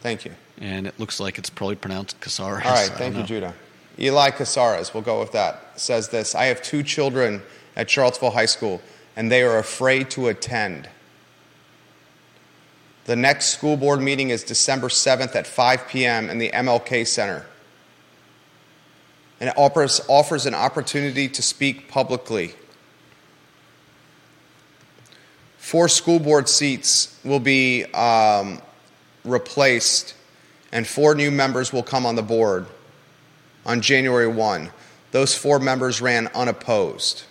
Thank 0.00 0.24
you. 0.24 0.32
and 0.60 0.86
it 0.86 0.98
looks 0.98 1.18
like 1.18 1.38
it's 1.38 1.50
probably 1.50 1.74
pronounced 1.76 2.20
Casares. 2.20 2.64
All 2.64 2.72
right, 2.72 2.88
thank 2.90 3.14
you, 3.14 3.20
know. 3.20 3.26
Judah. 3.26 3.54
Eli 3.98 4.30
Casares, 4.30 4.94
we'll 4.94 5.02
go 5.02 5.18
with 5.20 5.32
that, 5.32 5.78
says 5.78 6.08
this 6.08 6.34
I 6.34 6.44
have 6.46 6.62
two 6.62 6.82
children 6.82 7.42
at 7.76 7.90
Charlottesville 7.90 8.30
High 8.30 8.46
School, 8.46 8.80
and 9.16 9.30
they 9.30 9.42
are 9.42 9.58
afraid 9.58 10.10
to 10.10 10.28
attend. 10.28 10.88
The 13.04 13.16
next 13.16 13.46
school 13.46 13.76
board 13.76 14.00
meeting 14.00 14.30
is 14.30 14.44
December 14.44 14.88
7th 14.88 15.34
at 15.34 15.46
5 15.46 15.88
p.m. 15.88 16.30
in 16.30 16.38
the 16.38 16.50
MLK 16.50 17.06
Center. 17.06 17.46
and 19.40 19.48
it 19.48 19.54
offers, 19.56 20.00
offers 20.06 20.46
an 20.46 20.54
opportunity 20.54 21.28
to 21.28 21.42
speak 21.42 21.88
publicly. 21.88 22.54
Four 25.56 25.88
school 25.88 26.18
board 26.18 26.48
seats 26.48 27.18
will 27.24 27.40
be 27.40 27.84
um, 27.94 28.60
replaced, 29.24 30.14
and 30.72 30.86
four 30.86 31.14
new 31.14 31.30
members 31.30 31.72
will 31.72 31.82
come 31.82 32.04
on 32.04 32.16
the 32.16 32.22
board 32.22 32.66
on 33.64 33.80
January 33.80 34.28
1. 34.28 34.70
Those 35.12 35.34
four 35.34 35.58
members 35.58 36.00
ran 36.00 36.28
unopposed. 36.28 37.24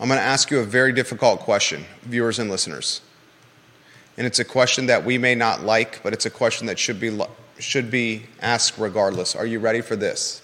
I'm 0.00 0.08
going 0.08 0.18
to 0.18 0.24
ask 0.24 0.50
you 0.50 0.58
a 0.58 0.64
very 0.64 0.92
difficult 0.92 1.40
question, 1.40 1.84
viewers 2.02 2.38
and 2.38 2.50
listeners. 2.50 3.00
And 4.16 4.26
it's 4.26 4.38
a 4.38 4.44
question 4.44 4.86
that 4.86 5.04
we 5.04 5.18
may 5.18 5.34
not 5.34 5.62
like, 5.62 6.02
but 6.02 6.12
it's 6.12 6.26
a 6.26 6.30
question 6.30 6.66
that 6.66 6.78
should 6.78 6.98
be, 6.98 7.18
should 7.58 7.90
be 7.90 8.26
asked 8.40 8.78
regardless. 8.78 9.36
Are 9.36 9.46
you 9.46 9.60
ready 9.60 9.80
for 9.80 9.96
this? 9.96 10.42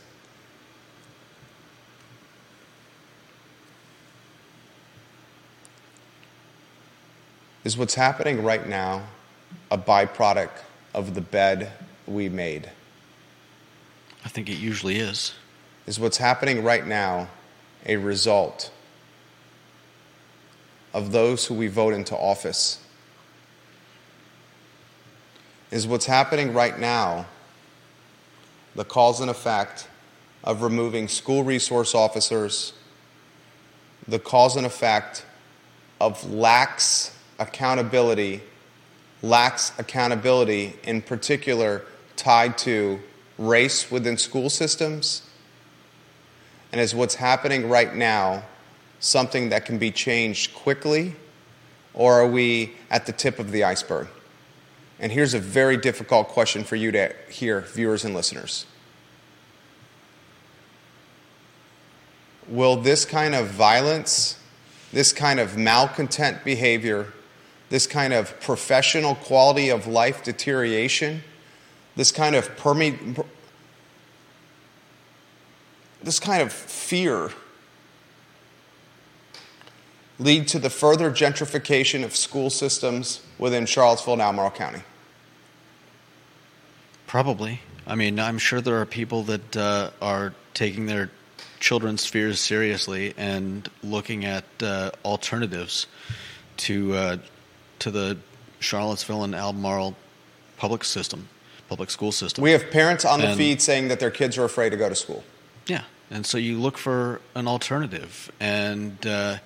Is 7.65 7.77
what's 7.77 7.95
happening 7.95 8.43
right 8.43 8.67
now 8.67 9.03
a 9.71 9.77
byproduct 9.77 10.63
of 10.95 11.15
the 11.15 11.21
bed 11.21 11.73
we 12.07 12.29
made? 12.29 12.71
I 14.25 14.29
think 14.29 14.49
it 14.49 14.59
usually 14.59 14.97
is. 14.97 15.35
Is 15.87 16.01
what's 16.01 16.17
happening 16.17 16.65
right 16.65 16.87
now 16.87 17.29
a 17.85 17.97
result 17.97 18.71
of 20.93 21.13
those 21.13 21.47
who 21.47 21.55
we 21.55 21.69
vote 21.69 21.95
into 21.95 22.17
office? 22.17 22.79
Is 25.71 25.87
what's 25.87 26.07
happening 26.07 26.53
right 26.53 26.79
now 26.79 27.27
the 28.75 28.85
cause 28.85 29.21
and 29.21 29.31
effect 29.31 29.89
of 30.45 30.63
removing 30.63 31.09
school 31.09 31.43
resource 31.43 31.95
officers, 31.95 32.73
the 34.07 34.19
cause 34.19 34.57
and 34.57 34.65
effect 34.65 35.25
of 36.01 36.31
lax 36.31 37.17
accountability, 37.39 38.41
lax 39.23 39.73
accountability 39.79 40.75
in 40.85 41.03
particular 41.03 41.83
tied 42.17 42.57
to 42.59 42.99
race 43.39 43.91
within 43.91 44.17
school 44.17 44.49
systems, 44.49 45.23
and 46.73 46.81
is 46.81 46.95
what's 46.95 47.17
happening 47.17 47.69
right 47.69 47.95
now 47.95 48.43
something 49.01 49.49
that 49.49 49.65
can 49.65 49.79
be 49.79 49.91
changed 49.91 50.55
quickly, 50.55 51.17
or 51.95 52.21
are 52.21 52.27
we 52.27 52.75
at 52.91 53.07
the 53.07 53.13
tip 53.13 53.39
of 53.39 53.51
the 53.51 53.65
iceberg? 53.65 54.07
And 55.01 55.11
here's 55.11 55.35
a 55.35 55.39
very 55.39 55.79
difficult 55.79 56.29
question 56.29 56.63
for 56.63 56.77
you 56.77 56.93
to 56.93 57.15
hear, 57.31 57.63
viewers 57.63 58.05
and 58.05 58.15
listeners. 58.15 58.67
Will 62.47 62.77
this 62.77 63.05
kind 63.05 63.35
of 63.35 63.47
violence, 63.47 64.39
this 64.93 65.13
kind 65.13 65.41
of 65.41 65.57
malcontent 65.57 66.45
behavior, 66.45 67.13
this 67.71 67.87
kind 67.87 68.13
of 68.13 68.39
professional 68.41 69.15
quality 69.15 69.71
of 69.71 69.87
life 69.87 70.23
deterioration, 70.23 71.23
this 71.97 72.13
kind 72.13 72.35
of 72.35 72.57
perme- 72.57 73.25
this 76.03 76.19
kind 76.19 76.43
of 76.43 76.53
fear 76.53 77.31
lead 80.21 80.47
to 80.49 80.59
the 80.59 80.71
further 80.71 81.11
gentrification 81.11 82.05
of 82.05 82.15
school 82.15 82.51
systems 82.51 83.23
within 83.39 83.67
Charlottesville 83.67 84.13
and 84.15 84.23
Albemarle 84.23 84.51
County? 84.51 84.83
Probably. 87.07 87.61
I 87.87 87.97
mean, 87.97 88.21
I'm 88.21 88.39
sure 88.39 88.61
there 88.61 88.81
are 88.81 88.87
people 88.87 89.25
that 89.25 89.57
uh, 89.57 89.91
are 90.01 90.35
taking 90.55 90.87
their 90.87 91.11
children's 91.59 92.07
fears 92.07 92.39
seriously 92.39 93.15
and 93.17 93.69
looking 93.83 94.25
at 94.25 94.45
uh, 94.63 94.91
alternatives 95.05 95.87
to 96.59 96.95
uh, 96.95 97.17
to 97.81 97.91
the 97.91 98.19
Charlottesville 98.61 99.25
and 99.25 99.35
Albemarle 99.35 99.97
public 100.57 100.85
system, 100.85 101.29
public 101.69 101.91
school 101.91 102.13
system. 102.13 102.43
We 102.43 102.53
have 102.53 102.71
parents 102.71 103.05
on 103.05 103.21
the 103.21 103.35
feed 103.35 103.63
saying 103.63 103.89
that 103.89 103.99
their 103.99 104.11
kids 104.11 104.37
are 104.37 104.45
afraid 104.45 104.71
to 104.71 104.77
go 104.77 104.89
to 104.89 104.95
school. 104.95 105.25
Yeah, 105.67 105.85
and 106.11 106.27
so 106.27 106.37
you 106.39 106.59
look 106.59 106.77
for 106.77 107.21
an 107.35 107.49
alternative, 107.49 108.31
and 108.39 109.05
uh, 109.07 109.39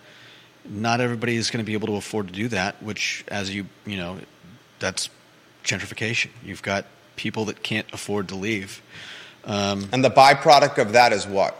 not 0.65 1.01
everybody 1.01 1.37
is 1.37 1.51
going 1.51 1.65
to 1.65 1.67
be 1.67 1.75
able 1.75 1.89
to 1.89 1.97
afford 1.97 2.29
to 2.29 2.33
do 2.33 2.49
that. 2.49 2.83
Which, 2.83 3.25
as 3.29 3.55
you 3.55 3.67
you 3.87 3.97
know, 3.97 4.19
that's 4.79 5.11
gentrification. 5.65 6.31
You've 6.45 6.62
got 6.62 6.87
people 7.17 7.47
that 7.47 7.62
can't 7.62 7.87
afford 7.93 8.29
to 8.29 8.35
leave. 8.35 8.83
Um, 9.45 9.89
and 9.93 10.05
the 10.05 10.11
byproduct 10.11 10.79
of 10.79 10.93
that 10.93 11.12
is 11.12 11.27
what? 11.27 11.57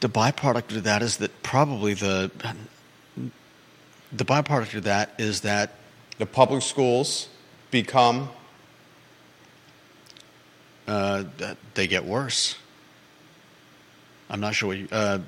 The 0.00 0.08
byproduct 0.08 0.76
of 0.76 0.84
that 0.84 1.02
is 1.02 1.18
that 1.18 1.42
probably 1.42 1.94
the 1.94 2.30
the 4.12 4.24
byproduct 4.24 4.74
of 4.74 4.84
that 4.84 5.12
is 5.18 5.42
that 5.42 5.74
the 6.18 6.26
public 6.26 6.62
schools 6.62 7.28
become 7.70 8.30
uh, 10.86 11.24
that 11.36 11.58
they 11.74 11.86
get 11.86 12.04
worse. 12.04 12.56
I'm 14.30 14.40
not 14.40 14.54
sure 14.54 14.68
what 14.68 14.78
you, 14.78 14.88
uh, 14.90 15.18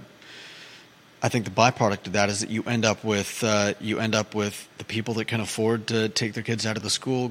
I 1.23 1.29
think 1.29 1.45
the 1.45 1.51
byproduct 1.51 2.07
of 2.07 2.13
that 2.15 2.31
is 2.31 2.41
that 2.41 2.51
you 2.51 2.63
end 2.63 2.85
up 2.85 3.05
with 3.05 3.45
uh, 3.45 3.75
you 3.79 3.99
end 3.99 4.15
up 4.15 4.35
with 4.35 4.69
the 4.79 4.85
people 4.85 5.15
that 5.15 5.27
can 5.27 5.41
afford 5.41 5.87
to 5.89 6.09
take 6.09 6.33
their 6.33 6.43
kids 6.43 6.65
out 6.65 6.79
of 6.79 6.83
the 6.83 6.91
school, 6.91 7.31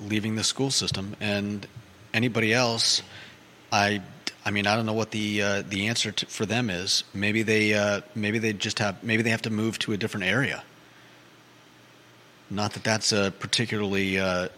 leaving 0.00 0.34
the 0.34 0.42
school 0.42 0.70
system, 0.70 1.14
and 1.20 1.66
anybody 2.12 2.52
else. 2.52 3.02
I 3.70 4.02
I 4.44 4.50
mean 4.50 4.66
I 4.66 4.74
don't 4.74 4.86
know 4.86 4.92
what 4.92 5.12
the 5.12 5.42
uh, 5.42 5.62
the 5.62 5.86
answer 5.86 6.10
to, 6.10 6.26
for 6.26 6.46
them 6.46 6.68
is. 6.68 7.04
Maybe 7.14 7.44
they 7.44 7.74
uh, 7.74 8.00
maybe 8.16 8.40
they 8.40 8.52
just 8.52 8.80
have 8.80 9.02
maybe 9.04 9.22
they 9.22 9.30
have 9.30 9.42
to 9.42 9.50
move 9.50 9.78
to 9.80 9.92
a 9.92 9.96
different 9.96 10.26
area. 10.26 10.64
Not 12.50 12.72
that 12.72 12.82
that's 12.82 13.12
a 13.12 13.32
particularly 13.38 14.18
uh, 14.18 14.48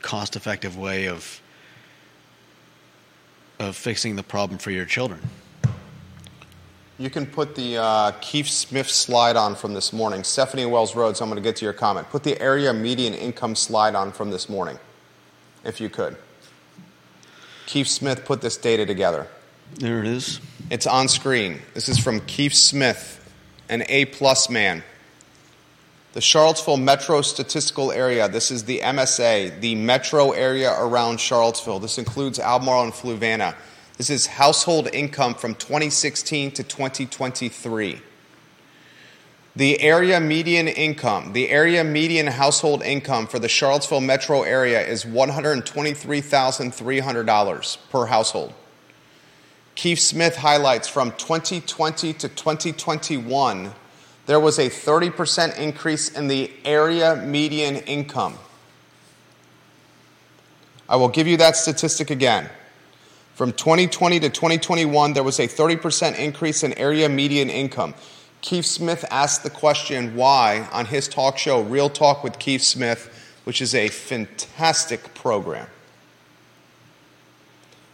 cost 0.00 0.36
effective 0.36 0.76
way 0.76 1.08
of 1.08 1.40
of 3.58 3.74
fixing 3.74 4.14
the 4.14 4.22
problem 4.22 4.58
for 4.58 4.70
your 4.70 4.84
children. 4.84 5.20
You 6.98 7.08
can 7.08 7.26
put 7.26 7.54
the 7.54 7.78
uh, 7.78 8.12
Keith 8.20 8.48
Smith 8.48 8.88
slide 8.88 9.36
on 9.36 9.54
from 9.54 9.72
this 9.72 9.92
morning. 9.92 10.24
Stephanie 10.24 10.66
Wells 10.66 10.94
Rhodes, 10.94 11.20
I'm 11.20 11.28
going 11.28 11.42
to 11.42 11.42
get 11.42 11.56
to 11.56 11.64
your 11.64 11.72
comment. 11.72 12.10
Put 12.10 12.22
the 12.22 12.40
area 12.40 12.72
median 12.72 13.14
income 13.14 13.54
slide 13.54 13.94
on 13.94 14.12
from 14.12 14.30
this 14.30 14.48
morning, 14.48 14.78
if 15.64 15.80
you 15.80 15.88
could. 15.88 16.16
Keith 17.66 17.88
Smith 17.88 18.24
put 18.24 18.42
this 18.42 18.56
data 18.58 18.84
together. 18.84 19.26
There 19.74 20.00
it 20.00 20.06
is. 20.06 20.40
It's 20.70 20.86
on 20.86 21.08
screen. 21.08 21.60
This 21.72 21.88
is 21.88 21.98
from 21.98 22.20
Keith 22.20 22.52
Smith, 22.52 23.18
an 23.70 23.84
A 23.88 24.04
plus 24.06 24.50
man. 24.50 24.82
The 26.12 26.20
Charlottesville 26.20 26.76
metro 26.76 27.22
statistical 27.22 27.90
area. 27.90 28.28
This 28.28 28.50
is 28.50 28.64
the 28.64 28.80
MSA, 28.80 29.60
the 29.60 29.74
metro 29.76 30.32
area 30.32 30.70
around 30.78 31.20
Charlottesville. 31.20 31.78
This 31.78 31.96
includes 31.96 32.38
Albemarle 32.38 32.84
and 32.84 32.92
Fluvanna. 32.92 33.54
This 34.02 34.10
is 34.10 34.26
household 34.26 34.88
income 34.92 35.34
from 35.34 35.54
2016 35.54 36.50
to 36.54 36.64
2023. 36.64 38.00
The 39.54 39.80
area 39.80 40.18
median 40.18 40.66
income, 40.66 41.34
the 41.34 41.50
area 41.50 41.84
median 41.84 42.26
household 42.26 42.82
income 42.82 43.28
for 43.28 43.38
the 43.38 43.48
Charlottesville 43.48 44.00
metro 44.00 44.42
area 44.42 44.84
is 44.84 45.04
$123,300 45.04 47.76
per 47.90 48.06
household. 48.06 48.52
Keith 49.76 50.00
Smith 50.00 50.34
highlights 50.34 50.88
from 50.88 51.12
2020 51.12 52.12
to 52.14 52.28
2021, 52.28 53.72
there 54.26 54.40
was 54.40 54.58
a 54.58 54.68
30% 54.68 55.56
increase 55.56 56.08
in 56.08 56.26
the 56.26 56.50
area 56.64 57.22
median 57.24 57.76
income. 57.76 58.36
I 60.88 60.96
will 60.96 61.08
give 61.08 61.28
you 61.28 61.36
that 61.36 61.54
statistic 61.54 62.10
again. 62.10 62.50
From 63.34 63.52
2020 63.52 64.20
to 64.20 64.28
2021, 64.28 65.14
there 65.14 65.22
was 65.22 65.40
a 65.40 65.48
30% 65.48 66.18
increase 66.18 66.62
in 66.62 66.74
area 66.74 67.08
median 67.08 67.48
income. 67.48 67.94
Keith 68.42 68.66
Smith 68.66 69.04
asked 69.10 69.42
the 69.42 69.50
question 69.50 70.14
why 70.14 70.68
on 70.72 70.86
his 70.86 71.08
talk 71.08 71.38
show, 71.38 71.62
Real 71.62 71.88
Talk 71.88 72.22
with 72.22 72.38
Keith 72.38 72.62
Smith, 72.62 73.08
which 73.44 73.62
is 73.62 73.74
a 73.74 73.88
fantastic 73.88 75.14
program. 75.14 75.66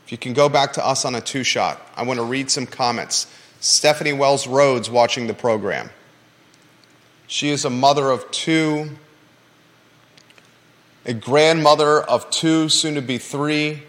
If 0.05 0.13
you 0.13 0.19
can 0.19 0.33
go 0.33 0.49
back 0.49 0.73
to 0.73 0.85
us 0.85 1.05
on 1.05 1.15
a 1.15 1.21
two 1.21 1.45
shot, 1.45 1.81
I 1.95 2.03
want 2.03 2.19
to 2.19 2.25
read 2.25 2.51
some 2.51 2.67
comments. 2.67 3.27
Stephanie 3.61 4.15
Wells 4.15 4.47
Rhodes 4.47 4.91
watching 4.91 5.27
the 5.27 5.35
program. 5.35 5.91
She 7.27 7.51
is 7.51 7.65
a 7.65 7.71
mother 7.71 8.11
of 8.11 8.29
two, 8.31 8.97
a 11.05 11.13
grandmother 11.13 12.01
of 12.01 12.29
two, 12.31 12.71
soon 12.71 12.95
to 12.95 13.03
be 13.03 13.19
three 13.19 13.83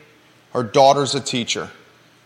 her 0.54 0.64
daughter's 0.64 1.16
a 1.16 1.20
teacher. 1.20 1.70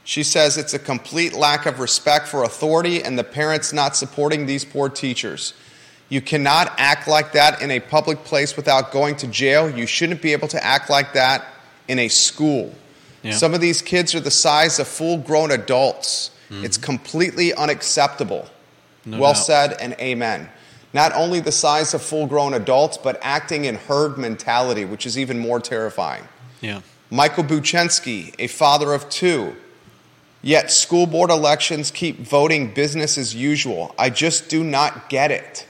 She 0.03 0.23
says 0.23 0.57
it's 0.57 0.73
a 0.73 0.79
complete 0.79 1.33
lack 1.33 1.65
of 1.65 1.79
respect 1.79 2.27
for 2.27 2.43
authority 2.43 3.01
and 3.01 3.17
the 3.17 3.23
parents 3.23 3.71
not 3.71 3.95
supporting 3.95 4.45
these 4.45 4.65
poor 4.65 4.89
teachers. 4.89 5.53
You 6.09 6.21
cannot 6.21 6.73
act 6.77 7.07
like 7.07 7.31
that 7.31 7.61
in 7.61 7.71
a 7.71 7.79
public 7.79 8.23
place 8.23 8.55
without 8.55 8.91
going 8.91 9.15
to 9.17 9.27
jail. 9.27 9.69
You 9.69 9.87
shouldn't 9.87 10.21
be 10.21 10.33
able 10.33 10.47
to 10.49 10.63
act 10.63 10.89
like 10.89 11.13
that 11.13 11.45
in 11.87 11.99
a 11.99 12.07
school. 12.09 12.73
Yeah. 13.23 13.31
Some 13.31 13.53
of 13.53 13.61
these 13.61 13.81
kids 13.81 14.13
are 14.13 14.19
the 14.19 14.31
size 14.31 14.79
of 14.79 14.87
full 14.87 15.17
grown 15.17 15.51
adults. 15.51 16.31
Mm-hmm. 16.49 16.65
It's 16.65 16.77
completely 16.77 17.53
unacceptable. 17.53 18.47
No 19.05 19.19
well 19.19 19.33
doubt. 19.33 19.45
said 19.45 19.73
and 19.79 19.93
amen. 19.93 20.49
Not 20.93 21.13
only 21.13 21.39
the 21.39 21.51
size 21.51 21.93
of 21.93 22.01
full 22.01 22.27
grown 22.27 22.53
adults, 22.53 22.97
but 22.97 23.17
acting 23.21 23.65
in 23.65 23.75
herd 23.75 24.17
mentality, 24.17 24.85
which 24.85 25.05
is 25.05 25.17
even 25.17 25.39
more 25.39 25.59
terrifying. 25.59 26.27
Yeah. 26.61 26.81
Michael 27.13 27.43
Buchensky, 27.43 28.33
a 28.39 28.47
father 28.47 28.91
of 28.91 29.07
two. 29.07 29.55
Yet 30.41 30.71
school 30.71 31.05
board 31.05 31.29
elections 31.29 31.91
keep 31.91 32.17
voting 32.17 32.73
business 32.73 33.19
as 33.19 33.35
usual. 33.35 33.93
I 33.99 34.09
just 34.09 34.49
do 34.49 34.63
not 34.63 35.09
get 35.09 35.29
it. 35.29 35.67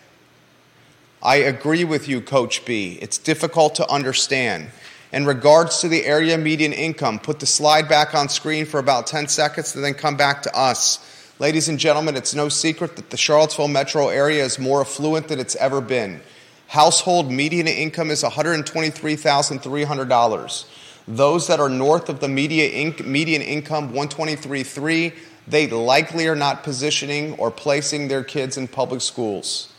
I 1.22 1.36
agree 1.36 1.84
with 1.84 2.08
you, 2.08 2.22
Coach 2.22 2.64
B. 2.64 2.98
It's 3.02 3.18
difficult 3.18 3.76
to 3.76 3.86
understand. 3.92 4.70
In 5.12 5.26
regards 5.26 5.82
to 5.82 5.90
the 5.90 6.06
area 6.06 6.38
median 6.38 6.72
income, 6.72 7.20
put 7.20 7.42
the 7.42 7.46
slide 7.46 7.90
back 7.90 8.16
on 8.16 8.30
screen 8.30 8.66
for 8.66 8.80
about 8.80 9.06
10 9.06 9.28
seconds 9.28 9.76
and 9.76 9.84
then 9.84 9.96
come 9.96 10.16
back 10.16 10.44
to 10.44 10.58
us. 10.58 11.06
Ladies 11.40 11.68
and 11.68 11.78
gentlemen, 11.78 12.16
it's 12.16 12.34
no 12.34 12.48
secret 12.48 12.96
that 12.96 13.10
the 13.10 13.18
Charlottesville 13.18 13.68
metro 13.68 14.08
area 14.08 14.46
is 14.46 14.60
more 14.60 14.80
affluent 14.80 15.28
than 15.28 15.42
it's 15.42 15.58
ever 15.58 15.82
been. 15.82 16.22
Household 16.68 17.30
median 17.30 17.68
income 17.68 18.12
is 18.12 18.24
$123,300. 18.24 20.66
Those 21.08 21.48
that 21.48 21.60
are 21.60 21.70
north 21.70 22.10
of 22.10 22.20
the 22.20 22.28
media 22.28 22.70
inc- 22.72 23.06
median 23.06 23.42
income, 23.42 23.94
123.3, 23.94 25.14
they 25.48 25.68
likely 25.68 26.28
are 26.28 26.36
not 26.36 26.64
positioning 26.64 27.34
or 27.34 27.52
placing 27.52 28.08
their 28.08 28.24
kids 28.24 28.58
in 28.58 28.68
public 28.68 29.02
schools. 29.02 29.74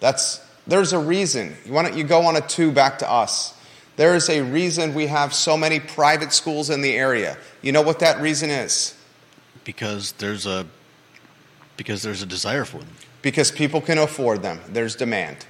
That's 0.00 0.40
there's 0.66 0.92
a 0.92 0.98
reason. 0.98 1.56
You 1.64 1.72
want 1.72 1.88
to, 1.88 1.94
you 1.94 2.04
go 2.04 2.26
on 2.26 2.36
a 2.36 2.40
two 2.40 2.70
back 2.70 2.98
to 2.98 3.10
us. 3.10 3.54
There 3.96 4.14
is 4.14 4.28
a 4.28 4.42
reason 4.42 4.94
we 4.94 5.06
have 5.08 5.34
so 5.34 5.56
many 5.56 5.80
private 5.80 6.32
schools 6.32 6.70
in 6.70 6.80
the 6.80 6.94
area. 6.94 7.36
You 7.60 7.72
know 7.72 7.82
what 7.82 7.98
that 8.00 8.20
reason 8.20 8.50
is? 8.50 8.94
Because 9.64 10.12
there's 10.12 10.46
a 10.46 10.66
because 11.76 12.02
there's 12.02 12.22
a 12.22 12.26
desire 12.26 12.64
for 12.64 12.78
them. 12.78 12.94
Because 13.22 13.50
people 13.50 13.80
can 13.80 13.98
afford 13.98 14.42
them. 14.42 14.60
There's 14.68 14.96
demand. 14.96 15.46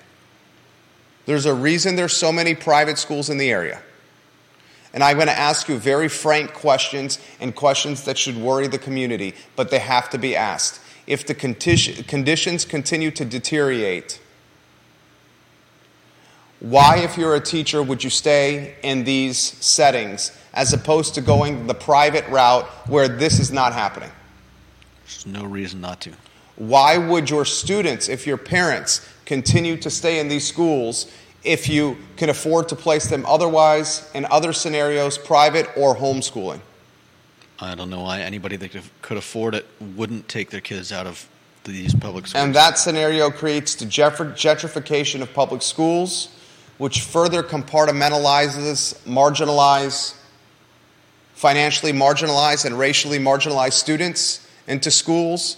There's 1.26 1.46
a 1.46 1.54
reason 1.54 1.96
there's 1.96 2.16
so 2.16 2.32
many 2.32 2.54
private 2.54 2.98
schools 2.98 3.30
in 3.30 3.38
the 3.38 3.50
area. 3.50 3.82
And 4.92 5.04
I'm 5.04 5.16
going 5.16 5.28
to 5.28 5.38
ask 5.38 5.68
you 5.68 5.78
very 5.78 6.08
frank 6.08 6.52
questions 6.52 7.18
and 7.40 7.54
questions 7.54 8.04
that 8.04 8.18
should 8.18 8.36
worry 8.36 8.66
the 8.66 8.78
community, 8.78 9.34
but 9.56 9.70
they 9.70 9.78
have 9.78 10.10
to 10.10 10.18
be 10.18 10.34
asked. 10.34 10.80
If 11.06 11.26
the 11.26 11.34
condition, 11.34 12.04
conditions 12.04 12.64
continue 12.64 13.10
to 13.12 13.24
deteriorate, 13.24 14.20
why, 16.60 16.98
if 16.98 17.16
you're 17.16 17.34
a 17.34 17.40
teacher, 17.40 17.82
would 17.82 18.04
you 18.04 18.10
stay 18.10 18.74
in 18.82 19.04
these 19.04 19.38
settings 19.38 20.36
as 20.52 20.72
opposed 20.72 21.14
to 21.14 21.22
going 21.22 21.66
the 21.66 21.74
private 21.74 22.28
route 22.28 22.66
where 22.86 23.08
this 23.08 23.40
is 23.40 23.50
not 23.50 23.72
happening? 23.72 24.10
There's 25.04 25.26
no 25.26 25.44
reason 25.44 25.80
not 25.80 26.02
to. 26.02 26.12
Why 26.56 26.98
would 26.98 27.30
your 27.30 27.46
students, 27.46 28.10
if 28.10 28.26
your 28.26 28.36
parents, 28.36 29.08
continue 29.24 29.78
to 29.78 29.88
stay 29.88 30.20
in 30.20 30.28
these 30.28 30.46
schools 30.46 31.10
if 31.42 31.68
you 31.68 31.96
can 32.16 32.28
afford 32.28 32.68
to 32.68 32.76
place 32.76 33.06
them 33.06 33.24
otherwise 33.26 34.10
in 34.14 34.26
other 34.30 34.52
scenarios, 34.52 35.18
private 35.18 35.68
or 35.76 35.96
homeschooling? 35.96 36.60
I 37.58 37.74
don't 37.74 37.90
know 37.90 38.02
why 38.02 38.20
anybody 38.20 38.56
that 38.56 38.72
could- 39.02 39.16
afford 39.16 39.54
it 39.54 39.66
wouldn't 39.80 40.28
take 40.28 40.50
their 40.50 40.60
kids 40.60 40.92
out 40.92 41.06
of 41.06 41.26
these 41.64 41.94
public 41.94 42.26
schools. 42.26 42.42
And 42.42 42.54
that 42.54 42.78
scenario 42.78 43.30
creates 43.30 43.74
the 43.74 43.84
gentr- 43.84 44.32
gentrification 44.32 45.20
of 45.20 45.34
public 45.34 45.60
schools, 45.60 46.28
which 46.78 47.00
further 47.00 47.42
compartmentalizes, 47.42 48.94
marginalize, 49.06 50.14
financially 51.34 51.92
marginalized 51.92 52.64
and 52.64 52.78
racially 52.78 53.18
marginalized 53.18 53.74
students 53.74 54.40
into 54.66 54.90
schools, 54.90 55.56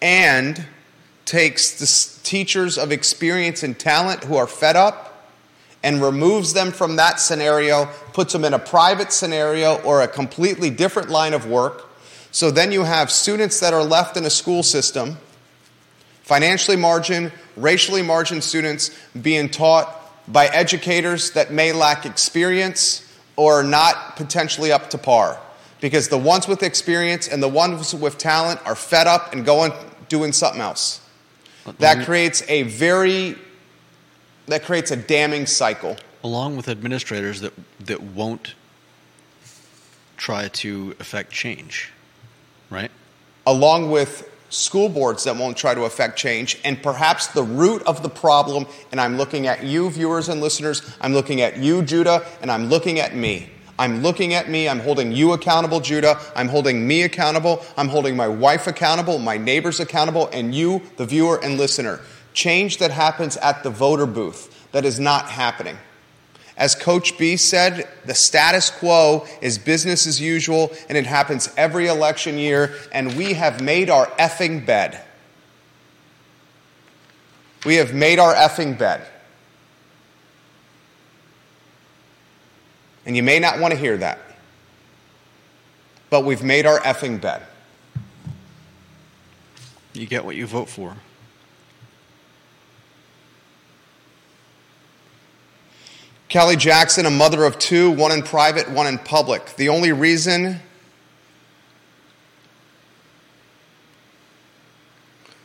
and 0.00 0.66
takes 1.24 1.72
the 1.72 2.22
teachers 2.22 2.78
of 2.78 2.92
experience 2.92 3.62
and 3.62 3.78
talent 3.78 4.24
who 4.24 4.36
are 4.36 4.46
fed 4.46 4.76
up 4.76 5.09
and 5.82 6.02
removes 6.02 6.52
them 6.52 6.72
from 6.72 6.96
that 6.96 7.20
scenario, 7.20 7.86
puts 8.12 8.32
them 8.32 8.44
in 8.44 8.54
a 8.54 8.58
private 8.58 9.12
scenario 9.12 9.80
or 9.82 10.02
a 10.02 10.08
completely 10.08 10.70
different 10.70 11.08
line 11.08 11.32
of 11.32 11.46
work. 11.46 11.86
So 12.32 12.50
then 12.50 12.70
you 12.70 12.84
have 12.84 13.10
students 13.10 13.60
that 13.60 13.72
are 13.72 13.82
left 13.82 14.16
in 14.16 14.24
a 14.24 14.30
school 14.30 14.62
system 14.62 15.16
financially 16.22 16.76
margined, 16.76 17.32
racially 17.56 18.02
margined 18.02 18.44
students 18.44 18.90
being 19.20 19.48
taught 19.48 19.96
by 20.32 20.46
educators 20.46 21.32
that 21.32 21.52
may 21.52 21.72
lack 21.72 22.06
experience 22.06 23.04
or 23.34 23.64
not 23.64 24.16
potentially 24.16 24.70
up 24.70 24.90
to 24.90 24.98
par. 24.98 25.40
Because 25.80 26.08
the 26.08 26.18
ones 26.18 26.46
with 26.46 26.62
experience 26.62 27.26
and 27.26 27.42
the 27.42 27.48
ones 27.48 27.94
with 27.94 28.18
talent 28.18 28.60
are 28.66 28.74
fed 28.76 29.06
up 29.06 29.32
and 29.32 29.44
going 29.44 29.72
doing 30.08 30.32
something 30.32 30.60
else. 30.60 31.00
That 31.78 32.04
creates 32.04 32.42
a 32.48 32.62
very 32.62 33.36
that 34.46 34.64
creates 34.64 34.90
a 34.90 34.96
damning 34.96 35.46
cycle. 35.46 35.96
along 36.22 36.56
with 36.56 36.68
administrators 36.68 37.40
that 37.40 37.52
that 37.80 38.02
won't 38.02 38.54
try 40.16 40.48
to 40.48 40.94
affect 41.00 41.32
change, 41.32 41.90
right? 42.68 42.90
along 43.46 43.90
with 43.90 44.28
school 44.50 44.88
boards 44.88 45.24
that 45.24 45.36
won't 45.36 45.56
try 45.56 45.74
to 45.74 45.84
affect 45.84 46.18
change, 46.18 46.58
and 46.64 46.82
perhaps 46.82 47.28
the 47.28 47.42
root 47.42 47.82
of 47.84 48.02
the 48.02 48.08
problem, 48.08 48.66
and 48.90 49.00
I'm 49.00 49.16
looking 49.16 49.46
at 49.46 49.62
you, 49.64 49.88
viewers 49.90 50.28
and 50.28 50.40
listeners, 50.40 50.82
I'm 51.00 51.12
looking 51.14 51.40
at 51.40 51.56
you, 51.56 51.82
Judah, 51.82 52.26
and 52.42 52.50
I'm 52.50 52.66
looking 52.68 52.98
at 52.98 53.14
me. 53.14 53.48
I'm 53.78 54.02
looking 54.02 54.34
at 54.34 54.50
me, 54.50 54.68
I'm 54.68 54.80
holding 54.80 55.12
you 55.12 55.32
accountable, 55.32 55.80
Judah, 55.80 56.20
I'm 56.36 56.48
holding 56.48 56.86
me 56.86 57.02
accountable, 57.04 57.64
I'm 57.78 57.88
holding 57.88 58.14
my 58.14 58.28
wife 58.28 58.66
accountable, 58.66 59.18
my 59.18 59.38
neighbors 59.38 59.80
accountable, 59.80 60.28
and 60.32 60.54
you, 60.54 60.82
the 60.96 61.06
viewer 61.06 61.40
and 61.42 61.56
listener. 61.56 62.00
Change 62.40 62.78
that 62.78 62.90
happens 62.90 63.36
at 63.36 63.62
the 63.62 63.68
voter 63.68 64.06
booth 64.06 64.70
that 64.72 64.86
is 64.86 64.98
not 64.98 65.26
happening. 65.28 65.76
As 66.56 66.74
Coach 66.74 67.18
B 67.18 67.36
said, 67.36 67.86
the 68.06 68.14
status 68.14 68.70
quo 68.70 69.26
is 69.42 69.58
business 69.58 70.06
as 70.06 70.18
usual, 70.18 70.72
and 70.88 70.96
it 70.96 71.04
happens 71.04 71.52
every 71.58 71.86
election 71.86 72.38
year, 72.38 72.74
and 72.92 73.14
we 73.14 73.34
have 73.34 73.60
made 73.60 73.90
our 73.90 74.06
effing 74.12 74.64
bed. 74.64 75.04
We 77.66 77.74
have 77.74 77.92
made 77.92 78.18
our 78.18 78.34
effing 78.34 78.78
bed. 78.78 79.06
And 83.04 83.14
you 83.14 83.22
may 83.22 83.38
not 83.38 83.60
want 83.60 83.74
to 83.74 83.78
hear 83.78 83.98
that, 83.98 84.18
but 86.08 86.24
we've 86.24 86.42
made 86.42 86.64
our 86.64 86.80
effing 86.80 87.20
bed. 87.20 87.42
You 89.92 90.06
get 90.06 90.24
what 90.24 90.36
you 90.36 90.46
vote 90.46 90.70
for. 90.70 90.96
Kelly 96.30 96.54
Jackson, 96.54 97.06
a 97.06 97.10
mother 97.10 97.44
of 97.44 97.58
two, 97.58 97.90
one 97.90 98.12
in 98.12 98.22
private, 98.22 98.70
one 98.70 98.86
in 98.86 98.98
public. 98.98 99.56
The 99.56 99.68
only 99.68 99.92
reason 99.92 100.60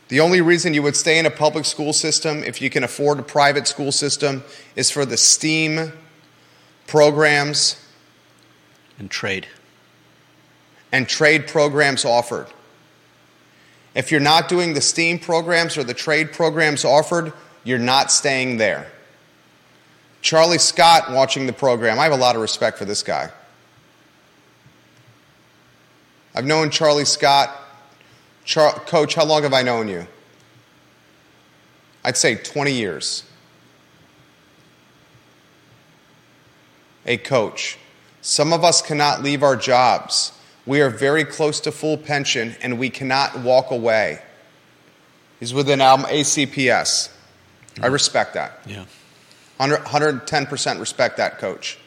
The 0.08 0.20
only 0.20 0.40
reason 0.40 0.72
you 0.72 0.84
would 0.84 0.94
stay 0.94 1.18
in 1.18 1.26
a 1.26 1.32
public 1.32 1.64
school 1.64 1.92
system 1.92 2.44
if 2.44 2.62
you 2.62 2.70
can 2.70 2.84
afford 2.84 3.18
a 3.18 3.24
private 3.24 3.66
school 3.66 3.90
system 3.90 4.44
is 4.76 4.88
for 4.88 5.04
the 5.04 5.16
STEAM 5.16 5.92
programs 6.86 7.84
And 9.00 9.10
trade. 9.10 9.48
and 10.92 11.08
trade 11.08 11.48
programs 11.48 12.04
offered. 12.04 12.46
If 13.96 14.12
you're 14.12 14.20
not 14.20 14.48
doing 14.48 14.74
the 14.74 14.80
STEAM 14.80 15.18
programs 15.18 15.76
or 15.76 15.82
the 15.82 15.92
trade 15.92 16.32
programs 16.32 16.84
offered, 16.84 17.32
you're 17.64 17.80
not 17.80 18.12
staying 18.12 18.58
there. 18.58 18.92
Charlie 20.22 20.58
Scott 20.58 21.12
watching 21.12 21.46
the 21.46 21.52
program, 21.52 21.98
I 21.98 22.04
have 22.04 22.12
a 22.12 22.16
lot 22.16 22.34
of 22.34 22.42
respect 22.42 22.78
for 22.78 22.84
this 22.84 23.02
guy. 23.02 23.30
I've 26.34 26.44
known 26.44 26.70
Charlie 26.70 27.04
Scott. 27.04 27.50
Char- 28.44 28.78
Coach, 28.80 29.14
how 29.14 29.24
long 29.24 29.42
have 29.42 29.52
I 29.54 29.62
known 29.62 29.88
you? 29.88 30.06
I'd 32.04 32.16
say 32.16 32.36
20 32.36 32.72
years. 32.72 33.24
A 37.06 37.16
coach. 37.16 37.78
Some 38.20 38.52
of 38.52 38.64
us 38.64 38.82
cannot 38.82 39.22
leave 39.22 39.42
our 39.42 39.56
jobs. 39.56 40.32
We 40.66 40.80
are 40.80 40.90
very 40.90 41.24
close 41.24 41.60
to 41.60 41.72
full 41.72 41.96
pension 41.96 42.56
and 42.60 42.78
we 42.78 42.90
cannot 42.90 43.38
walk 43.40 43.70
away. 43.70 44.20
He's 45.38 45.54
within 45.54 45.80
um, 45.80 46.02
ACPS. 46.04 47.10
I 47.80 47.86
respect 47.86 48.34
that. 48.34 48.60
Yeah. 48.66 48.84
100, 49.56 49.84
110% 50.26 50.80
respect 50.80 51.16
that, 51.16 51.38
coach. 51.38 51.78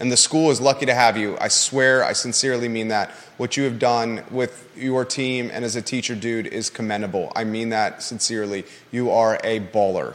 And 0.00 0.10
the 0.10 0.16
school 0.16 0.50
is 0.50 0.60
lucky 0.60 0.86
to 0.86 0.94
have 0.94 1.18
you. 1.18 1.36
I 1.38 1.48
swear, 1.48 2.02
I 2.02 2.14
sincerely 2.14 2.68
mean 2.68 2.88
that. 2.88 3.10
What 3.36 3.58
you 3.58 3.64
have 3.64 3.78
done 3.78 4.24
with 4.30 4.70
your 4.74 5.04
team 5.04 5.50
and 5.52 5.62
as 5.62 5.76
a 5.76 5.82
teacher, 5.82 6.14
dude, 6.14 6.46
is 6.46 6.70
commendable. 6.70 7.30
I 7.36 7.44
mean 7.44 7.68
that 7.68 8.02
sincerely. 8.02 8.64
You 8.90 9.10
are 9.10 9.38
a 9.44 9.60
baller. 9.60 10.14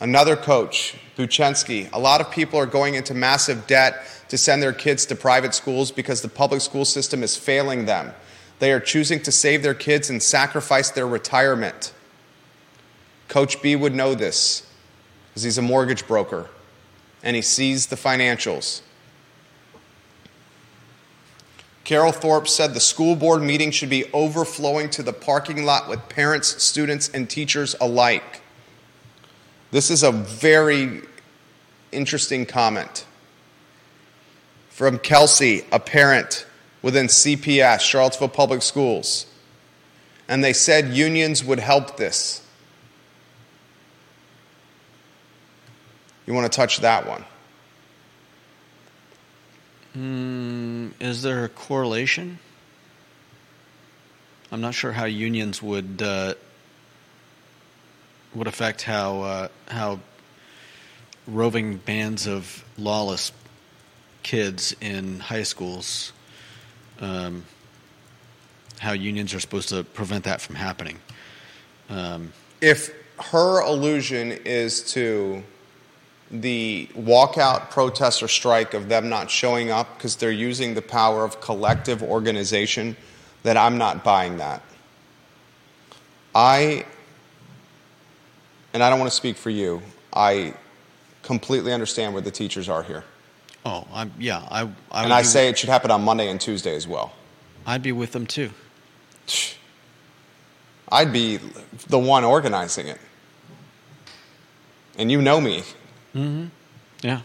Another 0.00 0.36
coach, 0.36 0.96
Buchensky. 1.16 1.90
A 1.92 1.98
lot 1.98 2.20
of 2.20 2.30
people 2.30 2.58
are 2.58 2.66
going 2.66 2.94
into 2.94 3.14
massive 3.14 3.66
debt 3.66 4.06
to 4.28 4.38
send 4.38 4.62
their 4.62 4.72
kids 4.72 5.06
to 5.06 5.14
private 5.14 5.54
schools 5.54 5.90
because 5.90 6.22
the 6.22 6.28
public 6.28 6.62
school 6.62 6.84
system 6.84 7.22
is 7.22 7.36
failing 7.36 7.84
them. 7.84 8.12
They 8.58 8.72
are 8.72 8.80
choosing 8.80 9.20
to 9.22 9.32
save 9.32 9.62
their 9.62 9.74
kids 9.74 10.08
and 10.08 10.22
sacrifice 10.22 10.90
their 10.90 11.06
retirement. 11.06 11.92
Coach 13.28 13.60
B 13.62 13.76
would 13.76 13.94
know 13.94 14.14
this 14.14 14.66
because 15.34 15.42
he's 15.42 15.58
a 15.58 15.62
mortgage 15.62 16.06
broker 16.06 16.48
and 17.24 17.34
he 17.34 17.42
sees 17.42 17.88
the 17.88 17.96
financials. 17.96 18.82
Carol 21.82 22.12
Thorpe 22.12 22.46
said 22.46 22.72
the 22.72 22.80
school 22.80 23.16
board 23.16 23.42
meeting 23.42 23.72
should 23.72 23.90
be 23.90 24.04
overflowing 24.12 24.90
to 24.90 25.02
the 25.02 25.12
parking 25.12 25.64
lot 25.64 25.88
with 25.88 26.08
parents, 26.08 26.62
students, 26.62 27.08
and 27.08 27.28
teachers 27.28 27.74
alike. 27.80 28.42
This 29.72 29.90
is 29.90 30.04
a 30.04 30.12
very 30.12 31.02
interesting 31.90 32.46
comment. 32.46 33.04
From 34.70 35.00
Kelsey, 35.00 35.64
a 35.72 35.80
parent 35.80 36.46
within 36.80 37.08
CPS, 37.08 37.80
Charlottesville 37.80 38.28
Public 38.28 38.62
Schools. 38.62 39.26
And 40.28 40.44
they 40.44 40.52
said 40.52 40.94
unions 40.94 41.42
would 41.42 41.58
help 41.58 41.96
this. 41.96 42.43
You 46.26 46.34
want 46.34 46.50
to 46.50 46.56
touch 46.56 46.80
that 46.80 47.06
one? 47.06 47.24
Mm, 49.96 50.92
is 51.00 51.22
there 51.22 51.44
a 51.44 51.48
correlation? 51.48 52.38
I'm 54.50 54.60
not 54.60 54.74
sure 54.74 54.92
how 54.92 55.04
unions 55.04 55.62
would 55.62 56.00
uh, 56.02 56.34
would 58.34 58.46
affect 58.46 58.82
how 58.82 59.22
uh, 59.22 59.48
how 59.68 60.00
roving 61.26 61.76
bands 61.76 62.26
of 62.26 62.64
lawless 62.76 63.32
kids 64.22 64.74
in 64.80 65.20
high 65.20 65.42
schools 65.42 66.12
um, 67.00 67.44
how 68.78 68.92
unions 68.92 69.34
are 69.34 69.40
supposed 69.40 69.68
to 69.70 69.84
prevent 69.84 70.24
that 70.24 70.40
from 70.40 70.56
happening. 70.56 70.98
Um, 71.88 72.32
if 72.60 72.92
her 73.32 73.60
allusion 73.60 74.32
is 74.32 74.92
to 74.92 75.42
the 76.40 76.88
walkout 76.96 77.70
protest 77.70 78.22
or 78.22 78.28
strike 78.28 78.74
of 78.74 78.88
them 78.88 79.08
not 79.08 79.30
showing 79.30 79.70
up 79.70 79.96
because 79.96 80.16
they're 80.16 80.32
using 80.32 80.74
the 80.74 80.82
power 80.82 81.24
of 81.24 81.40
collective 81.40 82.02
organization, 82.02 82.96
then 83.44 83.56
I'm 83.56 83.78
not 83.78 84.02
buying 84.02 84.38
that. 84.38 84.62
I, 86.34 86.84
and 88.72 88.82
I 88.82 88.90
don't 88.90 88.98
want 88.98 89.10
to 89.10 89.16
speak 89.16 89.36
for 89.36 89.50
you, 89.50 89.80
I 90.12 90.54
completely 91.22 91.72
understand 91.72 92.12
where 92.12 92.22
the 92.22 92.32
teachers 92.32 92.68
are 92.68 92.82
here. 92.82 93.04
Oh, 93.64 93.86
I'm, 93.92 94.12
yeah. 94.18 94.46
I, 94.50 94.68
I 94.90 95.04
and 95.04 95.12
I 95.12 95.22
say 95.22 95.48
it 95.48 95.56
should 95.56 95.70
happen 95.70 95.90
on 95.90 96.02
Monday 96.02 96.28
and 96.28 96.40
Tuesday 96.40 96.74
as 96.74 96.86
well. 96.86 97.12
I'd 97.64 97.82
be 97.82 97.92
with 97.92 98.12
them 98.12 98.26
too. 98.26 98.50
I'd 100.90 101.12
be 101.12 101.38
the 101.88 101.98
one 101.98 102.24
organizing 102.24 102.88
it. 102.88 103.00
And 104.98 105.10
you 105.10 105.22
know 105.22 105.40
me. 105.40 105.62
Mm-hmm. 106.14 106.46
Yeah. 107.02 107.20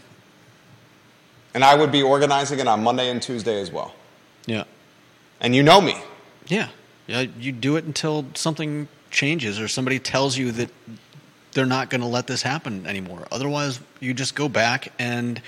And 1.54 1.64
I 1.64 1.74
would 1.74 1.90
be 1.90 2.02
organizing 2.02 2.58
it 2.60 2.68
on 2.68 2.82
Monday 2.82 3.10
and 3.10 3.20
Tuesday 3.20 3.60
as 3.60 3.70
well. 3.70 3.94
Yeah. 4.46 4.64
And 5.40 5.54
you 5.54 5.62
know 5.62 5.80
me. 5.80 5.96
Yeah. 6.46 6.68
Yeah. 7.06 7.22
You 7.38 7.52
do 7.52 7.76
it 7.76 7.84
until 7.84 8.26
something 8.34 8.88
changes 9.10 9.60
or 9.60 9.68
somebody 9.68 9.98
tells 9.98 10.36
you 10.36 10.52
that 10.52 10.70
they're 11.52 11.66
not 11.66 11.90
going 11.90 12.00
to 12.00 12.06
let 12.06 12.26
this 12.26 12.42
happen 12.42 12.86
anymore. 12.86 13.26
Otherwise, 13.32 13.80
you 13.98 14.14
just 14.14 14.34
go 14.34 14.48
back 14.48 14.92
and 14.98 15.40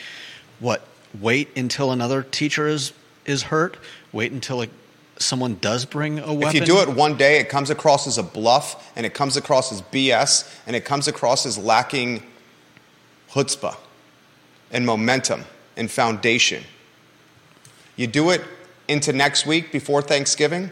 what? 0.59 0.87
Wait 1.21 1.51
until 1.57 1.93
another 1.93 2.23
teacher 2.23 2.67
is 2.67 2.93
is 3.27 3.45
hurt. 3.45 3.77
Wait 4.13 4.33
until 4.33 4.63
a, 4.63 4.69
someone 5.19 5.57
does 5.57 5.85
bring 5.85 6.19
a 6.19 6.33
weapon. 6.33 6.49
If 6.49 6.55
you 6.55 6.65
do 6.65 6.81
it 6.81 6.89
one 6.89 7.17
day, 7.17 7.39
it 7.39 7.49
comes 7.49 7.71
across 7.71 8.07
as 8.07 8.19
a 8.19 8.23
bluff, 8.23 8.93
and 8.97 9.07
it 9.07 9.15
comes 9.15 9.37
across 9.37 9.73
as 9.73 9.83
BS, 9.83 10.51
and 10.67 10.75
it 10.75 10.85
comes 10.85 11.09
across 11.09 11.47
as 11.47 11.59
lacking 11.59 12.23
chutzpah 13.33 13.77
and 14.71 14.87
momentum 14.87 15.45
and 15.77 15.91
foundation. 15.91 16.63
You 17.97 18.07
do 18.07 18.31
it 18.31 18.43
into 18.89 19.13
next 19.13 19.47
week 19.47 19.73
before 19.73 20.03
Thanksgiving, 20.03 20.71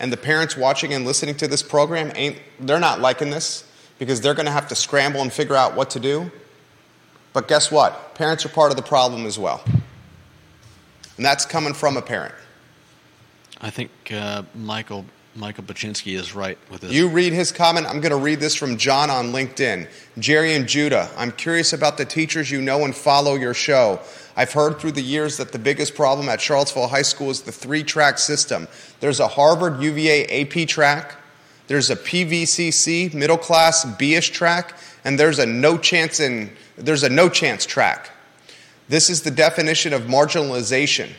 and 0.00 0.12
the 0.12 0.16
parents 0.16 0.56
watching 0.56 0.92
and 0.94 1.04
listening 1.04 1.36
to 1.36 1.48
this 1.48 1.62
program 1.62 2.12
ain't 2.14 2.38
they're 2.60 2.80
not 2.80 3.00
liking 3.00 3.30
this 3.30 3.64
because 3.98 4.20
they're 4.20 4.34
going 4.34 4.46
to 4.46 4.52
have 4.52 4.68
to 4.68 4.74
scramble 4.74 5.22
and 5.22 5.32
figure 5.32 5.56
out 5.56 5.74
what 5.74 5.90
to 5.90 6.00
do. 6.00 6.30
But 7.32 7.48
guess 7.48 7.70
what? 7.70 8.14
Parents 8.14 8.44
are 8.46 8.48
part 8.48 8.70
of 8.70 8.76
the 8.76 8.82
problem 8.82 9.26
as 9.26 9.38
well. 9.38 9.62
And 11.16 11.26
that's 11.26 11.44
coming 11.44 11.74
from 11.74 11.96
a 11.96 12.02
parent. 12.02 12.34
I 13.60 13.70
think 13.70 13.90
uh, 14.12 14.44
Michael 14.54 15.04
Michael 15.38 15.62
Baczynski 15.62 16.18
is 16.18 16.34
right 16.34 16.58
with 16.68 16.80
this. 16.80 16.90
You 16.90 17.08
read 17.08 17.32
his 17.32 17.52
comment. 17.52 17.86
I'm 17.86 18.00
going 18.00 18.10
to 18.10 18.18
read 18.18 18.40
this 18.40 18.56
from 18.56 18.76
John 18.76 19.08
on 19.08 19.32
LinkedIn. 19.32 19.88
Jerry 20.18 20.54
and 20.54 20.66
Judah, 20.66 21.08
I'm 21.16 21.30
curious 21.30 21.72
about 21.72 21.96
the 21.96 22.04
teachers 22.04 22.50
you 22.50 22.60
know 22.60 22.84
and 22.84 22.94
follow 22.94 23.36
your 23.36 23.54
show. 23.54 24.00
I've 24.36 24.52
heard 24.52 24.80
through 24.80 24.92
the 24.92 25.02
years 25.02 25.36
that 25.36 25.52
the 25.52 25.58
biggest 25.58 25.94
problem 25.94 26.28
at 26.28 26.40
Charlottesville 26.40 26.88
High 26.88 27.02
School 27.02 27.30
is 27.30 27.42
the 27.42 27.52
three 27.52 27.84
track 27.84 28.18
system. 28.18 28.66
There's 28.98 29.20
a 29.20 29.28
Harvard 29.28 29.80
UVA 29.80 30.42
AP 30.42 30.66
track, 30.68 31.14
there's 31.68 31.90
a 31.90 31.96
PVCC 31.96 33.14
middle 33.14 33.38
class 33.38 33.84
B 33.96 34.14
ish 34.14 34.30
track, 34.30 34.76
and 35.04 35.20
there's 35.20 35.38
a 35.38 35.46
no 35.46 35.78
chance 35.78 36.18
in 36.18 36.50
there's 36.76 37.04
a 37.04 37.08
no 37.08 37.28
chance 37.28 37.64
track. 37.64 38.10
This 38.88 39.08
is 39.08 39.22
the 39.22 39.30
definition 39.30 39.92
of 39.92 40.02
marginalization. 40.02 41.10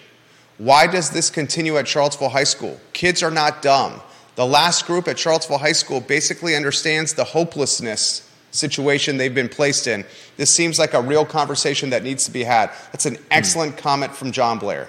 Why 0.57 0.88
does 0.88 1.11
this 1.11 1.30
continue 1.30 1.78
at 1.78 1.88
Charlottesville 1.88 2.30
High 2.30 2.43
School? 2.43 2.80
Kids 2.91 3.24
are 3.24 3.32
not 3.32 3.61
dumb. 3.61 4.01
The 4.39 4.47
last 4.47 4.85
group 4.85 5.09
at 5.09 5.19
Charlottesville 5.19 5.57
High 5.57 5.73
School 5.73 5.99
basically 5.99 6.55
understands 6.55 7.13
the 7.13 7.25
hopelessness 7.25 8.25
situation 8.51 9.17
they've 9.17 9.35
been 9.35 9.49
placed 9.49 9.85
in. 9.85 10.05
This 10.37 10.49
seems 10.49 10.79
like 10.79 10.93
a 10.93 11.01
real 11.01 11.25
conversation 11.25 11.89
that 11.89 12.03
needs 12.03 12.23
to 12.23 12.31
be 12.31 12.45
had. 12.45 12.71
That's 12.93 13.05
an 13.05 13.17
excellent 13.31 13.75
mm. 13.75 13.79
comment 13.79 14.15
from 14.15 14.31
John 14.31 14.57
Blair. 14.57 14.87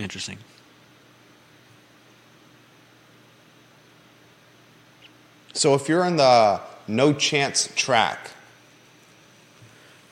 Interesting. 0.00 0.36
So 5.52 5.76
if 5.76 5.88
you're 5.88 6.04
in 6.04 6.16
the 6.16 6.60
no 6.88 7.12
chance 7.12 7.72
track, 7.76 8.32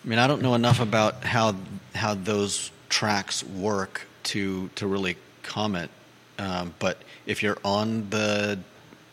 I 0.05 0.09
mean, 0.09 0.21
I 0.21 0.29
don't 0.29 0.43
know 0.43 0.55
enough 0.55 0.79
about 0.79 1.25
how 1.25 1.57
how 1.97 2.15
those 2.15 2.71
tracks 2.89 3.43
work 3.43 4.07
to 4.23 4.71
to 4.77 4.87
really 4.87 5.17
comment. 5.43 5.91
Um, 6.39 6.75
but 6.79 6.99
if 7.27 7.43
you're 7.43 7.59
on 7.65 8.09
the 8.11 8.59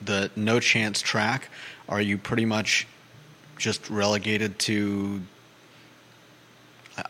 the 0.06 0.30
no 0.36 0.60
chance 0.60 1.02
track, 1.02 1.50
are 1.88 2.02
you 2.02 2.18
pretty 2.18 2.46
much 2.46 2.88
just 3.58 3.90
relegated 3.90 4.60
to? 4.60 5.22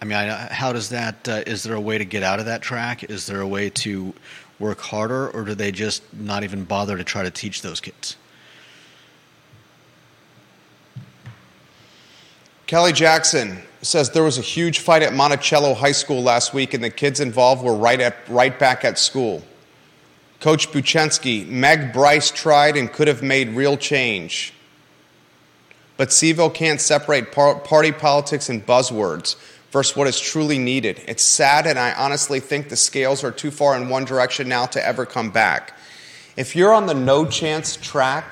I 0.02 0.06
mean, 0.06 0.18
I, 0.18 0.54
how 0.54 0.72
does 0.72 0.90
that? 0.90 1.28
Uh, 1.28 1.44
is 1.46 1.64
there 1.64 1.76
a 1.76 1.82
way 1.82 1.98
to 1.98 2.06
get 2.06 2.24
out 2.24 2.40
of 2.40 2.46
that 2.46 2.62
track? 2.62 3.04
Is 3.04 3.26
there 3.26 3.42
a 3.42 3.48
way 3.48 3.70
to 3.70 4.14
work 4.60 4.80
harder, 4.80 5.30
or 5.30 5.44
do 5.44 5.56
they 5.56 5.72
just 5.72 6.02
not 6.14 6.44
even 6.44 6.64
bother 6.64 6.98
to 6.98 7.04
try 7.04 7.24
to 7.24 7.32
teach 7.32 7.62
those 7.62 7.80
kids? 7.80 8.16
Kelly 12.66 12.94
Jackson 12.94 13.62
says 13.82 14.10
there 14.12 14.24
was 14.24 14.38
a 14.38 14.42
huge 14.42 14.80
fight 14.80 15.04
at 15.04 15.14
Monticello 15.14 15.74
High 15.74 15.92
School 15.92 16.24
last 16.24 16.54
week, 16.54 16.74
and 16.74 16.84
the 16.84 16.90
kids 16.90 17.20
involved 17.20 17.64
were 17.64 17.76
right, 17.76 18.00
at, 18.00 18.16
right 18.30 18.58
back 18.58 18.86
at 18.86 18.98
school. 18.98 19.44
Coach 20.44 20.74
Buchensky, 20.74 21.48
Meg 21.48 21.94
Bryce 21.94 22.30
tried 22.30 22.76
and 22.76 22.92
could 22.92 23.08
have 23.08 23.24
made 23.24 23.52
real 23.52 23.78
change. 23.78 24.54
But 25.96 26.10
CVille 26.10 26.54
can't 26.54 26.82
separate 26.82 27.32
par- 27.32 27.62
party 27.62 27.94
politics 27.94 28.50
and 28.50 28.66
buzzwords 28.66 29.38
versus 29.72 29.96
what 29.96 30.06
is 30.06 30.20
truly 30.20 30.60
needed. 30.60 31.02
It's 31.08 31.26
sad, 31.26 31.66
and 31.66 31.80
I 31.80 31.94
honestly 31.94 32.42
think 32.42 32.68
the 32.68 32.76
scales 32.76 33.24
are 33.24 33.32
too 33.32 33.52
far 33.52 33.78
in 33.78 33.88
one 33.88 34.04
direction 34.04 34.50
now 34.50 34.66
to 34.66 34.86
ever 34.86 35.06
come 35.06 35.32
back. 35.32 35.78
If 36.36 36.58
you're 36.58 36.74
on 36.74 36.88
the 36.88 36.94
no 36.94 37.26
chance 37.26 37.78
track, 37.78 38.26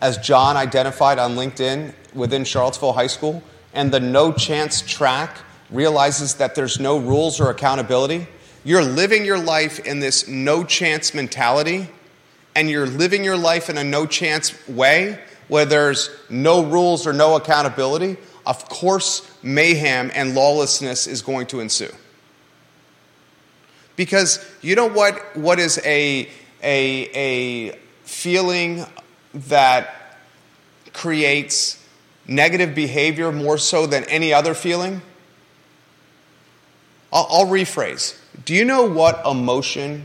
as 0.00 0.18
John 0.18 0.56
identified 0.56 1.20
on 1.20 1.36
LinkedIn 1.36 1.94
within 2.12 2.42
Charlottesville 2.42 2.94
High 2.94 3.06
School, 3.06 3.44
and 3.72 3.92
the 3.92 4.00
no 4.00 4.32
chance 4.32 4.82
track 4.82 5.36
realizes 5.70 6.34
that 6.34 6.56
there's 6.56 6.80
no 6.80 6.98
rules 6.98 7.38
or 7.38 7.50
accountability, 7.50 8.26
you're 8.64 8.82
living 8.82 9.24
your 9.24 9.38
life 9.38 9.78
in 9.80 10.00
this 10.00 10.28
no 10.28 10.64
chance 10.64 11.14
mentality, 11.14 11.88
and 12.54 12.68
you're 12.68 12.86
living 12.86 13.24
your 13.24 13.36
life 13.36 13.70
in 13.70 13.78
a 13.78 13.84
no 13.84 14.04
chance 14.04 14.52
way 14.68 15.20
where 15.46 15.64
there's 15.64 16.10
no 16.28 16.64
rules 16.64 17.06
or 17.06 17.12
no 17.12 17.36
accountability, 17.36 18.16
of 18.44 18.68
course, 18.68 19.30
mayhem 19.42 20.10
and 20.14 20.34
lawlessness 20.34 21.06
is 21.06 21.22
going 21.22 21.46
to 21.46 21.60
ensue. 21.60 21.92
Because 23.96 24.44
you 24.60 24.74
know 24.74 24.88
what, 24.88 25.36
what 25.36 25.58
is 25.58 25.78
a, 25.84 26.28
a, 26.62 27.10
a 27.14 27.78
feeling 28.02 28.84
that 29.34 30.18
creates 30.92 31.82
negative 32.26 32.74
behavior 32.74 33.30
more 33.32 33.58
so 33.58 33.86
than 33.86 34.04
any 34.04 34.32
other 34.32 34.54
feeling? 34.54 35.00
I'll, 37.12 37.26
I'll 37.30 37.46
rephrase. 37.46 38.17
Do 38.44 38.54
you 38.54 38.64
know 38.64 38.82
what 38.82 39.24
emotion 39.26 40.04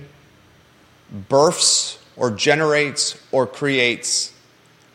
births 1.29 1.99
or 2.15 2.31
generates 2.31 3.21
or 3.31 3.45
creates 3.47 4.33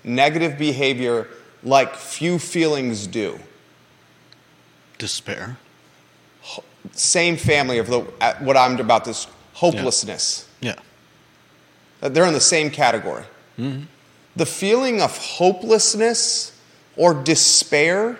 negative 0.05 0.59
behavior 0.59 1.28
like 1.62 1.95
few 1.95 2.39
feelings 2.39 3.07
do? 3.07 3.39
Despair. 4.99 5.57
Same 6.93 7.36
family 7.36 7.78
of 7.78 7.86
the, 7.89 8.01
what 8.41 8.57
I'm 8.57 8.78
about 8.80 9.05
this 9.05 9.26
hopelessness. 9.55 10.49
Yeah. 10.61 10.76
They're 12.01 12.26
in 12.26 12.32
the 12.32 12.41
same 12.41 12.70
category. 12.70 13.24
Mm-hmm. 13.59 13.84
The 14.36 14.47
feeling 14.47 15.03
of 15.03 15.16
hopelessness 15.18 16.57
or 16.97 17.14
despair 17.14 18.18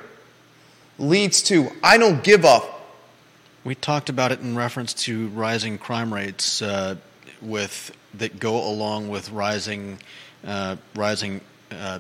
leads 0.99 1.43
to, 1.45 1.71
I 1.83 1.97
don't 1.97 2.25
give 2.25 2.45
up. 2.45 2.78
We 3.69 3.75
talked 3.75 4.09
about 4.09 4.33
it 4.33 4.41
in 4.41 4.57
reference 4.57 4.95
to 5.05 5.29
rising 5.29 5.77
crime 5.77 6.15
rates 6.15 6.63
uh, 6.63 6.97
with 7.43 7.95
that 8.15 8.41
go 8.41 8.67
along 8.67 9.11
with 9.11 9.31
rising 9.31 9.99
uh, 10.43 10.77
rising 10.95 11.43
uh, 11.71 11.99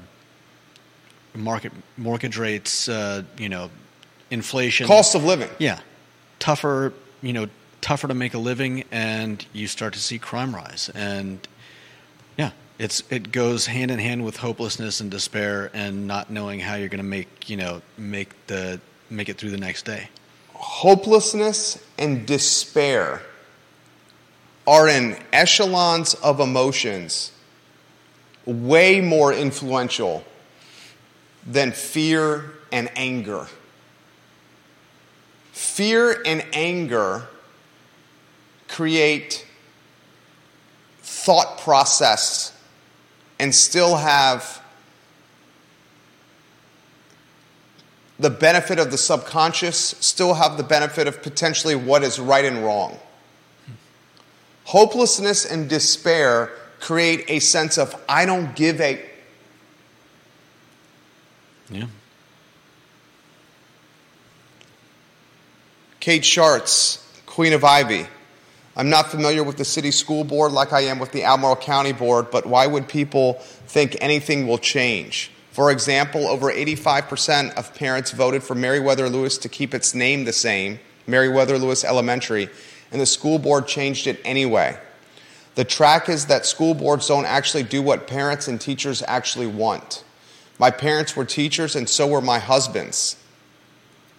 market 1.34 1.72
mortgage 1.98 2.38
rates, 2.38 2.88
uh, 2.88 3.22
you 3.36 3.50
know, 3.50 3.68
inflation, 4.30 4.86
cost 4.86 5.14
of 5.14 5.24
living. 5.24 5.50
Yeah, 5.58 5.80
tougher, 6.38 6.94
you 7.20 7.34
know, 7.34 7.48
tougher 7.82 8.08
to 8.08 8.14
make 8.14 8.32
a 8.32 8.38
living, 8.38 8.84
and 8.90 9.44
you 9.52 9.66
start 9.66 9.92
to 9.92 10.00
see 10.00 10.18
crime 10.18 10.54
rise. 10.54 10.90
And 10.94 11.46
yeah, 12.38 12.52
it's 12.78 13.02
it 13.10 13.30
goes 13.30 13.66
hand 13.66 13.90
in 13.90 13.98
hand 13.98 14.24
with 14.24 14.38
hopelessness 14.38 15.02
and 15.02 15.10
despair, 15.10 15.70
and 15.74 16.06
not 16.06 16.30
knowing 16.30 16.60
how 16.60 16.76
you're 16.76 16.88
going 16.88 16.96
to 16.96 17.04
make 17.04 17.50
you 17.50 17.58
know 17.58 17.82
make 17.98 18.30
the 18.46 18.80
make 19.10 19.28
it 19.28 19.36
through 19.36 19.50
the 19.50 19.58
next 19.58 19.84
day. 19.84 20.08
Hopelessness 20.58 21.82
and 21.96 22.26
despair 22.26 23.22
are 24.66 24.88
in 24.88 25.16
echelons 25.32 26.14
of 26.14 26.40
emotions 26.40 27.32
way 28.44 29.00
more 29.00 29.32
influential 29.32 30.24
than 31.46 31.70
fear 31.72 32.50
and 32.72 32.90
anger. 32.96 33.46
Fear 35.52 36.22
and 36.26 36.44
anger 36.52 37.26
create 38.68 39.46
thought 41.02 41.58
process 41.58 42.58
and 43.38 43.54
still 43.54 43.96
have 43.96 44.62
the 48.18 48.30
benefit 48.30 48.78
of 48.78 48.90
the 48.90 48.98
subconscious, 48.98 49.78
still 50.00 50.34
have 50.34 50.56
the 50.56 50.64
benefit 50.64 51.06
of 51.06 51.22
potentially 51.22 51.76
what 51.76 52.02
is 52.02 52.18
right 52.18 52.44
and 52.44 52.64
wrong. 52.64 52.98
Hopelessness 54.64 55.44
and 55.44 55.68
despair 55.68 56.50
create 56.80 57.24
a 57.28 57.38
sense 57.38 57.78
of, 57.78 57.94
I 58.08 58.26
don't 58.26 58.54
give 58.54 58.80
a. 58.80 59.04
Yeah. 61.70 61.86
Kate 66.00 66.22
Schartz, 66.22 67.04
Queen 67.26 67.52
of 67.52 67.64
Ivy. 67.64 68.06
I'm 68.76 68.90
not 68.90 69.10
familiar 69.10 69.42
with 69.42 69.56
the 69.56 69.64
city 69.64 69.90
school 69.90 70.22
board 70.22 70.52
like 70.52 70.72
I 70.72 70.82
am 70.82 70.98
with 70.98 71.12
the 71.12 71.24
Albemarle 71.24 71.56
County 71.56 71.92
board, 71.92 72.30
but 72.30 72.46
why 72.46 72.66
would 72.66 72.88
people 72.88 73.34
think 73.66 73.96
anything 74.00 74.46
will 74.46 74.58
change? 74.58 75.32
For 75.58 75.72
example, 75.72 76.28
over 76.28 76.52
85% 76.52 77.56
of 77.56 77.74
parents 77.74 78.12
voted 78.12 78.44
for 78.44 78.54
Meriwether 78.54 79.08
Lewis 79.08 79.36
to 79.38 79.48
keep 79.48 79.74
its 79.74 79.92
name 79.92 80.24
the 80.24 80.32
same, 80.32 80.78
Meriwether 81.08 81.58
Lewis 81.58 81.82
Elementary, 81.82 82.48
and 82.92 83.00
the 83.00 83.06
school 83.06 83.40
board 83.40 83.66
changed 83.66 84.06
it 84.06 84.20
anyway. 84.24 84.78
The 85.56 85.64
track 85.64 86.08
is 86.08 86.26
that 86.26 86.46
school 86.46 86.74
boards 86.74 87.08
don't 87.08 87.24
actually 87.24 87.64
do 87.64 87.82
what 87.82 88.06
parents 88.06 88.46
and 88.46 88.60
teachers 88.60 89.02
actually 89.08 89.48
want. 89.48 90.04
My 90.60 90.70
parents 90.70 91.16
were 91.16 91.24
teachers, 91.24 91.74
and 91.74 91.88
so 91.88 92.06
were 92.06 92.20
my 92.20 92.38
husband's, 92.38 93.16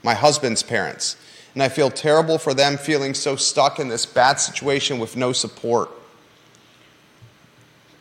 my 0.03 0.15
husband's 0.15 0.61
parents 0.61 1.15
and 1.53 1.63
I 1.63 1.69
feel 1.69 1.89
terrible 1.89 2.37
for 2.37 2.53
them 2.53 2.77
feeling 2.77 3.13
so 3.13 3.35
stuck 3.35 3.79
in 3.79 3.87
this 3.87 4.05
bad 4.05 4.39
situation 4.39 4.99
with 4.99 5.15
no 5.15 5.31
support. 5.31 5.89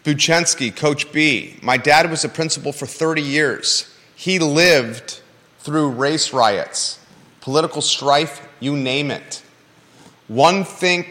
Buchensky, 0.04 0.74
Coach 0.74 1.10
B. 1.12 1.56
My 1.62 1.76
dad 1.76 2.10
was 2.10 2.24
a 2.24 2.28
principal 2.28 2.72
for 2.72 2.86
30 2.86 3.22
years. 3.22 3.94
He 4.14 4.38
lived 4.38 5.20
through 5.60 5.90
race 5.90 6.32
riots, 6.32 6.98
political 7.40 7.82
strife, 7.82 8.46
you 8.60 8.76
name 8.76 9.10
it. 9.10 9.42
One 10.28 10.64
thing, 10.64 11.04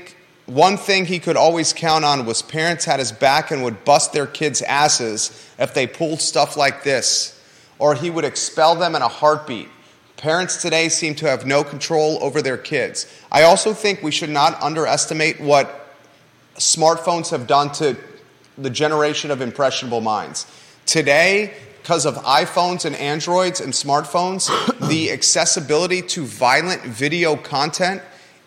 one 0.45 0.77
thing 0.77 1.05
he 1.05 1.19
could 1.19 1.37
always 1.37 1.73
count 1.73 2.05
on 2.05 2.25
was 2.25 2.41
parents 2.41 2.85
had 2.85 2.99
his 2.99 3.11
back 3.11 3.51
and 3.51 3.63
would 3.63 3.83
bust 3.83 4.13
their 4.13 4.27
kids' 4.27 4.61
asses 4.61 5.47
if 5.59 5.73
they 5.73 5.87
pulled 5.87 6.21
stuff 6.21 6.55
like 6.55 6.83
this, 6.83 7.39
or 7.79 7.93
he 7.95 8.09
would 8.09 8.25
expel 8.25 8.75
them 8.75 8.95
in 8.95 9.01
a 9.01 9.07
heartbeat. 9.07 9.69
Parents 10.17 10.61
today 10.61 10.89
seem 10.89 11.13
to 11.15 11.29
have 11.29 11.45
no 11.45 11.63
control 11.63 12.17
over 12.21 12.41
their 12.41 12.57
kids. 12.57 13.05
I 13.31 13.43
also 13.43 13.73
think 13.73 14.01
we 14.01 14.11
should 14.11 14.31
not 14.31 14.61
underestimate 14.61 15.39
what 15.39 15.95
smartphones 16.55 17.29
have 17.29 17.45
done 17.45 17.71
to 17.73 17.95
the 18.57 18.69
generation 18.69 19.31
of 19.31 19.41
impressionable 19.41 20.01
minds. 20.01 20.45
Today, 20.85 21.53
because 21.81 22.05
of 22.05 22.15
iPhones 22.15 22.85
and 22.85 22.95
Androids 22.95 23.61
and 23.61 23.73
smartphones, 23.73 24.47
the 24.89 25.11
accessibility 25.11 26.01
to 26.01 26.23
violent 26.23 26.81
video 26.83 27.35
content, 27.35 28.01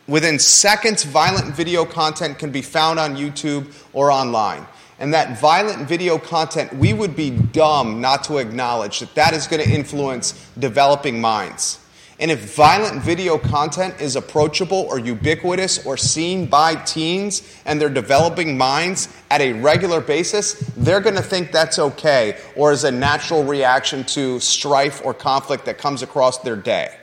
within 0.06 0.38
seconds, 0.38 1.04
violent 1.04 1.54
video 1.54 1.84
content 1.84 2.38
can 2.38 2.50
be 2.50 2.62
found 2.62 2.98
on 2.98 3.16
YouTube 3.16 3.72
or 3.92 4.10
online 4.10 4.66
and 5.00 5.14
that 5.14 5.40
violent 5.40 5.88
video 5.88 6.18
content, 6.18 6.72
we 6.74 6.92
would 6.92 7.16
be 7.16 7.30
dumb 7.30 8.02
not 8.02 8.22
to 8.24 8.36
acknowledge 8.36 9.00
that 9.00 9.14
that 9.14 9.32
is 9.32 9.46
going 9.46 9.64
to 9.64 9.68
influence 9.68 10.48
developing 10.58 11.20
minds. 11.20 11.80
And 12.20 12.30
if 12.30 12.54
violent 12.54 13.02
video 13.02 13.38
content 13.38 13.98
is 13.98 14.14
approachable 14.14 14.86
or 14.90 14.98
ubiquitous 14.98 15.86
or 15.86 15.96
seen 15.96 16.44
by 16.44 16.74
teens 16.74 17.42
and 17.64 17.80
their 17.80 17.88
developing 17.88 18.58
minds 18.58 19.08
at 19.30 19.40
a 19.40 19.54
regular 19.54 20.02
basis, 20.02 20.52
they're 20.76 21.00
going 21.00 21.16
to 21.16 21.22
think 21.22 21.50
that's 21.50 21.78
okay 21.78 22.38
or 22.56 22.72
is 22.72 22.84
a 22.84 22.90
natural 22.90 23.42
reaction 23.42 24.04
to 24.04 24.38
strife 24.38 25.00
or 25.02 25.14
conflict 25.14 25.64
that 25.64 25.78
comes 25.78 26.02
across 26.02 26.38
their 26.38 26.56
day. 26.56 26.94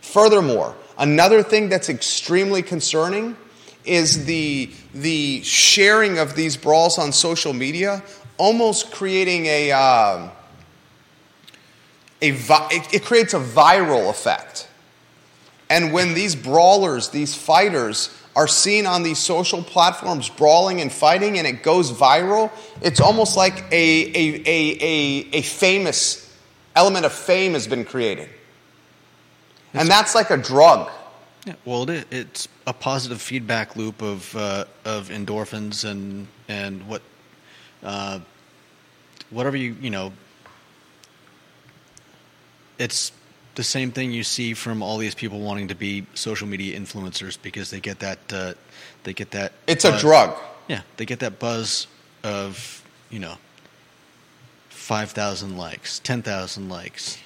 Furthermore, 0.00 0.74
another 0.96 1.42
thing 1.42 1.68
that's 1.68 1.90
extremely 1.90 2.62
concerning 2.62 3.36
is 3.84 4.24
the, 4.24 4.70
the 4.94 5.42
sharing 5.42 6.18
of 6.18 6.34
these 6.34 6.56
brawls 6.56 6.98
on 6.98 7.12
social 7.12 7.52
media 7.52 8.02
almost 8.38 8.92
creating 8.92 9.44
a, 9.44 9.72
uh, 9.72 10.30
a 12.20 12.30
vi- 12.32 12.68
it, 12.70 12.94
it 12.94 13.04
creates 13.04 13.34
a 13.34 13.40
viral 13.40 14.10
effect. 14.10 14.68
And 15.70 15.92
when 15.92 16.14
these 16.14 16.34
brawlers, 16.34 17.10
these 17.10 17.34
fighters, 17.34 18.14
are 18.38 18.46
seen 18.46 18.86
on 18.86 19.02
these 19.02 19.18
social 19.18 19.64
platforms 19.64 20.28
brawling 20.28 20.80
and 20.80 20.92
fighting 20.92 21.38
and 21.38 21.46
it 21.46 21.64
goes 21.64 21.90
viral, 21.90 22.52
it's 22.80 23.00
almost 23.00 23.36
like 23.36 23.64
a, 23.72 24.04
a, 24.14 24.42
a, 24.46 24.78
a, 24.80 25.28
a 25.32 25.42
famous 25.42 26.32
element 26.76 27.04
of 27.04 27.12
fame 27.12 27.54
has 27.54 27.66
been 27.66 27.84
created. 27.84 28.28
And 29.74 29.88
that's 29.88 30.14
like 30.14 30.30
a 30.30 30.36
drug. 30.36 30.88
Yeah, 31.46 31.54
well, 31.64 31.88
it, 31.90 32.06
it's 32.12 32.46
a 32.66 32.72
positive 32.72 33.20
feedback 33.20 33.74
loop 33.74 34.02
of 34.02 34.34
uh, 34.36 34.64
of 34.84 35.08
endorphins 35.08 35.84
and 35.84 36.26
and 36.48 36.86
what 36.86 37.02
uh, 37.82 38.20
whatever 39.30 39.56
you 39.56 39.74
you 39.80 39.90
know. 39.90 40.12
It's 42.78 43.12
the 43.54 43.64
same 43.64 43.90
thing 43.90 44.12
you 44.12 44.22
see 44.22 44.54
from 44.54 44.82
all 44.82 44.98
these 44.98 45.14
people 45.14 45.40
wanting 45.40 45.68
to 45.68 45.74
be 45.74 46.06
social 46.14 46.46
media 46.46 46.78
influencers 46.78 47.36
because 47.40 47.70
they 47.70 47.80
get 47.80 47.98
that 47.98 48.18
uh, 48.32 48.54
they 49.04 49.12
get 49.12 49.32
that. 49.32 49.52
It's 49.66 49.84
buzz. 49.84 49.98
a 49.98 50.00
drug. 50.00 50.36
Yeah, 50.68 50.82
they 50.96 51.04
get 51.04 51.20
that 51.20 51.38
buzz 51.38 51.86
of 52.22 52.84
you 53.10 53.18
know 53.18 53.36
five 54.68 55.10
thousand 55.10 55.56
likes, 55.56 55.98
ten 55.98 56.22
thousand 56.22 56.68
likes. 56.68 57.18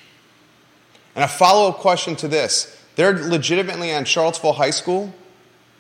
And 1.15 1.25
a 1.25 1.29
follow 1.29 1.69
up 1.69 1.79
question 1.79 2.17
to 2.17 2.29
this 2.29 2.79
they're 2.97 3.13
legitimately 3.13 3.93
on 3.95 4.05
Charlottesville 4.05 4.55
High 4.55 4.71
School, 4.71 5.15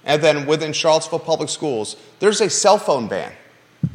and 0.05 0.23
then 0.23 0.47
within 0.47 0.73
Charlottesville 0.73 1.19
Public 1.19 1.49
Schools, 1.49 1.97
there's 2.21 2.41
a 2.41 2.51
cell 2.51 2.79
phone 2.79 3.09
ban. 3.09 3.33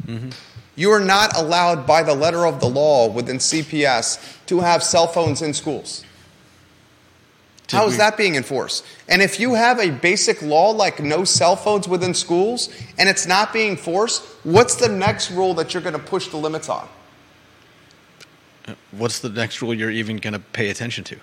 Mm-hmm. 0.06 0.30
You 0.78 0.92
are 0.92 1.00
not 1.00 1.36
allowed 1.36 1.88
by 1.88 2.04
the 2.04 2.14
letter 2.14 2.46
of 2.46 2.60
the 2.60 2.68
law 2.68 3.08
within 3.08 3.38
CPS 3.38 4.46
to 4.46 4.60
have 4.60 4.84
cell 4.84 5.08
phones 5.08 5.42
in 5.42 5.52
schools. 5.52 6.04
Did 7.66 7.76
How 7.76 7.86
is 7.86 7.94
we... 7.94 7.98
that 7.98 8.16
being 8.16 8.36
enforced? 8.36 8.84
And 9.08 9.20
if 9.20 9.40
you 9.40 9.54
have 9.54 9.80
a 9.80 9.90
basic 9.90 10.40
law 10.40 10.70
like 10.70 11.02
no 11.02 11.24
cell 11.24 11.56
phones 11.56 11.88
within 11.88 12.14
schools 12.14 12.68
and 12.96 13.08
it's 13.08 13.26
not 13.26 13.52
being 13.52 13.72
enforced, 13.72 14.22
what's 14.44 14.76
the 14.76 14.88
next 14.88 15.32
rule 15.32 15.52
that 15.54 15.74
you're 15.74 15.82
going 15.82 15.96
to 15.96 15.98
push 15.98 16.28
the 16.28 16.36
limits 16.36 16.68
on? 16.68 16.88
what's 18.90 19.18
the 19.18 19.30
next 19.30 19.62
rule 19.62 19.74
you're 19.74 19.90
even 19.90 20.18
going 20.18 20.34
to 20.34 20.38
pay 20.38 20.68
attention 20.70 21.02
to? 21.02 21.16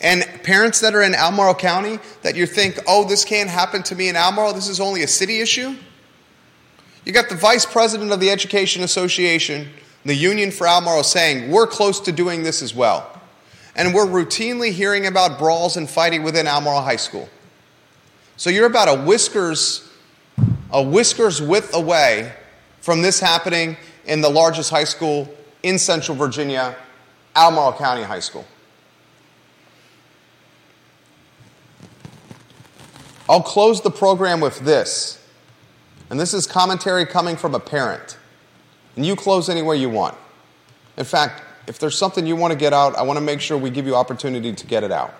And 0.00 0.24
parents 0.42 0.80
that 0.80 0.96
are 0.96 1.02
in 1.02 1.14
Albemarle 1.14 1.54
County 1.54 2.00
that 2.22 2.34
you 2.34 2.46
think, 2.46 2.80
oh, 2.88 3.04
this 3.04 3.24
can't 3.24 3.50
happen 3.50 3.84
to 3.84 3.94
me 3.94 4.08
in 4.08 4.16
Albemarle, 4.16 4.54
this 4.54 4.68
is 4.68 4.80
only 4.80 5.04
a 5.04 5.06
city 5.06 5.40
issue. 5.40 5.76
You 7.04 7.12
got 7.12 7.28
the 7.28 7.36
vice 7.36 7.66
president 7.66 8.12
of 8.12 8.20
the 8.20 8.30
Education 8.30 8.82
Association, 8.82 9.68
the 10.04 10.14
Union 10.14 10.50
for 10.50 10.66
Albemarle, 10.66 11.04
saying, 11.04 11.50
we're 11.50 11.66
close 11.66 12.00
to 12.00 12.12
doing 12.12 12.42
this 12.42 12.62
as 12.62 12.74
well. 12.74 13.20
And 13.76 13.92
we're 13.92 14.06
routinely 14.06 14.70
hearing 14.70 15.06
about 15.06 15.38
brawls 15.38 15.76
and 15.76 15.88
fighting 15.88 16.22
within 16.22 16.46
Albemarle 16.46 16.82
High 16.82 16.96
School. 16.96 17.28
So 18.36 18.50
you're 18.50 18.66
about 18.66 18.88
a 18.88 19.02
whiskers, 19.02 19.88
a 20.70 20.82
whiskers 20.82 21.42
width 21.42 21.74
away 21.74 22.32
from 22.80 23.02
this 23.02 23.20
happening 23.20 23.76
in 24.06 24.20
the 24.20 24.28
largest 24.28 24.70
high 24.70 24.84
school 24.84 25.32
in 25.62 25.78
Central 25.78 26.16
Virginia, 26.16 26.76
Albemarle 27.34 27.74
County 27.74 28.02
High 28.02 28.20
School. 28.20 28.46
I'll 33.28 33.42
close 33.42 33.80
the 33.80 33.90
program 33.90 34.40
with 34.40 34.60
this. 34.60 35.23
And 36.14 36.20
this 36.20 36.32
is 36.32 36.46
commentary 36.46 37.06
coming 37.06 37.34
from 37.34 37.56
a 37.56 37.58
parent. 37.58 38.18
And 38.94 39.04
you 39.04 39.16
close 39.16 39.48
any 39.48 39.62
way 39.62 39.78
you 39.78 39.90
want. 39.90 40.16
In 40.96 41.04
fact, 41.04 41.42
if 41.66 41.80
there's 41.80 41.98
something 41.98 42.24
you 42.24 42.36
want 42.36 42.52
to 42.52 42.56
get 42.56 42.72
out, 42.72 42.94
I 42.94 43.02
want 43.02 43.16
to 43.16 43.20
make 43.20 43.40
sure 43.40 43.58
we 43.58 43.68
give 43.68 43.84
you 43.84 43.96
opportunity 43.96 44.52
to 44.52 44.64
get 44.64 44.84
it 44.84 44.92
out. 44.92 45.12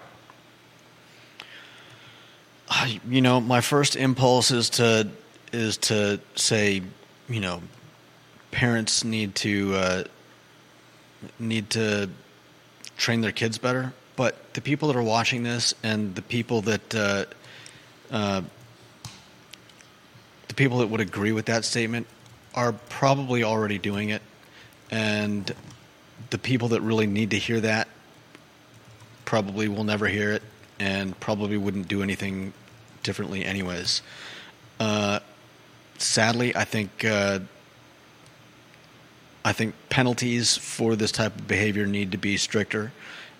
You 3.08 3.22
know, 3.22 3.40
my 3.40 3.60
first 3.60 3.96
impulse 3.96 4.52
is 4.52 4.70
to 4.70 5.08
is 5.52 5.78
to 5.78 6.20
say, 6.36 6.80
you 7.28 7.40
know, 7.40 7.60
parents 8.52 9.02
need 9.02 9.34
to 9.34 9.74
uh, 9.74 10.04
need 11.40 11.70
to 11.70 12.08
train 12.96 13.20
their 13.20 13.32
kids 13.32 13.58
better. 13.58 13.92
But 14.14 14.54
the 14.54 14.60
people 14.60 14.86
that 14.86 14.96
are 14.96 15.02
watching 15.02 15.42
this 15.42 15.74
and 15.82 16.14
the 16.14 16.22
people 16.22 16.60
that 16.60 16.94
uh, 16.94 17.24
uh, 18.12 18.42
the 20.54 20.62
people 20.62 20.78
that 20.78 20.86
would 20.86 21.00
agree 21.00 21.32
with 21.32 21.46
that 21.46 21.64
statement 21.64 22.06
are 22.54 22.72
probably 22.88 23.42
already 23.42 23.76
doing 23.76 24.10
it, 24.10 24.22
and 24.88 25.52
the 26.30 26.38
people 26.38 26.68
that 26.68 26.80
really 26.80 27.08
need 27.08 27.30
to 27.30 27.38
hear 27.38 27.58
that 27.60 27.88
probably 29.24 29.66
will 29.66 29.82
never 29.82 30.06
hear 30.06 30.30
it 30.30 30.42
and 30.78 31.18
probably 31.18 31.56
wouldn't 31.56 31.88
do 31.88 32.04
anything 32.04 32.52
differently, 33.02 33.44
anyways. 33.44 34.00
Uh, 34.78 35.18
sadly, 35.98 36.54
I 36.54 36.62
think 36.62 37.04
uh, 37.04 37.40
I 39.44 39.52
think 39.52 39.74
penalties 39.88 40.56
for 40.56 40.94
this 40.94 41.10
type 41.10 41.34
of 41.34 41.48
behavior 41.48 41.84
need 41.84 42.12
to 42.12 42.18
be 42.18 42.36
stricter, 42.36 42.92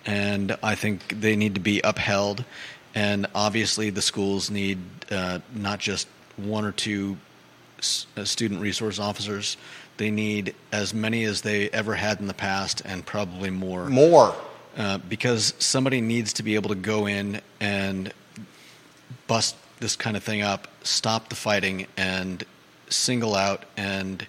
and 0.04 0.56
I 0.64 0.74
think 0.74 1.20
they 1.20 1.36
need 1.36 1.54
to 1.54 1.60
be 1.60 1.80
upheld. 1.84 2.44
And 2.92 3.28
obviously, 3.36 3.90
the 3.90 4.02
schools 4.02 4.50
need 4.50 4.78
uh, 5.12 5.38
not 5.54 5.78
just 5.78 6.08
one 6.37 6.64
or 6.64 6.72
two 6.72 7.16
uh, 8.16 8.24
student 8.24 8.61
resource 8.61 8.99
officers. 8.99 9.57
They 9.97 10.11
need 10.11 10.55
as 10.72 10.93
many 10.93 11.24
as 11.24 11.43
they 11.43 11.70
ever 11.70 11.95
had 11.95 12.20
in 12.20 12.26
the 12.26 12.35
past, 12.35 12.82
and 12.85 13.05
probably 13.05 13.51
more. 13.51 13.89
More. 13.89 14.35
Uh, 14.76 14.99
because 14.99 15.55
somebody 15.59 16.01
needs 16.01 16.32
to 16.32 16.43
be 16.43 16.57
able 16.57 16.68
to 16.70 16.74
go 16.74 17.07
in 17.07 17.41
and 17.61 18.12
bust 19.28 19.57
this 19.78 19.95
kind 19.95 20.16
of 20.16 20.24
thing 20.24 20.43
up, 20.43 20.66
stop 20.82 21.28
the 21.28 21.37
fighting, 21.37 21.87
and 21.97 22.45
single 22.89 23.35
out 23.35 23.64
and 23.76 24.26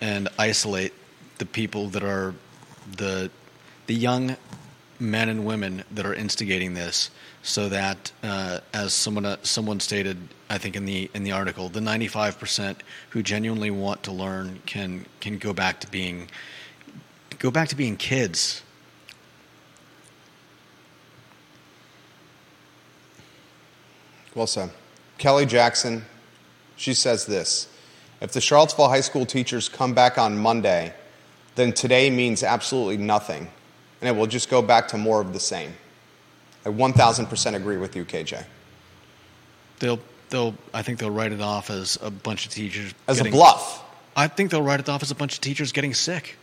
and 0.00 0.28
isolate 0.38 0.92
the 1.38 1.46
people 1.46 1.88
that 1.88 2.02
are 2.02 2.34
the 2.96 3.30
the 3.86 3.94
young 3.94 4.36
men 4.98 5.28
and 5.28 5.44
women 5.44 5.84
that 5.92 6.06
are 6.06 6.14
instigating 6.14 6.74
this 6.74 7.10
so 7.42 7.68
that, 7.68 8.12
uh, 8.22 8.60
as 8.72 8.92
someone 8.92 9.24
uh, 9.24 9.36
someone 9.42 9.80
stated, 9.80 10.16
I 10.50 10.58
think 10.58 10.76
in 10.76 10.84
the 10.84 11.10
in 11.14 11.22
the 11.22 11.32
article, 11.32 11.68
the 11.68 11.80
95% 11.80 12.76
who 13.10 13.22
genuinely 13.22 13.70
want 13.70 14.02
to 14.04 14.12
learn 14.12 14.60
can 14.66 15.06
can 15.20 15.38
go 15.38 15.52
back 15.52 15.80
to 15.80 15.90
being 15.90 16.28
go 17.38 17.50
back 17.50 17.68
to 17.68 17.76
being 17.76 17.96
kids. 17.96 18.62
Well 24.34 24.46
said. 24.46 24.70
Kelly 25.18 25.46
Jackson, 25.46 26.04
she 26.76 26.92
says 26.92 27.24
this 27.26 27.68
If 28.20 28.32
the 28.32 28.40
Charlottesville 28.40 28.88
High 28.88 29.00
School 29.00 29.24
teachers 29.24 29.68
come 29.68 29.94
back 29.94 30.18
on 30.18 30.36
Monday, 30.36 30.92
then 31.54 31.72
today 31.72 32.10
means 32.10 32.42
absolutely 32.42 32.98
nothing, 32.98 33.48
and 34.00 34.08
it 34.08 34.18
will 34.18 34.26
just 34.26 34.50
go 34.50 34.62
back 34.62 34.88
to 34.88 34.98
more 34.98 35.20
of 35.20 35.32
the 35.32 35.40
same. 35.40 35.72
I 36.64 36.68
1000% 36.70 37.54
agree 37.54 37.76
with 37.76 37.94
you, 37.94 38.04
KJ. 38.04 38.44
They'll, 39.78 40.00
they'll, 40.30 40.54
I 40.74 40.82
think 40.82 40.98
they'll 40.98 41.10
write 41.10 41.32
it 41.32 41.40
off 41.40 41.70
as 41.70 41.98
a 42.02 42.10
bunch 42.10 42.46
of 42.46 42.52
teachers. 42.52 42.92
As 43.06 43.18
getting, 43.18 43.32
a 43.32 43.36
bluff. 43.36 43.84
I 44.16 44.28
think 44.28 44.50
they'll 44.50 44.62
write 44.62 44.80
it 44.80 44.88
off 44.88 45.02
as 45.02 45.10
a 45.10 45.14
bunch 45.14 45.34
of 45.34 45.40
teachers 45.40 45.72
getting 45.72 45.94
sick. 45.94 46.36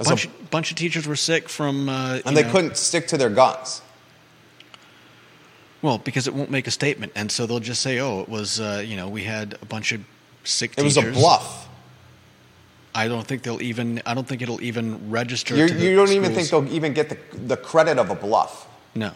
A 0.00 0.04
bunch, 0.04 0.24
a, 0.24 0.28
bunch 0.50 0.70
of 0.70 0.76
teachers 0.76 1.06
were 1.06 1.16
sick 1.16 1.48
from. 1.48 1.88
Uh, 1.88 2.20
and 2.24 2.36
they 2.36 2.42
know, 2.42 2.50
couldn't 2.50 2.76
stick 2.76 3.08
to 3.08 3.18
their 3.18 3.28
guns. 3.28 3.82
Well, 5.82 5.98
because 5.98 6.26
it 6.26 6.34
won't 6.34 6.50
make 6.50 6.66
a 6.66 6.70
statement, 6.70 7.12
and 7.14 7.30
so 7.30 7.44
they'll 7.44 7.60
just 7.60 7.82
say, 7.82 7.98
"Oh, 7.98 8.20
it 8.20 8.28
was 8.28 8.60
uh, 8.60 8.82
you 8.86 8.96
know 8.96 9.08
we 9.08 9.24
had 9.24 9.58
a 9.60 9.66
bunch 9.66 9.92
of 9.92 10.00
sick." 10.44 10.74
It 10.76 10.84
was 10.84 10.96
a 10.96 11.02
bluff. 11.02 11.68
I 12.94 13.08
don't 13.08 13.26
think 13.26 13.42
they'll 13.42 13.62
even. 13.62 14.02
I 14.04 14.14
don't 14.14 14.26
think 14.26 14.42
it'll 14.42 14.62
even 14.62 15.10
register. 15.10 15.56
you 15.56 15.68
do 15.68 15.96
not 15.96 16.10
even 16.10 16.34
think 16.34 16.48
they'll 16.48 16.68
even 16.72 16.92
get 16.92 17.08
the 17.08 17.18
the 17.36 17.56
credit 17.56 17.98
of 17.98 18.10
a 18.10 18.14
bluff. 18.14 18.66
No. 18.94 19.12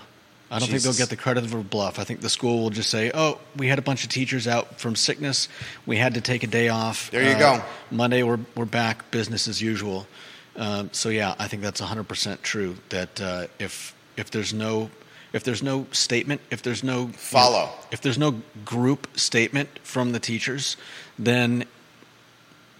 I 0.49 0.61
don't 0.61 0.69
Jesus. 0.69 0.85
think 0.85 0.97
they'll 0.97 1.07
get 1.07 1.11
the 1.11 1.21
credit 1.21 1.45
of 1.45 1.53
a 1.55 1.63
bluff. 1.63 1.99
I 1.99 2.05
think 2.05 2.21
the 2.21 2.31
school 2.31 2.63
will 2.63 2.71
just 2.71 2.89
say, 2.89 3.11
"Oh, 3.13 3.41
we 3.57 3.67
had 3.67 3.79
a 3.81 3.83
bunch 3.83 4.05
of 4.05 4.11
teachers 4.11 4.47
out 4.47 4.79
from 4.79 4.95
sickness. 4.95 5.49
We 5.87 5.97
had 5.97 6.15
to 6.15 6.21
take 6.21 6.45
a 6.45 6.47
day 6.47 6.69
off. 6.69 7.11
There 7.11 7.25
you 7.25 7.31
uh, 7.31 7.59
go. 7.59 7.65
Monday, 7.91 8.23
we're 8.23 8.39
we're 8.55 8.65
back, 8.65 9.11
business 9.11 9.49
as 9.49 9.61
usual." 9.61 10.07
Um, 10.55 10.91
so 10.93 11.09
yeah, 11.09 11.35
I 11.39 11.49
think 11.49 11.63
that's 11.63 11.81
100 11.81 12.05
percent 12.05 12.43
true. 12.45 12.77
That 12.91 13.21
uh, 13.21 13.47
if 13.59 13.95
if 14.17 14.31
there's 14.31 14.55
no 14.55 14.91
if 15.33 15.43
there's 15.43 15.65
no 15.65 15.87
statement, 15.91 16.41
if 16.51 16.63
there's 16.63 16.85
no 16.85 17.09
follow, 17.09 17.65
you 17.65 17.89
if 17.91 18.01
there's 18.01 18.19
no 18.19 18.41
group 18.65 19.09
statement 19.19 19.69
from 19.83 20.13
the 20.13 20.21
teachers, 20.21 20.77
then 21.19 21.65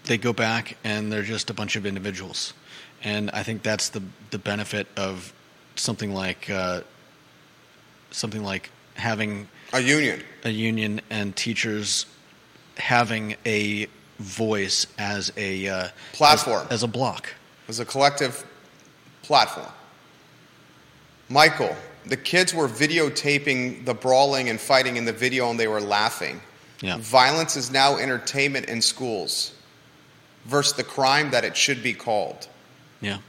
they 0.07 0.17
go 0.17 0.33
back 0.33 0.77
and 0.83 1.11
they're 1.11 1.21
just 1.21 1.49
a 1.49 1.53
bunch 1.53 1.75
of 1.75 1.85
individuals. 1.85 2.53
And 3.03 3.29
I 3.31 3.43
think 3.43 3.63
that's 3.63 3.89
the 3.89 4.01
the 4.31 4.39
benefit 4.39 4.87
of 4.97 5.33
something 5.75 6.13
like. 6.13 6.49
Uh, 6.49 6.81
something 8.11 8.43
like 8.43 8.69
having 8.95 9.47
a 9.73 9.79
union, 9.79 10.21
a 10.43 10.49
union, 10.49 11.01
and 11.09 11.35
teachers 11.35 12.05
having 12.77 13.35
a 13.45 13.87
voice 14.19 14.87
as 14.97 15.31
a 15.37 15.67
uh, 15.67 15.87
platform, 16.13 16.65
as, 16.67 16.73
as 16.73 16.83
a 16.83 16.87
block, 16.87 17.33
as 17.67 17.79
a 17.79 17.85
collective 17.85 18.45
platform. 19.21 19.67
Michael, 21.29 21.75
the 22.05 22.17
kids 22.17 22.53
were 22.53 22.67
videotaping 22.67 23.85
the 23.85 23.93
brawling 23.93 24.49
and 24.49 24.59
fighting 24.59 24.95
in 24.95 25.05
the 25.05 25.13
video, 25.13 25.49
and 25.49 25.59
they 25.59 25.67
were 25.67 25.81
laughing. 25.81 26.41
Yeah. 26.81 26.97
Violence 26.99 27.55
is 27.55 27.71
now 27.71 27.97
entertainment 27.97 28.67
in 28.67 28.81
schools 28.81 29.53
versus 30.47 30.73
the 30.73 30.83
crime 30.83 31.31
that 31.31 31.43
it 31.43 31.55
should 31.55 31.83
be 31.83 31.93
called. 31.93 32.47
Yeah. 33.01 33.19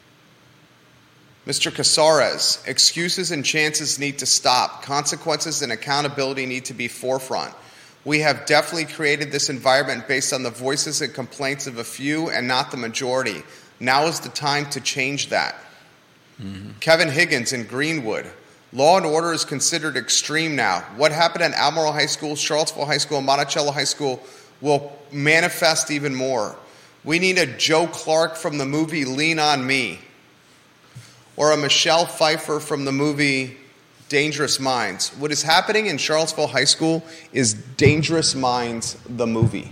Mr. 1.46 1.72
Casares, 1.72 2.66
excuses 2.66 3.30
and 3.30 3.44
chances 3.44 3.98
need 3.98 4.18
to 4.18 4.26
stop. 4.26 4.82
Consequences 4.82 5.62
and 5.62 5.72
accountability 5.72 6.46
need 6.46 6.66
to 6.66 6.74
be 6.74 6.88
forefront. 6.88 7.54
We 8.04 8.20
have 8.20 8.46
definitely 8.46 8.92
created 8.92 9.32
this 9.32 9.50
environment 9.50 10.06
based 10.06 10.32
on 10.32 10.42
the 10.42 10.50
voices 10.50 11.00
and 11.02 11.12
complaints 11.12 11.66
of 11.66 11.78
a 11.78 11.84
few 11.84 12.30
and 12.30 12.46
not 12.46 12.70
the 12.70 12.76
majority. 12.76 13.42
Now 13.80 14.06
is 14.06 14.20
the 14.20 14.28
time 14.28 14.68
to 14.70 14.80
change 14.80 15.30
that. 15.30 15.56
Mm-hmm. 16.40 16.78
Kevin 16.80 17.08
Higgins 17.08 17.52
in 17.52 17.64
Greenwood. 17.64 18.26
Law 18.72 18.98
and 18.98 19.06
order 19.06 19.32
is 19.32 19.44
considered 19.44 19.96
extreme 19.96 20.54
now. 20.54 20.80
What 20.96 21.12
happened 21.12 21.42
at 21.42 21.52
Albemarle 21.52 21.92
High 21.92 22.06
School, 22.06 22.36
Charlottesville 22.36 22.84
High 22.84 22.98
School, 22.98 23.18
and 23.18 23.26
Monticello 23.26 23.72
High 23.72 23.84
School 23.84 24.22
will 24.60 24.92
manifest 25.10 25.90
even 25.90 26.14
more. 26.14 26.56
We 27.04 27.18
need 27.18 27.38
a 27.38 27.46
Joe 27.46 27.86
Clark 27.86 28.36
from 28.36 28.58
the 28.58 28.66
movie 28.66 29.04
Lean 29.04 29.38
on 29.38 29.66
Me 29.66 30.00
or 31.36 31.52
a 31.52 31.56
Michelle 31.56 32.04
Pfeiffer 32.04 32.58
from 32.58 32.84
the 32.84 32.92
movie 32.92 33.56
Dangerous 34.08 34.58
Minds. 34.58 35.10
What 35.10 35.30
is 35.30 35.42
happening 35.42 35.86
in 35.86 35.98
Charlottesville 35.98 36.48
High 36.48 36.64
School 36.64 37.04
is 37.32 37.54
Dangerous 37.54 38.34
Minds, 38.34 38.96
the 39.08 39.26
movie. 39.26 39.70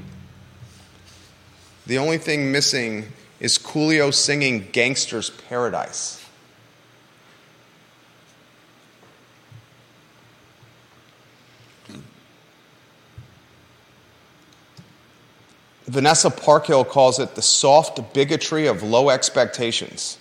The 1.87 1.99
only 1.99 2.19
thing 2.19 2.53
missing 2.53 3.13
is 3.41 3.59
Coolio 3.59 4.13
singing 4.13 4.69
Gangsta's 4.73 5.31
Paradise. 5.31 6.16
Vanessa 15.87 16.31
Parkhill 16.31 16.85
calls 16.85 17.19
it 17.19 17.35
the 17.35 17.43
soft 17.43 18.13
bigotry 18.13 18.67
of 18.67 18.83
low 18.83 19.11
expectations. 19.11 20.19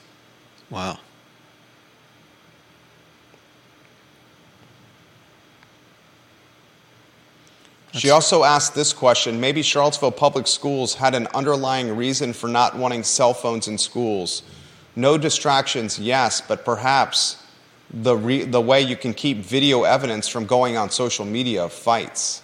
Wow. 0.69 0.99
She 7.93 8.09
also 8.09 8.43
asked 8.43 8.75
this 8.75 8.91
question 8.91 9.39
maybe 9.39 9.61
Charlottesville 9.61 10.11
Public 10.11 10.47
Schools 10.47 10.95
had 10.95 11.15
an 11.15 11.27
underlying 11.33 11.95
reason 11.95 12.33
for 12.33 12.47
not 12.47 12.75
wanting 12.75 13.03
cell 13.03 13.33
phones 13.33 13.67
in 13.67 13.77
schools. 13.77 14.43
No 14.97 15.17
distractions, 15.17 15.97
yes, 15.97 16.41
but 16.41 16.65
perhaps 16.65 17.41
the, 17.89 18.15
re- 18.15 18.43
the 18.43 18.61
way 18.61 18.81
you 18.81 18.97
can 18.97 19.13
keep 19.13 19.37
video 19.37 19.83
evidence 19.83 20.27
from 20.27 20.45
going 20.45 20.75
on 20.75 20.89
social 20.89 21.25
media 21.25 21.63
of 21.63 21.73
fights. 21.73 22.41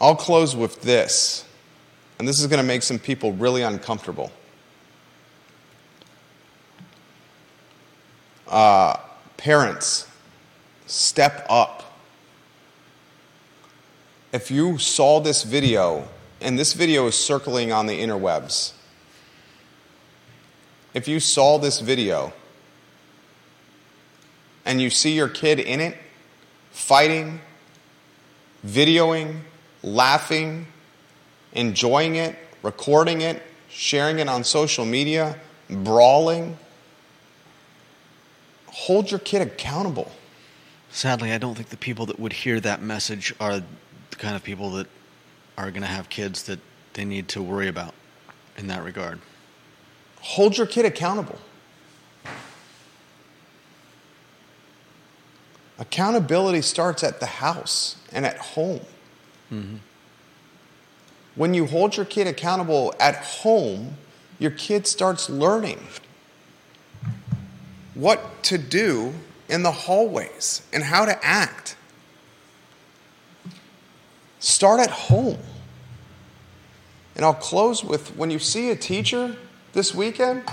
I'll 0.00 0.16
close 0.16 0.54
with 0.54 0.80
this, 0.82 1.44
and 2.18 2.28
this 2.28 2.40
is 2.40 2.46
going 2.46 2.60
to 2.60 2.66
make 2.66 2.82
some 2.82 2.98
people 2.98 3.32
really 3.32 3.62
uncomfortable. 3.62 4.30
Uh, 8.46 8.96
parents, 9.36 10.06
step 10.86 11.44
up. 11.50 11.96
If 14.32 14.50
you 14.50 14.78
saw 14.78 15.20
this 15.20 15.42
video, 15.42 16.06
and 16.40 16.58
this 16.58 16.74
video 16.74 17.06
is 17.08 17.16
circling 17.16 17.72
on 17.72 17.86
the 17.86 18.00
interwebs, 18.00 18.72
if 20.94 21.08
you 21.08 21.20
saw 21.20 21.58
this 21.58 21.80
video 21.80 22.32
and 24.64 24.80
you 24.80 24.90
see 24.90 25.12
your 25.12 25.28
kid 25.28 25.58
in 25.58 25.80
it, 25.80 25.96
fighting, 26.70 27.40
videoing, 28.66 29.40
laughing, 29.94 30.66
enjoying 31.52 32.16
it, 32.16 32.36
recording 32.62 33.20
it, 33.20 33.42
sharing 33.68 34.18
it 34.18 34.28
on 34.28 34.44
social 34.44 34.84
media, 34.84 35.36
brawling, 35.68 36.56
hold 38.66 39.10
your 39.10 39.20
kid 39.20 39.42
accountable. 39.42 40.10
Sadly, 40.90 41.32
I 41.32 41.38
don't 41.38 41.54
think 41.54 41.68
the 41.68 41.76
people 41.76 42.06
that 42.06 42.18
would 42.18 42.32
hear 42.32 42.60
that 42.60 42.80
message 42.82 43.34
are 43.40 43.60
the 43.60 44.16
kind 44.16 44.36
of 44.36 44.42
people 44.42 44.70
that 44.72 44.86
are 45.56 45.70
going 45.70 45.82
to 45.82 45.88
have 45.88 46.08
kids 46.08 46.44
that 46.44 46.60
they 46.94 47.04
need 47.04 47.28
to 47.28 47.42
worry 47.42 47.68
about 47.68 47.94
in 48.56 48.68
that 48.68 48.82
regard. 48.82 49.20
Hold 50.20 50.56
your 50.56 50.66
kid 50.66 50.84
accountable. 50.84 51.38
Accountability 55.78 56.62
starts 56.62 57.04
at 57.04 57.20
the 57.20 57.26
house 57.26 57.96
and 58.12 58.26
at 58.26 58.36
home. 58.38 58.80
Mm-hmm. 59.52 59.76
When 61.34 61.54
you 61.54 61.66
hold 61.66 61.96
your 61.96 62.06
kid 62.06 62.26
accountable 62.26 62.94
at 62.98 63.16
home, 63.16 63.96
your 64.38 64.50
kid 64.50 64.86
starts 64.86 65.30
learning 65.30 65.80
what 67.94 68.42
to 68.44 68.58
do 68.58 69.14
in 69.48 69.62
the 69.62 69.72
hallways 69.72 70.62
and 70.72 70.84
how 70.84 71.04
to 71.04 71.24
act. 71.24 71.76
Start 74.38 74.80
at 74.80 74.90
home. 74.90 75.38
And 77.16 77.24
I'll 77.24 77.34
close 77.34 77.82
with 77.82 78.16
when 78.16 78.30
you 78.30 78.38
see 78.38 78.70
a 78.70 78.76
teacher 78.76 79.36
this 79.72 79.94
weekend, 79.94 80.44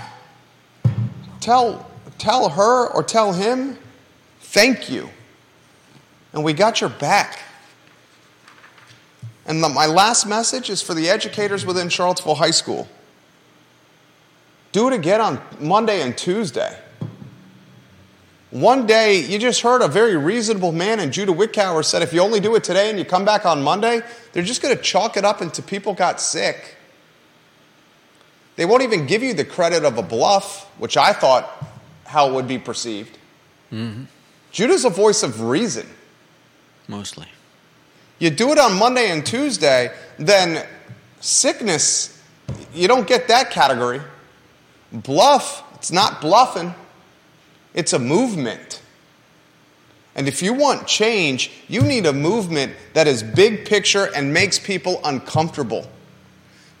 tell, 1.40 1.88
tell 2.18 2.48
her 2.48 2.88
or 2.88 3.04
tell 3.04 3.32
him, 3.32 3.78
thank 4.40 4.90
you. 4.90 5.08
And 6.32 6.42
we 6.42 6.52
got 6.52 6.80
your 6.80 6.90
back. 6.90 7.40
And 9.46 9.62
the, 9.62 9.68
my 9.68 9.86
last 9.86 10.26
message 10.26 10.68
is 10.68 10.82
for 10.82 10.92
the 10.92 11.08
educators 11.08 11.64
within 11.64 11.88
Charlottesville 11.88 12.34
High 12.34 12.50
School. 12.50 12.88
Do 14.72 14.88
it 14.88 14.92
again 14.92 15.20
on 15.20 15.40
Monday 15.60 16.02
and 16.02 16.18
Tuesday. 16.18 16.76
One 18.50 18.86
day, 18.86 19.20
you 19.20 19.38
just 19.38 19.60
heard 19.60 19.82
a 19.82 19.88
very 19.88 20.16
reasonable 20.16 20.72
man 20.72 21.00
in 21.00 21.12
Judah 21.12 21.32
Wickower 21.32 21.84
said 21.84 22.02
if 22.02 22.12
you 22.12 22.20
only 22.20 22.40
do 22.40 22.54
it 22.54 22.64
today 22.64 22.90
and 22.90 22.98
you 22.98 23.04
come 23.04 23.24
back 23.24 23.44
on 23.46 23.62
Monday, 23.62 24.02
they're 24.32 24.42
just 24.42 24.62
going 24.62 24.76
to 24.76 24.82
chalk 24.82 25.16
it 25.16 25.24
up 25.24 25.42
into 25.42 25.62
people 25.62 25.94
got 25.94 26.20
sick. 26.20 26.76
They 28.56 28.64
won't 28.64 28.82
even 28.82 29.06
give 29.06 29.22
you 29.22 29.34
the 29.34 29.44
credit 29.44 29.84
of 29.84 29.98
a 29.98 30.02
bluff, 30.02 30.64
which 30.78 30.96
I 30.96 31.12
thought 31.12 31.50
how 32.04 32.28
it 32.30 32.32
would 32.32 32.48
be 32.48 32.58
perceived. 32.58 33.18
Mm-hmm. 33.72 34.04
Judah's 34.50 34.84
a 34.84 34.90
voice 34.90 35.22
of 35.22 35.42
reason. 35.42 35.86
Mostly. 36.88 37.26
You 38.18 38.30
do 38.30 38.50
it 38.52 38.58
on 38.58 38.78
Monday 38.78 39.10
and 39.10 39.24
Tuesday, 39.24 39.94
then 40.18 40.66
sickness, 41.20 42.22
you 42.72 42.88
don't 42.88 43.06
get 43.06 43.28
that 43.28 43.50
category. 43.50 44.00
Bluff, 44.92 45.62
it's 45.74 45.92
not 45.92 46.20
bluffing, 46.20 46.74
it's 47.74 47.92
a 47.92 47.98
movement. 47.98 48.80
And 50.14 50.26
if 50.26 50.42
you 50.42 50.54
want 50.54 50.86
change, 50.86 51.50
you 51.68 51.82
need 51.82 52.06
a 52.06 52.12
movement 52.12 52.74
that 52.94 53.06
is 53.06 53.22
big 53.22 53.66
picture 53.66 54.08
and 54.14 54.32
makes 54.32 54.58
people 54.58 54.98
uncomfortable. 55.04 55.86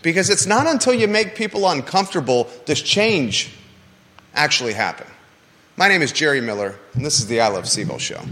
Because 0.00 0.30
it's 0.30 0.46
not 0.46 0.66
until 0.66 0.94
you 0.94 1.06
make 1.06 1.34
people 1.34 1.68
uncomfortable 1.68 2.48
does 2.64 2.80
change 2.80 3.50
actually 4.34 4.72
happen. 4.72 5.06
My 5.76 5.88
name 5.88 6.00
is 6.00 6.12
Jerry 6.12 6.40
Miller, 6.40 6.76
and 6.94 7.04
this 7.04 7.18
is 7.18 7.26
the 7.26 7.40
I 7.42 7.48
Love 7.48 7.64
CVille 7.64 8.00
Show. 8.00 8.22